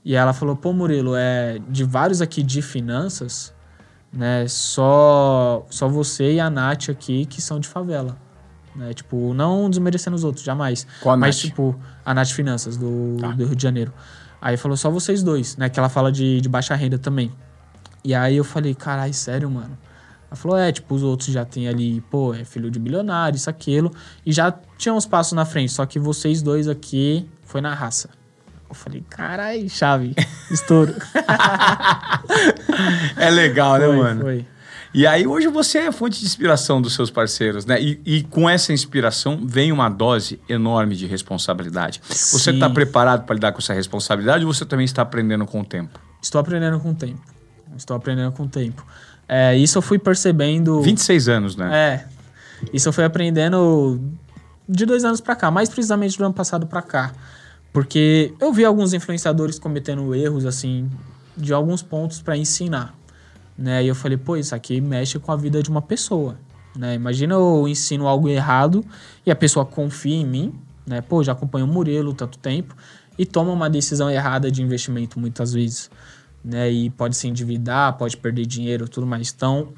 E 0.04 0.14
ela 0.14 0.32
falou: 0.32 0.54
pô, 0.54 0.72
Murilo, 0.72 1.14
é, 1.16 1.58
de 1.68 1.82
vários 1.82 2.20
aqui 2.22 2.42
de 2.42 2.62
finanças, 2.62 3.52
né? 4.12 4.46
Só, 4.46 5.66
só 5.70 5.88
você 5.88 6.34
e 6.34 6.40
a 6.40 6.48
Nath 6.48 6.88
aqui 6.90 7.26
que 7.26 7.42
são 7.42 7.58
de 7.58 7.66
favela. 7.66 8.16
Né? 8.76 8.92
Tipo, 8.92 9.32
não 9.34 9.68
desmerecendo 9.70 10.14
os 10.16 10.24
outros, 10.24 10.44
jamais. 10.44 10.86
Qual 11.00 11.14
a 11.14 11.16
Mas, 11.16 11.36
Nath? 11.36 11.44
tipo, 11.46 11.76
a 12.04 12.12
Nath 12.14 12.28
Finanças, 12.30 12.76
do, 12.76 13.16
Tá. 13.20 13.28
do 13.28 13.46
Rio 13.46 13.56
de 13.56 13.62
Janeiro. 13.62 13.92
Aí 14.44 14.58
falou: 14.58 14.76
só 14.76 14.90
vocês 14.90 15.22
dois, 15.22 15.56
né? 15.56 15.70
Que 15.70 15.78
ela 15.78 15.88
fala 15.88 16.12
de, 16.12 16.38
de 16.38 16.50
baixa 16.50 16.74
renda 16.74 16.98
também. 16.98 17.32
E 18.04 18.14
aí 18.14 18.36
eu 18.36 18.44
falei: 18.44 18.74
carai, 18.74 19.10
sério, 19.14 19.50
mano? 19.50 19.78
Ela 20.26 20.36
falou, 20.36 20.58
é, 20.58 20.70
tipo, 20.70 20.94
os 20.94 21.02
outros 21.02 21.30
já 21.30 21.46
tem 21.46 21.66
ali, 21.66 22.02
pô, 22.10 22.34
é 22.34 22.44
filho 22.44 22.70
de 22.70 22.78
bilionário, 22.78 23.36
isso, 23.36 23.48
aquilo. 23.48 23.90
E 24.26 24.32
já 24.32 24.52
tinha 24.76 24.92
uns 24.92 25.06
passos 25.06 25.32
na 25.32 25.46
frente, 25.46 25.72
só 25.72 25.86
que 25.86 25.98
vocês 25.98 26.42
dois 26.42 26.68
aqui 26.68 27.26
foi 27.42 27.62
na 27.62 27.72
raça. 27.72 28.10
Eu 28.68 28.74
falei, 28.74 29.02
carai, 29.08 29.66
chave, 29.68 30.14
estouro. 30.50 30.94
É 33.16 33.30
legal, 33.30 33.78
né, 33.78 33.86
foi, 33.86 33.96
mano? 33.96 34.20
foi. 34.22 34.46
E 34.94 35.08
aí 35.08 35.26
hoje 35.26 35.48
você 35.48 35.78
é 35.78 35.92
fonte 35.92 36.20
de 36.20 36.24
inspiração 36.24 36.80
dos 36.80 36.94
seus 36.94 37.10
parceiros, 37.10 37.66
né? 37.66 37.82
E, 37.82 38.00
e 38.06 38.22
com 38.22 38.48
essa 38.48 38.72
inspiração 38.72 39.40
vem 39.44 39.72
uma 39.72 39.88
dose 39.88 40.38
enorme 40.48 40.94
de 40.94 41.04
responsabilidade. 41.04 42.00
Você 42.08 42.52
Sim. 42.52 42.54
está 42.54 42.70
preparado 42.70 43.24
para 43.24 43.34
lidar 43.34 43.50
com 43.50 43.58
essa 43.58 43.74
responsabilidade 43.74 44.44
ou 44.44 44.54
você 44.54 44.64
também 44.64 44.84
está 44.84 45.02
aprendendo 45.02 45.44
com 45.46 45.60
o 45.60 45.64
tempo? 45.64 45.98
Estou 46.22 46.40
aprendendo 46.40 46.78
com 46.78 46.90
o 46.90 46.94
tempo. 46.94 47.20
Estou 47.76 47.96
aprendendo 47.96 48.30
com 48.30 48.44
o 48.44 48.48
tempo. 48.48 48.86
É, 49.28 49.56
isso 49.56 49.78
eu 49.78 49.82
fui 49.82 49.98
percebendo... 49.98 50.80
26 50.80 51.28
anos, 51.28 51.56
né? 51.56 51.70
É. 51.76 52.06
Isso 52.72 52.88
eu 52.88 52.92
fui 52.92 53.02
aprendendo 53.02 54.00
de 54.68 54.86
dois 54.86 55.04
anos 55.04 55.20
pra 55.20 55.34
cá, 55.34 55.50
mais 55.50 55.68
precisamente 55.68 56.16
do 56.16 56.24
ano 56.24 56.34
passado 56.34 56.68
pra 56.68 56.80
cá. 56.80 57.12
Porque 57.72 58.32
eu 58.40 58.52
vi 58.52 58.64
alguns 58.64 58.92
influenciadores 58.92 59.58
cometendo 59.58 60.14
erros, 60.14 60.46
assim, 60.46 60.88
de 61.36 61.52
alguns 61.52 61.82
pontos 61.82 62.22
pra 62.22 62.36
ensinar. 62.36 62.94
Né? 63.56 63.84
E 63.84 63.88
eu 63.88 63.94
falei, 63.94 64.16
pô, 64.16 64.36
isso 64.36 64.54
aqui 64.54 64.80
mexe 64.80 65.18
com 65.18 65.30
a 65.32 65.36
vida 65.36 65.62
de 65.62 65.70
uma 65.70 65.82
pessoa. 65.82 66.36
Né? 66.76 66.94
Imagina 66.94 67.34
eu 67.34 67.68
ensino 67.68 68.06
algo 68.06 68.28
errado 68.28 68.84
e 69.24 69.30
a 69.30 69.36
pessoa 69.36 69.64
confia 69.64 70.16
em 70.16 70.26
mim, 70.26 70.54
né? 70.86 71.00
Pô, 71.00 71.22
já 71.22 71.32
acompanho 71.32 71.66
o 71.66 71.68
Murilo 71.68 72.12
tanto 72.12 72.36
tempo 72.38 72.74
e 73.16 73.24
toma 73.24 73.52
uma 73.52 73.70
decisão 73.70 74.10
errada 74.10 74.50
de 74.50 74.62
investimento 74.62 75.18
muitas 75.18 75.52
vezes. 75.52 75.90
Né? 76.44 76.70
E 76.70 76.90
pode 76.90 77.16
se 77.16 77.28
endividar, 77.28 77.96
pode 77.96 78.16
perder 78.16 78.44
dinheiro 78.44 78.88
tudo 78.88 79.06
mais. 79.06 79.32
Então, 79.34 79.72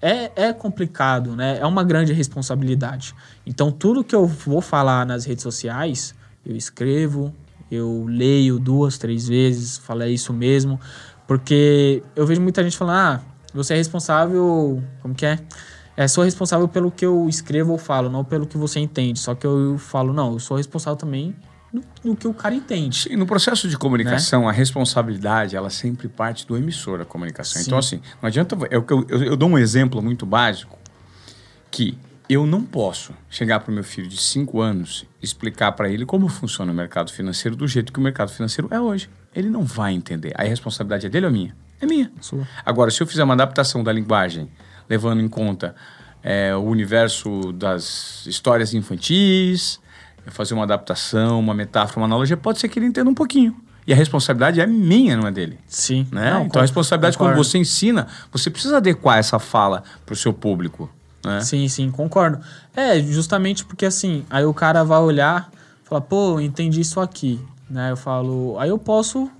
é, 0.00 0.48
é 0.48 0.52
complicado, 0.52 1.34
né? 1.34 1.58
É 1.58 1.66
uma 1.66 1.82
grande 1.82 2.12
responsabilidade. 2.12 3.14
Então, 3.46 3.72
tudo 3.72 4.04
que 4.04 4.14
eu 4.14 4.26
vou 4.26 4.60
falar 4.60 5.06
nas 5.06 5.24
redes 5.24 5.42
sociais, 5.42 6.14
eu 6.44 6.54
escrevo, 6.54 7.34
eu 7.70 8.04
leio 8.06 8.58
duas, 8.58 8.98
três 8.98 9.26
vezes, 9.26 9.78
falo 9.78 10.02
é 10.02 10.10
isso 10.10 10.32
mesmo, 10.32 10.78
porque 11.26 12.02
eu 12.14 12.26
vejo 12.26 12.40
muita 12.40 12.62
gente 12.62 12.76
falando, 12.76 12.96
ah, 12.96 13.20
você 13.52 13.74
é 13.74 13.76
responsável, 13.76 14.82
como 15.00 15.14
que 15.14 15.24
é? 15.24 15.38
É, 15.96 16.08
sou 16.08 16.24
responsável 16.24 16.66
pelo 16.66 16.90
que 16.90 17.06
eu 17.06 17.28
escrevo 17.28 17.72
ou 17.72 17.78
falo, 17.78 18.10
não 18.10 18.24
pelo 18.24 18.46
que 18.46 18.58
você 18.58 18.80
entende. 18.80 19.18
Só 19.18 19.34
que 19.34 19.46
eu 19.46 19.78
falo, 19.78 20.12
não, 20.12 20.32
eu 20.32 20.40
sou 20.40 20.56
responsável 20.56 20.96
também 20.96 21.34
do, 21.72 21.82
do 22.02 22.16
que 22.16 22.26
o 22.26 22.34
cara 22.34 22.54
entende. 22.54 22.96
Sim, 22.96 23.16
no 23.16 23.26
processo 23.26 23.68
de 23.68 23.78
comunicação, 23.78 24.42
Né? 24.42 24.48
a 24.48 24.52
responsabilidade, 24.52 25.54
ela 25.54 25.70
sempre 25.70 26.08
parte 26.08 26.46
do 26.46 26.56
emissor 26.56 26.98
da 26.98 27.04
comunicação. 27.04 27.62
Sim. 27.62 27.68
Então, 27.68 27.78
assim, 27.78 28.00
não 28.20 28.26
adianta... 28.26 28.56
Eu, 28.70 28.84
eu, 28.88 29.06
eu, 29.08 29.22
eu 29.24 29.36
dou 29.36 29.48
um 29.48 29.56
exemplo 29.56 30.02
muito 30.02 30.26
básico 30.26 30.76
que 31.70 31.96
eu 32.28 32.46
não 32.46 32.64
posso 32.64 33.12
chegar 33.28 33.60
para 33.60 33.70
o 33.70 33.74
meu 33.74 33.84
filho 33.84 34.08
de 34.08 34.16
5 34.16 34.60
anos 34.60 35.04
e 35.22 35.24
explicar 35.24 35.72
para 35.72 35.88
ele 35.88 36.04
como 36.04 36.28
funciona 36.28 36.72
o 36.72 36.74
mercado 36.74 37.12
financeiro 37.12 37.56
do 37.56 37.68
jeito 37.68 37.92
que 37.92 37.98
o 37.98 38.02
mercado 38.02 38.30
financeiro 38.32 38.68
é 38.70 38.80
hoje. 38.80 39.08
Ele 39.34 39.48
não 39.48 39.62
vai 39.62 39.92
entender. 39.92 40.32
A 40.36 40.44
responsabilidade 40.44 41.06
é 41.06 41.08
dele 41.08 41.26
ou 41.26 41.32
minha? 41.32 41.54
É 41.80 41.86
minha. 41.86 42.10
Sua. 42.20 42.46
Agora, 42.64 42.90
se 42.90 43.02
eu 43.02 43.06
fizer 43.06 43.24
uma 43.24 43.34
adaptação 43.34 43.82
da 43.82 43.92
linguagem, 43.92 44.48
levando 44.88 45.20
em 45.20 45.28
conta 45.28 45.74
é, 46.22 46.54
o 46.54 46.62
universo 46.62 47.52
das 47.52 48.24
histórias 48.26 48.72
infantis, 48.72 49.80
fazer 50.28 50.54
uma 50.54 50.64
adaptação, 50.64 51.38
uma 51.38 51.54
metáfora, 51.54 52.00
uma 52.00 52.06
analogia, 52.06 52.36
pode 52.36 52.60
ser 52.60 52.68
que 52.68 52.78
ele 52.78 52.86
entenda 52.86 53.10
um 53.10 53.14
pouquinho. 53.14 53.54
E 53.86 53.92
a 53.92 53.96
responsabilidade 53.96 54.60
é 54.60 54.66
minha, 54.66 55.16
não 55.16 55.28
é 55.28 55.30
dele. 55.30 55.58
Sim. 55.66 56.06
Né? 56.10 56.30
Não, 56.30 56.46
então, 56.46 56.60
a 56.60 56.62
responsabilidade, 56.62 57.18
concordo. 57.18 57.36
quando 57.36 57.44
você 57.44 57.58
ensina, 57.58 58.06
você 58.32 58.48
precisa 58.48 58.78
adequar 58.78 59.18
essa 59.18 59.38
fala 59.38 59.82
para 60.06 60.14
o 60.14 60.16
seu 60.16 60.32
público. 60.32 60.90
Né? 61.22 61.40
Sim, 61.40 61.68
sim, 61.68 61.90
concordo. 61.90 62.40
É, 62.74 62.98
justamente 63.00 63.64
porque 63.64 63.84
assim, 63.84 64.24
aí 64.30 64.44
o 64.44 64.54
cara 64.54 64.82
vai 64.84 65.00
olhar, 65.00 65.50
fala, 65.84 66.00
pô, 66.00 66.40
entendi 66.40 66.80
isso 66.80 66.98
aqui, 66.98 67.38
né? 67.68 67.90
Eu 67.90 67.96
falo, 67.96 68.56
aí 68.58 68.68
eu 68.70 68.78
posso 68.78 69.30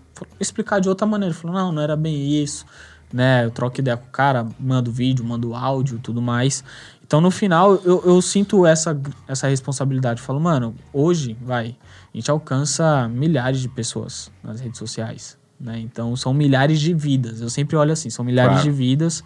explicar 0.41 0.81
de 0.81 0.89
outra 0.89 1.07
maneira. 1.07 1.35
Eu 1.35 1.39
falo, 1.39 1.55
não, 1.55 1.73
não 1.73 1.83
era 1.83 1.97
bem 1.97 2.43
isso, 2.43 2.65
né? 3.13 3.45
Eu 3.45 3.51
troco 3.51 3.81
ideia 3.81 3.97
com 3.97 4.07
o 4.07 4.11
cara, 4.11 4.47
mando 4.59 4.91
vídeo, 4.93 5.25
mando 5.25 5.55
áudio, 5.55 5.99
tudo 5.99 6.21
mais. 6.23 6.63
Então, 7.07 7.21
no 7.21 7.31
final, 7.31 7.75
eu, 7.85 8.03
eu 8.07 8.23
sinto 8.23 8.65
essa, 8.67 8.99
essa 9.29 9.47
responsabilidade. 9.49 10.21
Eu 10.21 10.27
falo, 10.27 10.41
mano, 10.41 10.75
hoje, 10.93 11.37
vai, 11.43 11.77
a 12.13 12.17
gente 12.17 12.31
alcança 12.31 13.07
milhares 13.09 13.61
de 13.61 13.69
pessoas 13.69 14.31
nas 14.43 14.59
redes 14.61 14.79
sociais, 14.79 15.37
né? 15.61 15.79
Então, 15.79 16.17
são 16.17 16.33
milhares 16.33 16.81
de 16.81 16.95
vidas. 16.95 17.41
Eu 17.43 17.51
sempre 17.51 17.77
olho 17.77 17.93
assim, 17.93 18.09
são 18.09 18.25
milhares 18.25 18.53
Claro. 18.55 18.71
de 18.71 18.75
vidas 18.75 19.23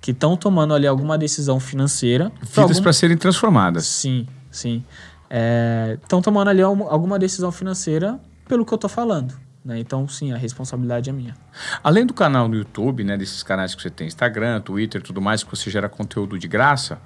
que 0.00 0.12
estão 0.12 0.36
tomando 0.36 0.72
ali 0.72 0.86
alguma 0.86 1.18
decisão 1.18 1.60
financeira. 1.60 2.32
Vidas 2.40 2.58
Algum- 2.58 2.82
para 2.82 2.92
serem 2.92 3.16
transformadas. 3.16 3.84
Sim, 3.86 4.26
sim. 4.50 4.82
Estão 6.02 6.22
tomando 6.22 6.48
ali 6.48 6.62
algum- 6.62 6.88
alguma 6.88 7.18
decisão 7.18 7.52
financeira 7.52 8.18
pelo 8.48 8.64
que 8.64 8.72
eu 8.72 8.78
tô 8.78 8.88
falando. 8.88 9.34
Né? 9.64 9.78
Então, 9.78 10.08
sim, 10.08 10.32
a 10.32 10.36
responsabilidade 10.36 11.10
é 11.10 11.12
minha. 11.12 11.36
Além 11.84 12.06
do 12.06 12.14
canal 12.14 12.48
no 12.48 12.56
YouTube, 12.56 13.04
né, 13.04 13.16
desses 13.16 13.42
canais 13.42 13.74
que 13.74 13.82
você 13.82 13.90
tem, 13.90 14.06
Instagram, 14.06 14.60
Twitter 14.60 15.02
tudo 15.02 15.20
mais, 15.20 15.44
que 15.44 15.50
você 15.50 15.70
gera 15.70 15.88
conteúdo 15.88 16.38
de 16.38 16.48
graça, 16.48 16.98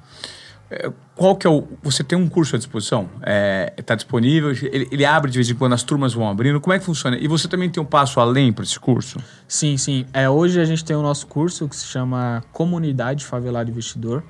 É, 0.75 0.91
qual 1.15 1.37
que 1.37 1.47
é 1.47 1.51
o. 1.51 1.69
Você 1.83 2.03
tem 2.03 2.17
um 2.17 2.27
curso 2.31 2.57
à 2.57 2.59
disposição? 2.59 3.11
Está 3.17 3.31
é, 3.31 3.83
tá 3.85 3.95
disponível? 3.95 4.53
Ele, 4.53 4.89
ele, 4.91 5.05
abre 5.05 5.31
de 5.31 5.37
vez 5.37 5.51
em 5.51 5.55
quando, 5.55 5.75
as 5.75 5.83
turmas 5.83 6.15
vão 6.15 6.27
abrindo. 6.27 6.59
Como 6.63 6.73
é 6.73 6.79
que 6.79 6.85
funciona? 6.87 7.19
E 7.19 7.29
você 7.29 7.47
também 7.47 7.69
tem 7.69 7.83
um 7.83 7.85
passo 7.85 8.19
além 8.19 8.51
para 8.55 8.65
esse 8.65 8.81
curso? 8.81 9.19
Sim, 9.47 9.77
sim. 9.77 10.07
É, 10.15 10.31
hoje 10.31 10.59
a 10.59 10.65
gente 10.65 10.83
tem 10.83 10.97
o 10.97 11.03
nosso 11.03 11.27
curso 11.27 11.69
que 11.69 11.77
se 11.77 11.85
chama 11.85 12.43
Comunidade 12.53 13.27
Favelado 13.27 13.71
Investidor. 13.71 14.23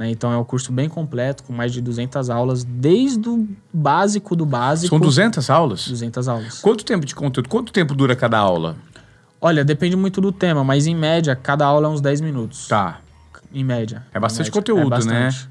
Né? 0.00 0.10
Então 0.10 0.32
é 0.32 0.38
um 0.38 0.44
curso 0.44 0.72
bem 0.72 0.88
completo, 0.88 1.42
com 1.44 1.52
mais 1.52 1.74
de 1.74 1.82
200 1.82 2.30
aulas, 2.30 2.64
desde 2.64 3.28
o 3.28 3.46
básico 3.70 4.34
do 4.34 4.46
básico. 4.46 4.88
São 4.88 4.98
200 4.98 5.50
aulas? 5.50 5.86
200 5.86 6.26
aulas. 6.26 6.60
Quanto 6.60 6.86
tempo 6.86 7.04
de 7.04 7.14
conteúdo? 7.14 7.50
Quanto 7.50 7.70
tempo 7.70 7.94
dura 7.94 8.16
cada 8.16 8.38
aula? 8.38 8.76
Olha, 9.38 9.62
depende 9.62 9.96
muito 9.96 10.18
do 10.18 10.32
tema, 10.32 10.64
mas 10.64 10.86
em 10.86 10.96
média, 10.96 11.36
cada 11.36 11.66
aula 11.66 11.86
é 11.86 11.90
uns 11.90 12.00
10 12.00 12.22
minutos. 12.22 12.66
Tá. 12.66 13.00
Em 13.52 13.62
média. 13.62 14.06
É 14.14 14.18
bastante 14.18 14.46
média. 14.46 14.52
conteúdo, 14.52 14.86
é 14.86 14.88
bastante. 14.88 15.44
né? 15.44 15.50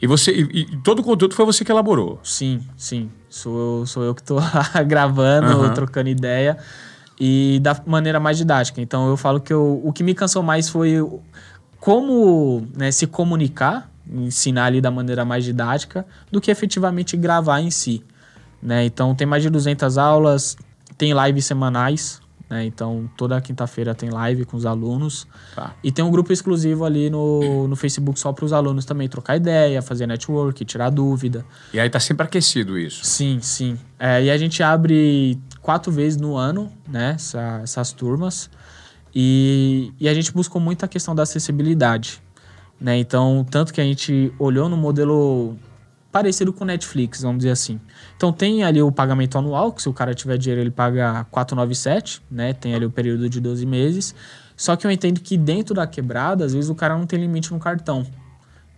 E 0.00 0.06
você 0.06 0.30
e, 0.30 0.60
e, 0.60 0.76
todo 0.76 1.00
o 1.00 1.02
conteúdo 1.02 1.34
foi 1.34 1.44
você 1.44 1.64
que 1.64 1.72
elaborou? 1.72 2.20
Sim, 2.22 2.60
sim. 2.76 3.10
Sou, 3.28 3.84
sou 3.84 4.04
eu 4.04 4.14
que 4.14 4.20
estou 4.20 4.38
gravando, 4.86 5.58
uhum. 5.58 5.74
trocando 5.74 6.08
ideia. 6.08 6.56
E 7.18 7.58
da 7.62 7.76
maneira 7.84 8.20
mais 8.20 8.38
didática. 8.38 8.80
Então 8.80 9.08
eu 9.08 9.16
falo 9.16 9.40
que 9.40 9.52
eu, 9.52 9.80
o 9.82 9.92
que 9.92 10.04
me 10.04 10.14
cansou 10.14 10.42
mais 10.42 10.68
foi 10.68 11.00
como 11.86 12.66
né, 12.76 12.90
se 12.90 13.06
comunicar, 13.06 13.88
ensinar 14.10 14.64
ali 14.64 14.80
da 14.80 14.90
maneira 14.90 15.24
mais 15.24 15.44
didática, 15.44 16.04
do 16.32 16.40
que 16.40 16.50
efetivamente 16.50 17.16
gravar 17.16 17.60
em 17.60 17.70
si. 17.70 18.02
Né? 18.60 18.84
Então 18.84 19.14
tem 19.14 19.24
mais 19.24 19.44
de 19.44 19.48
200 19.48 19.96
aulas, 19.96 20.56
tem 20.98 21.12
lives 21.12 21.46
semanais, 21.46 22.20
né? 22.50 22.64
Então, 22.64 23.08
toda 23.16 23.40
quinta-feira 23.40 23.94
tem 23.94 24.08
live 24.08 24.44
com 24.44 24.56
os 24.56 24.64
alunos. 24.64 25.26
Tá. 25.54 25.74
E 25.82 25.90
tem 25.90 26.04
um 26.04 26.10
grupo 26.10 26.32
exclusivo 26.32 26.84
ali 26.84 27.10
no, 27.10 27.66
no 27.68 27.76
Facebook 27.76 28.18
só 28.18 28.32
para 28.32 28.44
os 28.44 28.52
alunos 28.52 28.84
também 28.84 29.08
trocar 29.08 29.36
ideia, 29.36 29.82
fazer 29.82 30.06
network, 30.06 30.64
tirar 30.64 30.90
dúvida. 30.90 31.44
E 31.72 31.80
aí 31.80 31.90
tá 31.90 31.98
sempre 31.98 32.24
aquecido 32.24 32.78
isso? 32.78 33.04
Sim, 33.04 33.40
sim. 33.40 33.78
É, 33.98 34.24
e 34.24 34.30
a 34.30 34.38
gente 34.38 34.62
abre 34.62 35.38
quatro 35.60 35.90
vezes 35.90 36.20
no 36.20 36.36
ano, 36.36 36.72
né? 36.88 37.12
Essa, 37.14 37.60
essas 37.62 37.92
turmas. 37.92 38.48
E, 39.18 39.94
e 39.98 40.10
a 40.10 40.12
gente 40.12 40.30
buscou 40.30 40.60
muito 40.60 40.84
a 40.84 40.88
questão 40.88 41.14
da 41.14 41.22
acessibilidade. 41.22 42.22
Né? 42.78 42.98
Então, 42.98 43.46
tanto 43.50 43.72
que 43.72 43.80
a 43.80 43.84
gente 43.84 44.30
olhou 44.38 44.68
no 44.68 44.76
modelo 44.76 45.56
parecido 46.12 46.52
com 46.52 46.66
Netflix, 46.66 47.22
vamos 47.22 47.38
dizer 47.38 47.52
assim. 47.52 47.80
Então 48.14 48.30
tem 48.30 48.62
ali 48.62 48.82
o 48.82 48.92
pagamento 48.92 49.38
anual, 49.38 49.72
que 49.72 49.80
se 49.80 49.88
o 49.88 49.92
cara 49.94 50.14
tiver 50.14 50.36
dinheiro 50.36 50.60
ele 50.60 50.70
paga 50.70 51.24
497, 51.30 52.22
né? 52.30 52.52
Tem 52.52 52.74
ali 52.74 52.84
o 52.84 52.90
período 52.90 53.26
de 53.28 53.40
12 53.40 53.64
meses. 53.64 54.14
Só 54.54 54.76
que 54.76 54.86
eu 54.86 54.90
entendo 54.90 55.18
que 55.20 55.38
dentro 55.38 55.74
da 55.74 55.86
quebrada, 55.86 56.44
às 56.44 56.52
vezes 56.52 56.68
o 56.68 56.74
cara 56.74 56.96
não 56.96 57.06
tem 57.06 57.18
limite 57.18 57.50
no 57.50 57.58
cartão. 57.58 58.06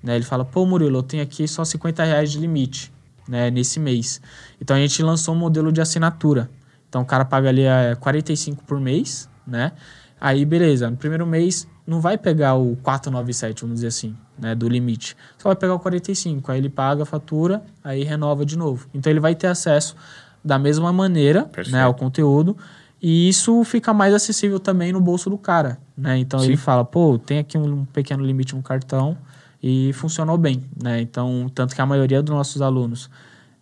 Né? 0.01 0.15
Ele 0.15 0.25
fala, 0.25 0.45
pô, 0.45 0.65
Murilo, 0.65 0.99
eu 0.99 1.03
tenho 1.03 1.23
aqui 1.23 1.49
só 1.49 1.65
50 1.65 2.05
reais 2.05 2.31
de 2.31 2.39
limite 2.39 2.93
né, 3.29 3.51
nesse 3.51 3.81
mês. 3.81 4.21
Então 4.61 4.77
a 4.77 4.79
gente 4.79 5.03
lançou 5.03 5.35
um 5.35 5.39
modelo 5.39 5.73
de 5.73 5.81
assinatura. 5.81 6.49
Então 6.89 7.03
o 7.03 7.05
cara 7.05 7.25
paga 7.25 7.49
ali 7.49 7.63
é, 7.63 7.97
45 7.97 8.63
por 8.65 8.81
mês, 8.81 9.29
né? 9.45 9.73
Aí, 10.21 10.45
beleza, 10.45 10.91
no 10.91 10.97
primeiro 10.97 11.27
mês 11.27 11.67
não 11.87 12.01
vai 12.01 12.19
pegar 12.19 12.55
o 12.55 12.77
497, 12.83 13.63
vamos 13.63 13.77
dizer 13.77 13.87
assim, 13.87 14.15
né, 14.39 14.55
do 14.55 14.69
limite. 14.69 15.17
Só 15.39 15.49
vai 15.49 15.57
pegar 15.57 15.75
o 15.75 15.79
45, 15.79 16.53
aí 16.53 16.59
ele 16.59 16.69
paga 16.69 17.03
a 17.03 17.07
fatura, 17.07 17.63
aí 17.83 18.05
renova 18.05 18.45
de 18.45 18.59
novo. 18.59 18.87
Então 18.93 19.11
ele 19.11 19.21
vai 19.21 19.35
ter 19.35 19.47
acesso 19.47 19.97
da 20.45 20.59
mesma 20.59 20.93
maneira, 20.93 21.51
né, 21.71 21.83
ao 21.83 21.95
conteúdo, 21.95 22.57
e 23.01 23.29
isso 23.29 23.65
fica 23.65 23.95
mais 23.95 24.13
acessível 24.13 24.61
também 24.61 24.93
no 24.93 25.01
bolso 25.01 25.31
do 25.31 25.39
cara, 25.39 25.79
né? 25.97 26.19
Então 26.19 26.41
Sim. 26.41 26.47
ele 26.47 26.57
fala, 26.57 26.85
pô, 26.85 27.19
tem 27.19 27.39
aqui 27.39 27.57
um 27.57 27.85
pequeno 27.87 28.25
limite 28.25 28.55
no 28.55 28.63
cartão 28.63 29.17
e 29.63 29.93
funcionou 29.95 30.37
bem, 30.37 30.65
né? 30.81 31.01
Então, 31.01 31.51
tanto 31.55 31.75
que 31.75 31.81
a 31.81 31.87
maioria 31.87 32.21
dos 32.23 32.35
nossos 32.35 32.61
alunos, 32.61 33.09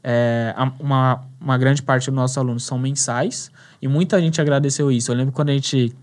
é, 0.02 0.54
uma, 0.80 1.22
uma 1.40 1.56
grande 1.58 1.82
parte 1.82 2.06
dos 2.06 2.14
nossos 2.16 2.36
alunos 2.38 2.64
são 2.64 2.78
mensais, 2.78 3.52
e 3.80 3.86
muita 3.86 4.20
gente 4.20 4.40
agradeceu 4.40 4.90
isso. 4.90 5.12
Eu 5.12 5.16
lembro 5.16 5.32
quando 5.32 5.50
a 5.50 5.52
gente 5.52 5.94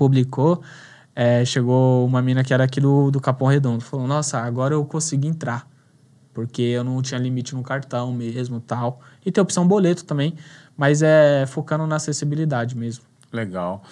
publicou, 0.00 0.62
é, 1.14 1.44
chegou 1.44 2.06
uma 2.06 2.22
mina 2.22 2.42
que 2.42 2.54
era 2.54 2.64
aqui 2.64 2.80
do, 2.80 3.10
do 3.10 3.20
Capão 3.20 3.48
Redondo. 3.48 3.84
Falou, 3.84 4.06
nossa, 4.06 4.38
agora 4.38 4.72
eu 4.72 4.82
consegui 4.86 5.28
entrar. 5.28 5.68
Porque 6.32 6.62
eu 6.62 6.82
não 6.82 7.02
tinha 7.02 7.20
limite 7.20 7.54
no 7.54 7.62
cartão 7.62 8.10
mesmo 8.10 8.60
tal. 8.60 9.02
E 9.26 9.30
tem 9.30 9.42
opção 9.42 9.68
boleto 9.68 10.06
também, 10.06 10.34
mas 10.74 11.02
é 11.02 11.44
focando 11.46 11.86
na 11.86 11.96
acessibilidade 11.96 12.74
mesmo. 12.74 13.04
Legal. 13.30 13.82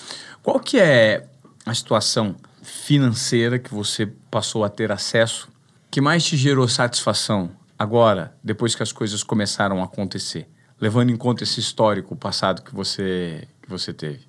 Qual 0.43 0.59
que 0.59 0.79
é 0.79 1.27
a 1.67 1.75
situação 1.75 2.35
financeira 2.63 3.59
que 3.59 3.75
você 3.75 4.07
passou 4.31 4.65
a 4.65 4.71
ter 4.71 4.91
acesso 4.91 5.49
que 5.91 6.01
mais 6.01 6.25
te 6.25 6.39
gerou 6.39 6.67
satisfação 6.69 7.51
agora, 7.79 8.35
depois 8.43 8.75
que 8.75 8.83
as 8.83 8.93
coisas 8.93 9.23
começaram 9.23 9.83
a 9.83 9.85
acontecer? 9.85 10.49
Levando 10.81 11.11
em 11.11 11.17
conta 11.17 11.43
esse 11.43 11.61
histórico 11.61 12.17
passado 12.17 12.63
que 12.63 12.75
você, 12.75 13.47
que 13.61 13.69
você 13.69 13.93
teve. 13.93 14.28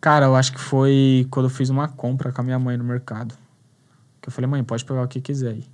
Cara, 0.00 0.26
eu 0.26 0.34
acho 0.34 0.52
que 0.52 0.60
foi 0.60 1.26
quando 1.30 1.46
eu 1.46 1.50
fiz 1.50 1.68
uma 1.68 1.86
compra 1.86 2.32
com 2.32 2.40
a 2.40 2.44
minha 2.44 2.58
mãe 2.58 2.76
no 2.76 2.84
mercado. 2.84 3.34
Que 4.20 4.28
eu 4.28 4.32
falei, 4.32 4.48
mãe, 4.48 4.64
pode 4.64 4.84
pegar 4.84 5.02
o 5.02 5.08
que 5.08 5.20
quiser 5.20 5.50
aí. 5.50 5.64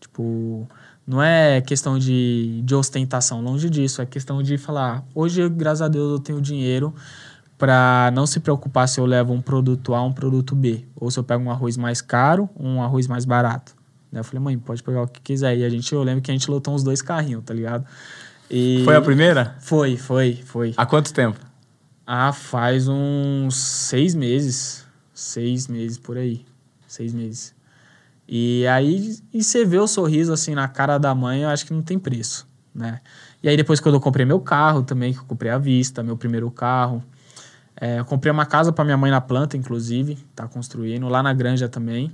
Tipo, 0.00 0.66
não 1.06 1.22
é 1.22 1.60
questão 1.60 1.98
de, 1.98 2.62
de 2.64 2.74
ostentação, 2.74 3.42
longe 3.42 3.68
disso. 3.68 4.00
É 4.00 4.06
questão 4.06 4.42
de 4.42 4.56
falar, 4.56 5.04
hoje, 5.14 5.46
graças 5.50 5.82
a 5.82 5.88
Deus, 5.88 6.12
eu 6.12 6.18
tenho 6.18 6.40
dinheiro 6.40 6.94
para 7.58 8.10
não 8.14 8.26
se 8.26 8.40
preocupar 8.40 8.88
se 8.88 8.98
eu 8.98 9.06
levo 9.06 9.32
um 9.32 9.40
produto 9.40 9.94
A 9.94 10.02
ou 10.02 10.08
um 10.08 10.12
produto 10.12 10.56
B. 10.56 10.84
Ou 10.96 11.10
se 11.10 11.18
eu 11.18 11.24
pego 11.24 11.44
um 11.44 11.50
arroz 11.50 11.76
mais 11.76 12.00
caro 12.00 12.48
ou 12.56 12.66
um 12.66 12.82
arroz 12.82 13.06
mais 13.06 13.24
barato. 13.24 13.74
Daí 14.10 14.20
eu 14.20 14.24
falei, 14.24 14.42
mãe, 14.42 14.58
pode 14.58 14.82
pegar 14.82 15.02
o 15.02 15.06
que 15.06 15.20
quiser. 15.20 15.56
E 15.58 15.64
a 15.64 15.68
gente, 15.68 15.92
eu 15.92 16.02
lembro 16.02 16.22
que 16.22 16.30
a 16.30 16.34
gente 16.34 16.50
lotou 16.50 16.74
uns 16.74 16.82
dois 16.82 17.02
carrinhos, 17.02 17.44
tá 17.44 17.52
ligado? 17.52 17.84
E... 18.50 18.82
Foi 18.84 18.96
a 18.96 19.00
primeira? 19.00 19.56
Foi, 19.60 19.96
foi, 19.96 20.40
foi. 20.44 20.74
Há 20.76 20.86
quanto 20.86 21.12
tempo? 21.12 21.51
Ah, 22.06 22.32
faz 22.32 22.88
uns 22.88 23.56
seis 23.56 24.14
meses. 24.14 24.86
Seis 25.14 25.68
meses 25.68 25.98
por 25.98 26.16
aí. 26.16 26.44
Seis 26.86 27.12
meses. 27.12 27.54
E 28.26 28.66
aí, 28.66 29.18
e 29.32 29.42
você 29.42 29.64
vê 29.64 29.78
o 29.78 29.86
sorriso 29.86 30.32
assim 30.32 30.54
na 30.54 30.68
cara 30.68 30.98
da 30.98 31.14
mãe, 31.14 31.42
eu 31.42 31.48
acho 31.48 31.66
que 31.66 31.72
não 31.72 31.82
tem 31.82 31.98
preço, 31.98 32.48
né? 32.74 33.00
E 33.42 33.48
aí 33.48 33.56
depois 33.56 33.80
quando 33.80 33.96
eu 33.96 34.00
comprei 34.00 34.24
meu 34.24 34.40
carro 34.40 34.82
também, 34.82 35.12
que 35.12 35.18
eu 35.18 35.24
comprei 35.24 35.50
à 35.50 35.58
vista, 35.58 36.02
meu 36.02 36.16
primeiro 36.16 36.50
carro. 36.50 37.02
É, 37.78 37.98
eu 37.98 38.04
comprei 38.04 38.32
uma 38.32 38.46
casa 38.46 38.72
para 38.72 38.84
minha 38.84 38.96
mãe 38.96 39.10
na 39.10 39.20
planta, 39.20 39.56
inclusive, 39.56 40.16
tá 40.34 40.46
construindo. 40.46 41.08
Lá 41.08 41.22
na 41.22 41.32
granja 41.34 41.68
também, 41.68 42.12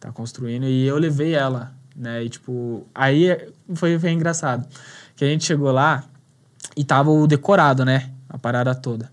tá 0.00 0.12
construindo. 0.12 0.66
E 0.66 0.86
eu 0.86 0.98
levei 0.98 1.34
ela, 1.34 1.72
né? 1.96 2.24
E 2.24 2.28
tipo, 2.28 2.86
aí 2.94 3.28
foi, 3.74 3.98
foi 3.98 4.10
engraçado. 4.10 4.68
Que 5.16 5.24
a 5.24 5.28
gente 5.28 5.44
chegou 5.44 5.70
lá 5.70 6.04
e 6.76 6.84
tava 6.84 7.10
o 7.10 7.26
decorado, 7.26 7.84
né? 7.84 8.10
A 8.28 8.36
parada 8.36 8.74
toda. 8.74 9.10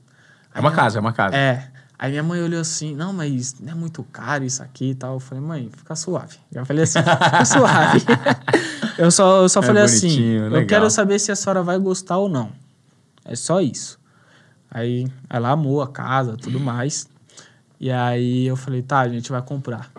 É 0.54 0.60
uma 0.60 0.72
casa, 0.72 1.00
é 1.00 1.02
uma 1.02 1.14
casa. 1.14 1.36
É. 1.36 1.72
Aí 2.02 2.10
minha 2.10 2.24
mãe 2.24 2.42
olhou 2.42 2.60
assim, 2.60 2.96
não, 2.96 3.14
mas 3.14 3.60
não 3.60 3.74
é 3.74 3.76
muito 3.76 4.04
caro 4.06 4.44
isso 4.44 4.64
aqui 4.64 4.90
e 4.90 4.96
tal. 4.96 5.14
Eu 5.14 5.20
falei, 5.20 5.44
mãe, 5.44 5.70
fica 5.78 5.96
suave. 5.96 6.40
Já 6.52 6.66
falei 6.66 6.84
assim, 6.84 7.00
fica 7.00 7.46
suave. 7.46 8.00
eu 8.98 9.12
só, 9.12 9.44
eu 9.44 9.50
só 9.50 9.60
é 9.60 9.64
falei 9.64 9.84
assim, 9.84 10.40
legal. 10.40 10.62
eu 10.62 10.66
quero 10.66 10.90
saber 10.90 11.20
se 11.20 11.32
a 11.32 11.36
senhora 11.36 11.62
vai 11.62 11.78
gostar 11.78 12.18
ou 12.18 12.28
não. 12.28 12.52
É 13.24 13.36
só 13.36 13.62
isso. 13.62 14.00
Aí 14.72 15.08
ela 15.30 15.52
amou 15.52 15.80
a 15.80 15.88
casa, 15.88 16.36
tudo 16.36 16.60
mais. 16.60 17.08
E 17.80 17.92
aí 17.92 18.48
eu 18.48 18.56
falei, 18.56 18.82
tá, 18.82 19.02
a 19.02 19.10
gente 19.10 19.32
vai 19.32 19.42
comprar. 19.44 19.92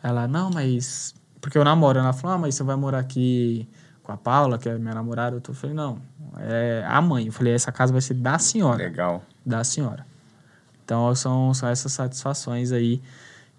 Ela, 0.00 0.28
não, 0.28 0.48
mas. 0.50 1.12
Porque 1.40 1.58
eu 1.58 1.64
namoro. 1.64 1.98
Ela 1.98 2.12
falou, 2.12 2.36
ah, 2.36 2.38
mas 2.38 2.54
você 2.54 2.62
vai 2.62 2.76
morar 2.76 3.00
aqui 3.00 3.68
com 4.00 4.12
a 4.12 4.16
Paula, 4.16 4.58
que 4.58 4.68
é 4.68 4.78
minha 4.78 4.94
namorada? 4.94 5.42
Eu 5.44 5.54
falei, 5.54 5.74
não, 5.74 5.98
é 6.38 6.84
a 6.86 7.00
mãe. 7.00 7.26
Eu 7.26 7.32
falei, 7.32 7.52
essa 7.52 7.72
casa 7.72 7.90
vai 7.92 8.00
ser 8.00 8.14
da 8.14 8.38
senhora. 8.38 8.78
Legal 8.78 9.24
da 9.46 9.62
senhora. 9.62 10.04
Então 10.84 11.14
são, 11.14 11.54
são 11.54 11.68
essas 11.68 11.92
satisfações 11.92 12.72
aí 12.72 13.00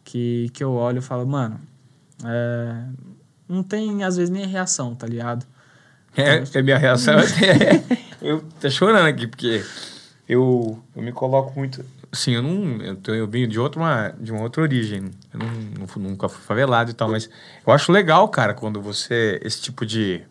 que, 0.04 0.50
que 0.54 0.64
eu 0.64 0.74
olho 0.74 1.00
e 1.00 1.02
falo, 1.02 1.26
mano, 1.26 1.60
é, 2.26 2.84
não 3.48 3.64
tem 3.64 4.04
às 4.04 4.18
vezes 4.18 4.30
nem 4.30 4.46
reação, 4.46 4.94
tá 4.94 5.08
ligado? 5.08 5.46
É, 6.16 6.44
é 6.54 6.62
minha 6.62 6.78
reação. 6.78 7.16
eu 8.22 8.44
tô 8.60 8.70
chorando 8.70 9.08
aqui, 9.08 9.28
porque 9.28 9.64
eu, 10.28 10.82
eu 10.96 11.02
me 11.02 11.12
coloco 11.12 11.58
muito. 11.58 11.86
Sim, 12.12 12.36
eu 12.36 12.42
não. 12.42 12.82
Eu, 12.82 12.96
tô, 12.96 13.14
eu 13.14 13.28
venho 13.28 13.48
de, 13.48 13.60
outra, 13.60 14.16
de 14.20 14.32
uma 14.32 14.42
outra 14.42 14.62
origem. 14.62 15.12
Eu 15.34 15.40
não, 15.40 15.48
não, 15.48 16.10
nunca 16.10 16.28
fui 16.28 16.42
favelado 16.42 16.90
e 16.90 16.94
tal, 16.94 17.10
mas 17.10 17.30
eu 17.66 17.74
acho 17.74 17.92
legal, 17.92 18.28
cara, 18.30 18.54
quando 18.54 18.82
você. 18.82 19.40
Esse 19.44 19.62
tipo 19.62 19.86
de 19.86 20.24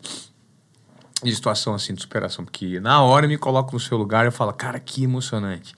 de 1.23 1.33
situação 1.33 1.73
assim 1.73 1.93
de 1.93 2.01
superação, 2.01 2.45
porque 2.45 2.79
na 2.79 3.01
hora 3.01 3.25
eu 3.25 3.29
me 3.29 3.37
coloco 3.37 3.73
no 3.73 3.79
seu 3.79 3.97
lugar 3.97 4.25
e 4.25 4.27
eu 4.27 4.31
falo, 4.31 4.53
cara, 4.53 4.79
que 4.79 5.03
emocionante. 5.03 5.73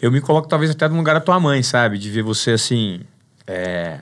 Eu 0.00 0.10
me 0.10 0.20
coloco 0.20 0.48
talvez 0.48 0.70
até 0.70 0.88
no 0.88 0.96
lugar 0.96 1.14
da 1.14 1.20
tua 1.20 1.38
mãe, 1.38 1.62
sabe? 1.62 1.98
De 1.98 2.10
ver 2.10 2.22
você 2.22 2.52
assim. 2.52 3.00
É... 3.46 4.00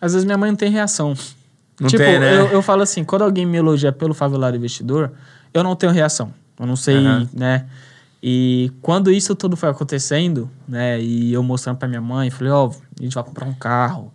Às 0.00 0.12
vezes 0.12 0.24
minha 0.24 0.36
mãe 0.36 0.50
não 0.50 0.56
tem 0.56 0.70
reação. 0.70 1.14
Não 1.80 1.88
tipo, 1.88 2.02
tem, 2.02 2.18
né? 2.18 2.38
eu, 2.38 2.46
eu 2.48 2.62
falo 2.62 2.82
assim, 2.82 3.04
quando 3.04 3.22
alguém 3.22 3.46
me 3.46 3.56
elogia 3.56 3.92
pelo 3.92 4.12
favelado 4.12 4.56
investidor, 4.56 5.12
eu 5.54 5.62
não 5.62 5.76
tenho 5.76 5.92
reação. 5.92 6.32
Eu 6.58 6.66
não 6.66 6.76
sei, 6.76 6.98
uhum. 6.98 7.28
né? 7.32 7.66
E 8.22 8.72
quando 8.82 9.12
isso 9.12 9.34
tudo 9.34 9.56
foi 9.56 9.68
acontecendo, 9.68 10.50
né? 10.66 11.00
E 11.00 11.32
eu 11.32 11.42
mostrando 11.42 11.76
pra 11.76 11.86
minha 11.86 12.00
mãe, 12.00 12.30
falei, 12.30 12.52
ó, 12.52 12.66
oh, 12.66 12.74
a 12.98 13.02
gente 13.02 13.14
vai 13.14 13.22
comprar 13.22 13.46
um 13.46 13.54
carro. 13.54 14.12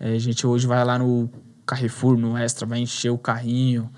É, 0.00 0.12
a 0.12 0.18
gente 0.18 0.46
hoje 0.46 0.66
vai 0.66 0.82
lá 0.84 0.98
no 0.98 1.28
Carrefour, 1.66 2.16
no 2.16 2.36
Extra, 2.36 2.66
vai 2.66 2.78
encher 2.78 3.10
o 3.10 3.18
carrinho. 3.18 3.90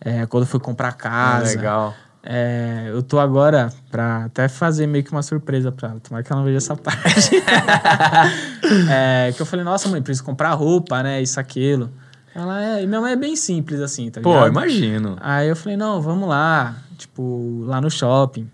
É, 0.00 0.24
quando 0.26 0.46
for 0.46 0.60
comprar 0.60 0.92
casa. 0.92 1.44
Ah, 1.44 1.56
legal. 1.56 1.94
É, 2.22 2.86
eu 2.88 3.02
tô 3.02 3.18
agora 3.18 3.72
pra 3.90 4.26
até 4.26 4.46
fazer 4.46 4.86
meio 4.86 5.02
que 5.02 5.10
uma 5.10 5.22
surpresa 5.22 5.72
pra 5.72 5.90
ela. 5.90 6.00
Tomara 6.00 6.22
que 6.22 6.32
ela 6.32 6.40
não 6.40 6.46
veja 6.46 6.58
essa 6.58 6.76
parte. 6.76 7.36
é, 8.90 9.32
que 9.32 9.40
eu 9.40 9.46
falei, 9.46 9.64
nossa, 9.64 9.88
mãe, 9.88 10.02
preciso 10.02 10.24
comprar 10.24 10.52
roupa, 10.52 11.02
né? 11.02 11.22
Isso, 11.22 11.40
aquilo. 11.40 11.90
Ela 12.34 12.62
é. 12.62 12.82
E 12.82 12.86
minha 12.86 13.00
mãe 13.00 13.12
é 13.12 13.16
bem 13.16 13.34
simples, 13.36 13.80
assim, 13.80 14.10
tá 14.10 14.20
Pô, 14.20 14.34
ligado? 14.34 14.48
imagino. 14.48 15.16
Aí 15.20 15.48
eu 15.48 15.56
falei, 15.56 15.76
não, 15.76 16.00
vamos 16.00 16.28
lá. 16.28 16.76
Tipo, 16.96 17.64
lá 17.64 17.80
no 17.80 17.90
shopping. 17.90 18.48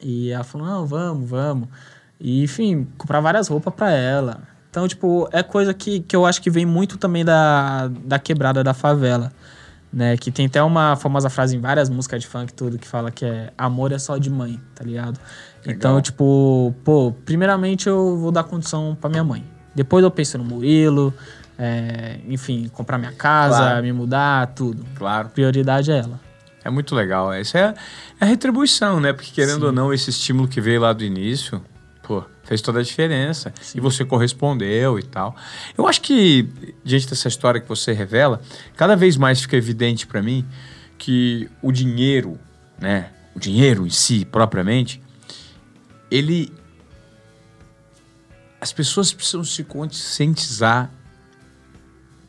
E 0.00 0.30
ela 0.30 0.44
falou, 0.44 0.66
não, 0.66 0.86
vamos, 0.86 1.28
vamos. 1.28 1.68
E, 2.18 2.42
enfim, 2.42 2.86
comprar 2.96 3.20
várias 3.20 3.48
roupas 3.48 3.74
pra 3.74 3.90
ela. 3.90 4.40
Então, 4.70 4.88
tipo, 4.88 5.28
é 5.32 5.42
coisa 5.42 5.72
que, 5.74 6.00
que 6.00 6.16
eu 6.16 6.24
acho 6.24 6.40
que 6.40 6.50
vem 6.50 6.66
muito 6.66 6.96
também 6.98 7.24
da, 7.24 7.88
da 7.88 8.18
quebrada 8.18 8.64
da 8.64 8.74
favela. 8.74 9.32
Né? 9.92 10.16
Que 10.16 10.30
tem 10.30 10.46
até 10.46 10.62
uma 10.62 10.96
famosa 10.96 11.30
frase 11.30 11.56
em 11.56 11.60
várias 11.60 11.88
músicas 11.88 12.20
de 12.20 12.26
funk, 12.26 12.52
tudo, 12.52 12.78
que 12.78 12.86
fala 12.86 13.10
que 13.10 13.24
é 13.24 13.52
amor 13.56 13.92
é 13.92 13.98
só 13.98 14.18
de 14.18 14.28
mãe, 14.28 14.60
tá 14.74 14.84
ligado? 14.84 15.18
Então, 15.66 16.00
tipo, 16.00 16.74
pô, 16.84 17.12
primeiramente 17.24 17.88
eu 17.88 18.16
vou 18.18 18.30
dar 18.30 18.44
condição 18.44 18.96
pra 19.00 19.08
minha 19.08 19.24
mãe. 19.24 19.44
Depois 19.74 20.04
eu 20.04 20.10
penso 20.10 20.38
no 20.38 20.44
Murilo, 20.44 21.12
é, 21.58 22.18
enfim, 22.28 22.68
comprar 22.72 22.98
minha 22.98 23.12
casa, 23.12 23.56
Claro. 23.58 23.82
me 23.82 23.92
mudar, 23.92 24.48
tudo. 24.48 24.84
Claro. 24.96 25.28
Prioridade 25.30 25.90
é 25.90 25.98
ela. 25.98 26.20
É 26.64 26.70
muito 26.70 26.94
legal. 26.94 27.32
Essa 27.32 27.58
é, 27.58 27.62
é 28.20 28.24
a 28.24 28.26
retribuição, 28.26 29.00
né? 29.00 29.12
Porque 29.12 29.30
querendo 29.32 29.60
Sim. 29.60 29.66
ou 29.66 29.72
não, 29.72 29.92
esse 29.92 30.10
estímulo 30.10 30.48
que 30.48 30.60
veio 30.60 30.80
lá 30.80 30.92
do 30.92 31.04
início, 31.04 31.62
pô, 32.06 32.22
fez 32.44 32.60
toda 32.60 32.78
a 32.78 32.82
diferença. 32.82 33.52
E 33.74 33.80
você 33.80 34.04
correspondeu 34.04 34.96
e 34.96 35.02
tal. 35.02 35.34
Eu 35.76 35.88
acho 35.88 36.00
que, 36.00 36.48
diante 36.84 37.08
dessa 37.08 37.26
história 37.26 37.60
que 37.60 37.68
você 37.68 37.92
revela, 37.92 38.40
cada 38.76 38.94
vez 38.94 39.16
mais 39.16 39.40
fica 39.40 39.56
evidente 39.56 40.06
pra 40.06 40.22
mim 40.22 40.46
que 40.96 41.50
o 41.60 41.72
dinheiro, 41.72 42.38
né? 42.78 43.10
O 43.34 43.40
dinheiro 43.40 43.84
em 43.84 43.90
si, 43.90 44.24
propriamente, 44.24 45.02
ele. 46.08 46.52
As 48.60 48.72
pessoas 48.72 49.12
precisam 49.12 49.44
se 49.44 49.64
conscientizar 49.64 50.90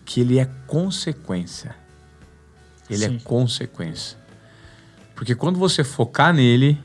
que 0.04 0.22
ele 0.22 0.40
é 0.40 0.46
consequência. 0.66 1.76
Ele 2.90 3.06
é 3.06 3.10
Sim. 3.10 3.20
consequência. 3.20 4.18
Porque 5.16 5.36
quando 5.36 5.58
você 5.58 5.84
focar 5.84 6.34
nele, 6.34 6.82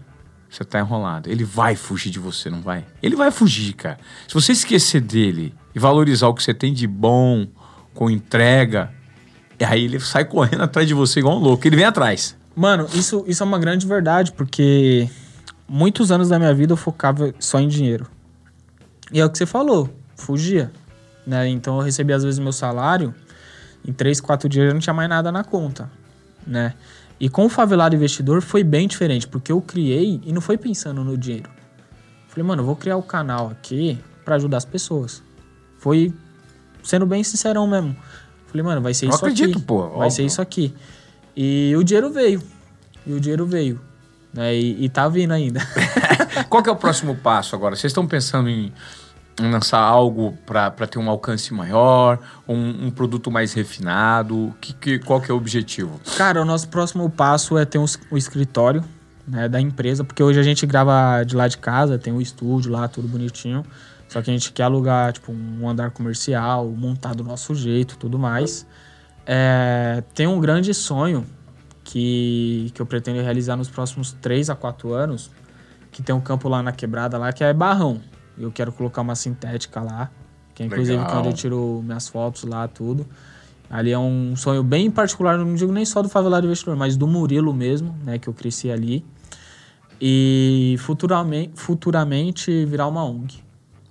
você 0.53 0.65
tá 0.65 0.79
enrolado. 0.81 1.31
Ele 1.31 1.45
vai 1.45 1.75
fugir 1.75 2.11
de 2.11 2.19
você, 2.19 2.51
não 2.51 2.61
vai? 2.61 2.85
Ele 3.03 3.17
vai 3.17 3.31
fugir, 3.31 3.73
cara. 3.73 3.99
Se 4.29 4.35
você 4.35 4.53
esquecer 4.53 5.01
dele 5.01 5.55
e 5.75 5.79
valorizar 5.79 6.29
o 6.29 6.35
que 6.35 6.43
você 6.43 6.53
tem 6.53 6.75
de 6.75 6.87
bom, 6.87 7.47
com 7.95 8.11
entrega, 8.11 8.93
e 9.59 9.65
aí 9.65 9.85
ele 9.85 9.99
sai 9.99 10.27
correndo 10.27 10.63
atrás 10.63 10.87
de 10.87 10.93
você 10.93 11.21
igual 11.21 11.39
um 11.39 11.41
louco. 11.41 11.67
Ele 11.67 11.77
vem 11.77 11.87
atrás. 11.87 12.37
Mano, 12.55 12.87
isso, 12.93 13.25
isso 13.27 13.43
é 13.43 13.47
uma 13.47 13.59
grande 13.59 13.87
verdade, 13.87 14.33
porque 14.33 15.09
muitos 15.67 16.13
anos 16.13 16.29
da 16.29 16.39
minha 16.39 16.53
vida 16.53 16.75
eu 16.75 16.77
focava 16.77 17.35
só 17.39 17.59
em 17.59 17.67
dinheiro. 17.67 18.07
E 19.11 19.21
é 19.21 19.25
o 19.25 19.31
que 19.31 19.39
você 19.39 19.47
falou, 19.47 19.89
fugia. 20.17 20.71
Né? 21.27 21.49
Então 21.49 21.77
eu 21.79 21.83
recebia 21.83 22.17
às 22.17 22.25
vezes 22.25 22.39
meu 22.39 22.53
salário, 22.53 23.15
em 23.87 23.93
três, 23.93 24.21
quatro 24.21 24.51
dias 24.51 24.67
eu 24.67 24.75
não 24.75 24.81
tinha 24.81 24.93
mais 24.93 25.09
nada 25.09 25.33
na 25.33 25.43
conta. 25.43 25.91
Né? 26.47 26.75
E 27.23 27.29
com 27.29 27.45
o 27.45 27.49
Favelado 27.49 27.95
Investidor 27.95 28.43
foi 28.43 28.65
bem 28.65 28.89
diferente, 28.89 29.29
porque 29.29 29.53
eu 29.53 29.61
criei 29.63 30.21
e 30.25 30.33
não 30.33 30.41
foi 30.41 30.59
pensando 30.59 31.05
no 31.05 31.17
dinheiro. 31.17 31.49
Falei, 32.27 32.45
mano, 32.45 32.63
eu 32.63 32.67
vou 32.67 32.75
criar 32.75 32.97
o 32.97 33.03
canal 33.03 33.49
aqui 33.49 33.97
pra 34.25 34.35
ajudar 34.35 34.57
as 34.57 34.65
pessoas. 34.65 35.23
Foi 35.79 36.13
sendo 36.83 37.07
bem 37.07 37.23
sincerão 37.23 37.65
mesmo. 37.65 37.95
Falei, 38.49 38.65
mano, 38.65 38.81
vai 38.81 38.93
ser 38.93 39.07
Eu 39.07 39.11
isso 39.11 39.25
acredito, 39.25 39.59
aqui. 39.59 39.65
pô, 39.65 39.91
Vai 39.91 40.11
ser 40.11 40.25
isso 40.25 40.43
aqui. 40.43 40.75
E 41.37 41.73
o 41.77 41.85
dinheiro 41.85 42.11
veio. 42.11 42.43
E 43.07 43.13
o 43.13 43.21
dinheiro 43.21 43.47
veio. 43.47 43.81
Né? 44.35 44.57
E, 44.57 44.87
e 44.87 44.89
tá 44.89 45.09
vindo 45.09 45.31
ainda. 45.31 45.61
Qual 46.51 46.61
que 46.61 46.69
é 46.69 46.73
o 46.73 46.77
próximo 46.77 47.15
passo 47.15 47.55
agora? 47.55 47.77
Vocês 47.77 47.93
estão 47.93 48.05
pensando 48.05 48.49
em 48.49 48.73
lançar 49.41 49.81
algo 49.81 50.37
para 50.45 50.71
ter 50.87 50.99
um 50.99 51.09
alcance 51.09 51.53
maior, 51.55 52.19
um, 52.47 52.87
um 52.87 52.91
produto 52.91 53.31
mais 53.31 53.53
refinado? 53.53 54.55
Que, 54.61 54.73
que, 54.75 54.99
qual 54.99 55.21
que 55.21 55.31
é 55.31 55.35
o 55.35 55.37
objetivo? 55.37 56.01
Cara, 56.17 56.43
o 56.43 56.45
nosso 56.45 56.69
próximo 56.69 57.09
passo 57.11 57.57
é 57.57 57.65
ter 57.65 57.79
um, 57.79 57.87
um 58.11 58.17
escritório 58.17 58.85
né, 59.27 59.49
da 59.49 59.61
empresa, 59.61 60.05
porque 60.05 60.23
hoje 60.23 60.39
a 60.39 60.43
gente 60.43 60.67
grava 60.67 61.25
de 61.25 61.37
lá 61.37 61.49
de 61.49 61.59
casa, 61.59 61.99
tem 61.99 62.13
um 62.13 62.21
estúdio 62.21 62.71
lá, 62.71 62.89
tudo 62.89 63.09
bonitinho. 63.09 63.65
Só 64.09 64.21
que 64.21 64.31
a 64.31 64.33
gente 64.33 64.53
quer 64.53 64.65
alugar, 64.65 65.13
tipo, 65.13 65.33
um 65.33 65.67
andar 65.67 65.91
comercial, 65.91 66.69
montar 66.69 67.15
do 67.15 67.25
nosso 67.25 67.55
jeito, 67.55 67.97
tudo 67.97 68.19
mais. 68.19 68.67
É, 69.25 70.03
tem 70.15 70.27
um 70.27 70.39
grande 70.39 70.75
sonho 70.75 71.25
que, 71.83 72.71
que 72.75 72.83
eu 72.83 72.85
pretendo 72.85 73.23
realizar 73.23 73.57
nos 73.57 73.71
próximos 73.71 74.13
3 74.13 74.51
a 74.51 74.55
4 74.55 74.93
anos, 74.93 75.31
que 75.91 76.03
tem 76.03 76.15
um 76.15 76.21
campo 76.21 76.47
lá 76.47 76.63
na 76.63 76.73
quebrada 76.73 77.17
lá, 77.17 77.33
que 77.33 77.43
é 77.43 77.55
Barrão. 77.55 78.03
Eu 78.39 78.51
quero 78.51 78.73
colocar 78.73 79.03
uma 79.03 79.15
sintética 79.15 79.81
lá, 79.81 80.11
que 80.55 80.63
é 80.63 80.67
inclusive 80.67 80.97
Legal. 80.97 81.11
quando 81.13 81.27
eu 81.27 81.33
tiro 81.33 81.83
minhas 81.85 82.09
fotos 82.09 82.45
lá, 82.45 82.67
tudo. 82.69 83.07
Ali 83.71 83.91
é 83.91 83.99
um 83.99 84.35
sonho 84.37 84.63
bem 84.63 84.91
particular, 84.91 85.39
não 85.39 85.55
digo 85.55 85.73
nem 85.73 85.85
só 85.85 86.03
do 86.03 86.09
Favelado 86.09 86.47
Investidor, 86.47 86.77
mas 86.77 86.97
do 86.97 87.07
Murilo 87.07 87.55
mesmo, 87.55 87.97
né, 88.05 88.19
que 88.19 88.29
eu 88.29 88.35
cresci 88.35 88.71
ali. 88.71 89.05
E 90.01 90.77
futuramente, 90.79 91.53
futuramente 91.55 92.65
virar 92.67 92.89
uma 92.89 93.05
ONG. 93.05 93.43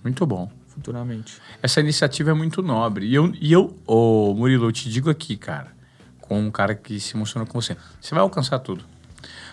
Muito 0.04 0.26
bom. 0.26 0.52
Futuramente. 0.68 1.38
Essa 1.62 1.80
iniciativa 1.80 2.32
é 2.32 2.34
muito 2.34 2.62
nobre. 2.62 3.06
E 3.06 3.16
eu, 3.16 3.32
e 3.40 3.52
eu 3.52 3.76
ô, 3.86 4.34
Murilo, 4.34 4.66
eu 4.68 4.72
te 4.72 4.90
digo 4.90 5.10
aqui, 5.10 5.36
cara, 5.38 5.68
com 6.20 6.40
um 6.40 6.52
cara 6.52 6.74
que 6.76 7.00
se 7.00 7.16
emociona 7.16 7.46
com 7.46 7.60
você, 7.62 7.76
você 8.00 8.14
vai 8.16 8.22
alcançar 8.22 8.60
tudo. 8.60 8.84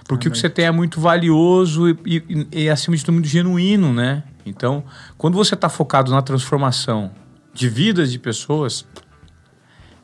Porque 0.06 0.28
o 0.28 0.30
que 0.32 0.38
você 0.38 0.48
tem 0.48 0.64
é 0.64 0.70
muito 0.70 1.00
valioso 1.00 1.88
e, 1.88 1.98
e- 2.06 2.46
e, 2.64 2.70
acima 2.70 2.96
de 2.96 3.04
tudo, 3.04 3.14
muito 3.14 3.28
genuíno, 3.28 3.92
né? 3.92 4.22
Então, 4.48 4.84
quando 5.16 5.34
você 5.36 5.54
está 5.54 5.68
focado 5.68 6.10
na 6.10 6.22
transformação 6.22 7.10
de 7.54 7.68
vidas 7.68 8.10
de 8.10 8.18
pessoas, 8.18 8.86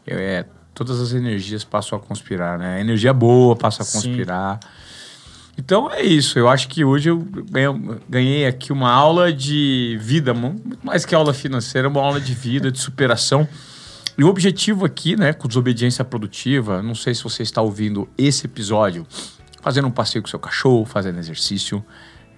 é, 0.07 0.45
todas 0.75 1.01
as 1.01 1.13
energias 1.13 1.65
passam 1.65 1.99
a 1.99 2.01
conspirar, 2.01 2.59
né? 2.59 2.77
A 2.77 2.81
energia 2.81 3.13
boa 3.13 3.57
passa 3.57 3.83
a 3.83 3.85
Sim. 3.87 3.93
conspirar. 4.09 4.61
Então 5.57 5.89
é 5.91 6.03
isso. 6.03 6.39
Eu 6.39 6.49
acho 6.49 6.67
que 6.69 6.85
hoje 6.85 7.09
eu 7.11 7.25
ganhei- 8.09 8.45
aqui 8.47 8.73
uma 8.73 8.91
aula 8.91 9.33
de 9.33 9.97
vida, 10.01 10.35
mu- 10.35 10.57
muito 10.65 10.85
mais 10.85 11.05
que 11.07 11.15
aula 11.15 11.33
financeira, 11.33 11.89
uma 11.89 12.01
aula 12.01 12.21
de 12.21 12.35
vida, 12.35 12.73
de 12.73 12.79
superação. 12.81 13.47
E 14.19 14.25
o 14.25 14.29
objetivo 14.29 14.85
aqui, 14.85 15.17
né, 15.17 15.33
com 15.33 15.47
desobediência 15.49 16.05
produtiva, 16.05 16.83
não 16.83 16.95
sei 16.95 17.15
se 17.15 17.23
você 17.23 17.43
está 17.43 17.63
ouvindo 17.63 18.09
esse 18.19 18.47
episódio 18.47 19.07
fazendo 19.63 19.89
um 19.89 19.91
passeio 19.91 20.23
com 20.23 20.29
seu 20.29 20.39
cachorro, 20.39 20.85
fazendo 20.85 21.19
exercício, 21.19 21.85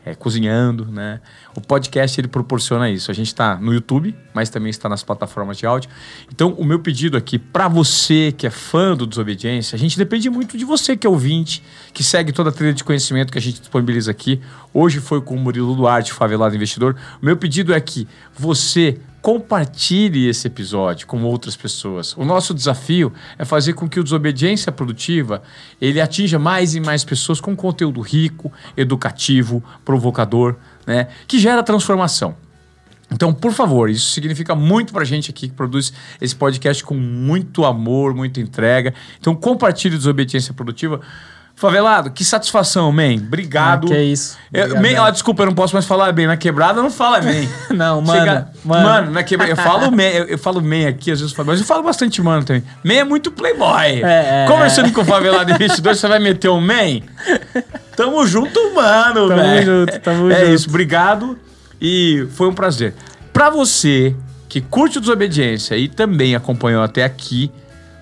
é, 0.06 0.14
cozinhando, 0.14 0.86
né? 0.86 1.20
O 1.52 1.60
podcast 1.60 2.20
ele 2.20 2.28
proporciona 2.28 2.88
isso. 2.88 3.10
A 3.10 3.14
gente 3.14 3.26
está 3.26 3.56
no 3.56 3.74
YouTube, 3.74 4.14
mas 4.32 4.48
também 4.48 4.70
está 4.70 4.88
nas 4.88 5.02
plataformas 5.02 5.58
de 5.58 5.66
áudio. 5.66 5.90
Então, 6.32 6.52
o 6.52 6.64
meu 6.64 6.78
pedido 6.78 7.16
aqui 7.16 7.40
para 7.40 7.66
você 7.66 8.30
que 8.30 8.46
é 8.46 8.50
fã 8.50 8.96
do 8.96 9.04
Desobediência, 9.04 9.74
a 9.74 9.78
gente 9.78 9.98
depende 9.98 10.30
muito 10.30 10.56
de 10.56 10.64
você 10.64 10.96
que 10.96 11.08
é 11.08 11.10
ouvinte, 11.10 11.60
que 11.92 12.04
segue 12.04 12.32
toda 12.32 12.50
a 12.50 12.52
trilha 12.52 12.72
de 12.72 12.84
conhecimento 12.84 13.32
que 13.32 13.38
a 13.38 13.42
gente 13.42 13.58
disponibiliza 13.58 14.12
aqui. 14.12 14.40
Hoje 14.72 15.00
foi 15.00 15.20
com 15.20 15.34
o 15.34 15.38
Murilo 15.40 15.74
Duarte, 15.74 16.12
Favelado 16.12 16.54
Investidor. 16.54 16.94
O 17.20 17.26
meu 17.26 17.36
pedido 17.36 17.74
é 17.74 17.80
que 17.80 18.06
você 18.32 19.00
compartilhe 19.26 20.28
esse 20.28 20.46
episódio 20.46 21.04
com 21.04 21.20
outras 21.24 21.56
pessoas. 21.56 22.16
O 22.16 22.24
nosso 22.24 22.54
desafio 22.54 23.12
é 23.36 23.44
fazer 23.44 23.72
com 23.72 23.88
que 23.88 23.98
o 23.98 24.04
Desobediência 24.04 24.70
Produtiva 24.70 25.42
ele 25.80 26.00
atinja 26.00 26.38
mais 26.38 26.76
e 26.76 26.80
mais 26.80 27.02
pessoas 27.02 27.40
com 27.40 27.56
conteúdo 27.56 28.00
rico, 28.00 28.52
educativo, 28.76 29.64
provocador, 29.84 30.54
né, 30.86 31.08
que 31.26 31.40
gera 31.40 31.60
transformação. 31.64 32.36
Então, 33.10 33.34
por 33.34 33.52
favor, 33.52 33.90
isso 33.90 34.12
significa 34.12 34.54
muito 34.54 34.92
pra 34.92 35.04
gente 35.04 35.32
aqui 35.32 35.48
que 35.48 35.54
produz 35.54 35.92
esse 36.20 36.36
podcast 36.36 36.84
com 36.84 36.94
muito 36.94 37.64
amor, 37.64 38.14
muita 38.14 38.40
entrega. 38.40 38.94
Então, 39.18 39.34
compartilhe 39.34 39.96
Desobediência 39.96 40.54
Produtiva. 40.54 41.00
Favelado, 41.58 42.10
que 42.10 42.22
satisfação, 42.22 42.92
man. 42.92 43.14
Obrigado. 43.14 43.86
Ah, 43.86 43.88
que 43.88 43.94
é 43.94 44.02
isso. 44.04 44.36
Eu, 44.52 44.74
man, 44.76 45.02
ah, 45.02 45.10
desculpa, 45.10 45.42
eu 45.42 45.46
não 45.46 45.54
posso 45.54 45.72
mais 45.74 45.86
falar 45.86 46.12
bem. 46.12 46.26
Na 46.26 46.36
quebrada, 46.36 46.82
não 46.82 46.90
fala 46.90 47.18
man. 47.22 47.32
Não, 47.74 48.02
mano, 48.02 48.20
Chega- 48.20 48.48
mano. 48.62 48.84
mano, 48.88 49.10
na 49.10 49.22
quebra... 49.22 49.48
eu 49.48 49.56
falo 49.56 49.90
man, 49.90 50.02
eu, 50.02 50.24
eu 50.26 50.38
falo 50.38 50.60
man 50.60 50.86
aqui, 50.86 51.10
às 51.10 51.18
vezes, 51.20 51.32
eu 51.32 51.36
falo- 51.36 51.48
mas 51.48 51.58
eu 51.60 51.64
falo 51.66 51.82
bastante 51.82 52.20
mano 52.20 52.44
também. 52.44 52.62
Man 52.84 52.92
é 52.92 53.04
muito 53.04 53.30
playboy. 53.32 54.02
É, 54.04 54.44
é, 54.44 54.46
Conversando 54.46 54.92
com 54.92 55.00
o 55.00 55.04
Favelado 55.04 55.50
Investidor, 55.50 55.96
você 55.96 56.06
vai 56.06 56.18
meter 56.18 56.50
um 56.50 56.60
man? 56.60 57.00
Tamo 57.96 58.26
junto, 58.26 58.60
mano, 58.74 59.26
Tamo 59.28 59.40
velho. 59.42 59.64
junto, 59.80 59.98
tamo 60.00 60.30
É 60.30 60.40
junto. 60.40 60.52
isso, 60.54 60.68
obrigado 60.68 61.38
e 61.80 62.28
foi 62.34 62.48
um 62.48 62.54
prazer. 62.54 62.94
Pra 63.32 63.48
você 63.48 64.14
que 64.48 64.60
curte 64.60 64.98
o 64.98 65.00
Desobediência 65.00 65.74
e 65.76 65.88
também 65.88 66.34
acompanhou 66.36 66.82
até 66.82 67.02
aqui, 67.02 67.50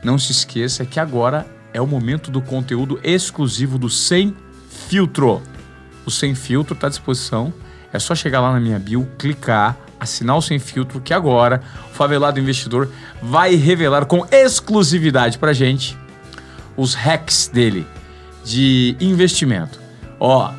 não 0.02 0.18
se 0.18 0.32
esqueça 0.32 0.84
que 0.84 0.98
agora 0.98 1.46
é 1.74 1.80
o 1.80 1.86
momento 1.86 2.30
do 2.30 2.40
conteúdo 2.40 2.98
exclusivo 3.02 3.76
do 3.76 3.90
Sem 3.90 4.34
Filtro. 4.88 5.42
O 6.06 6.10
Sem 6.10 6.34
Filtro 6.34 6.74
está 6.74 6.86
à 6.86 6.90
disposição. 6.90 7.52
É 7.92 7.98
só 7.98 8.14
chegar 8.14 8.40
lá 8.40 8.52
na 8.52 8.60
minha 8.60 8.78
bio, 8.78 9.06
clicar, 9.18 9.76
assinar 9.98 10.36
o 10.36 10.42
Sem 10.42 10.58
Filtro, 10.58 11.00
que 11.00 11.12
agora 11.12 11.60
o 11.90 11.94
Favelado 11.94 12.38
Investidor 12.38 12.88
vai 13.20 13.56
revelar 13.56 14.06
com 14.06 14.24
exclusividade 14.30 15.36
pra 15.36 15.52
gente 15.52 15.98
os 16.76 16.94
hacks 16.94 17.48
dele 17.52 17.86
de 18.44 18.96
investimento. 19.00 19.80
Ó, 20.20 20.52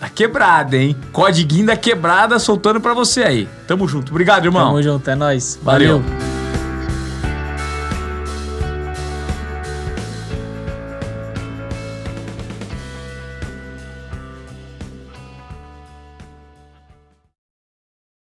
tá 0.00 0.08
quebrada, 0.08 0.76
hein? 0.76 0.96
Codiguinho 1.12 1.66
da 1.66 1.76
quebrada 1.76 2.38
soltando 2.38 2.80
pra 2.80 2.92
você 2.92 3.22
aí. 3.22 3.48
Tamo 3.68 3.86
junto. 3.86 4.10
Obrigado, 4.10 4.44
irmão. 4.44 4.68
Tamo 4.68 4.82
junto, 4.82 5.08
é 5.08 5.14
nóis. 5.14 5.58
Valeu. 5.62 6.00
Valeu. 6.00 6.35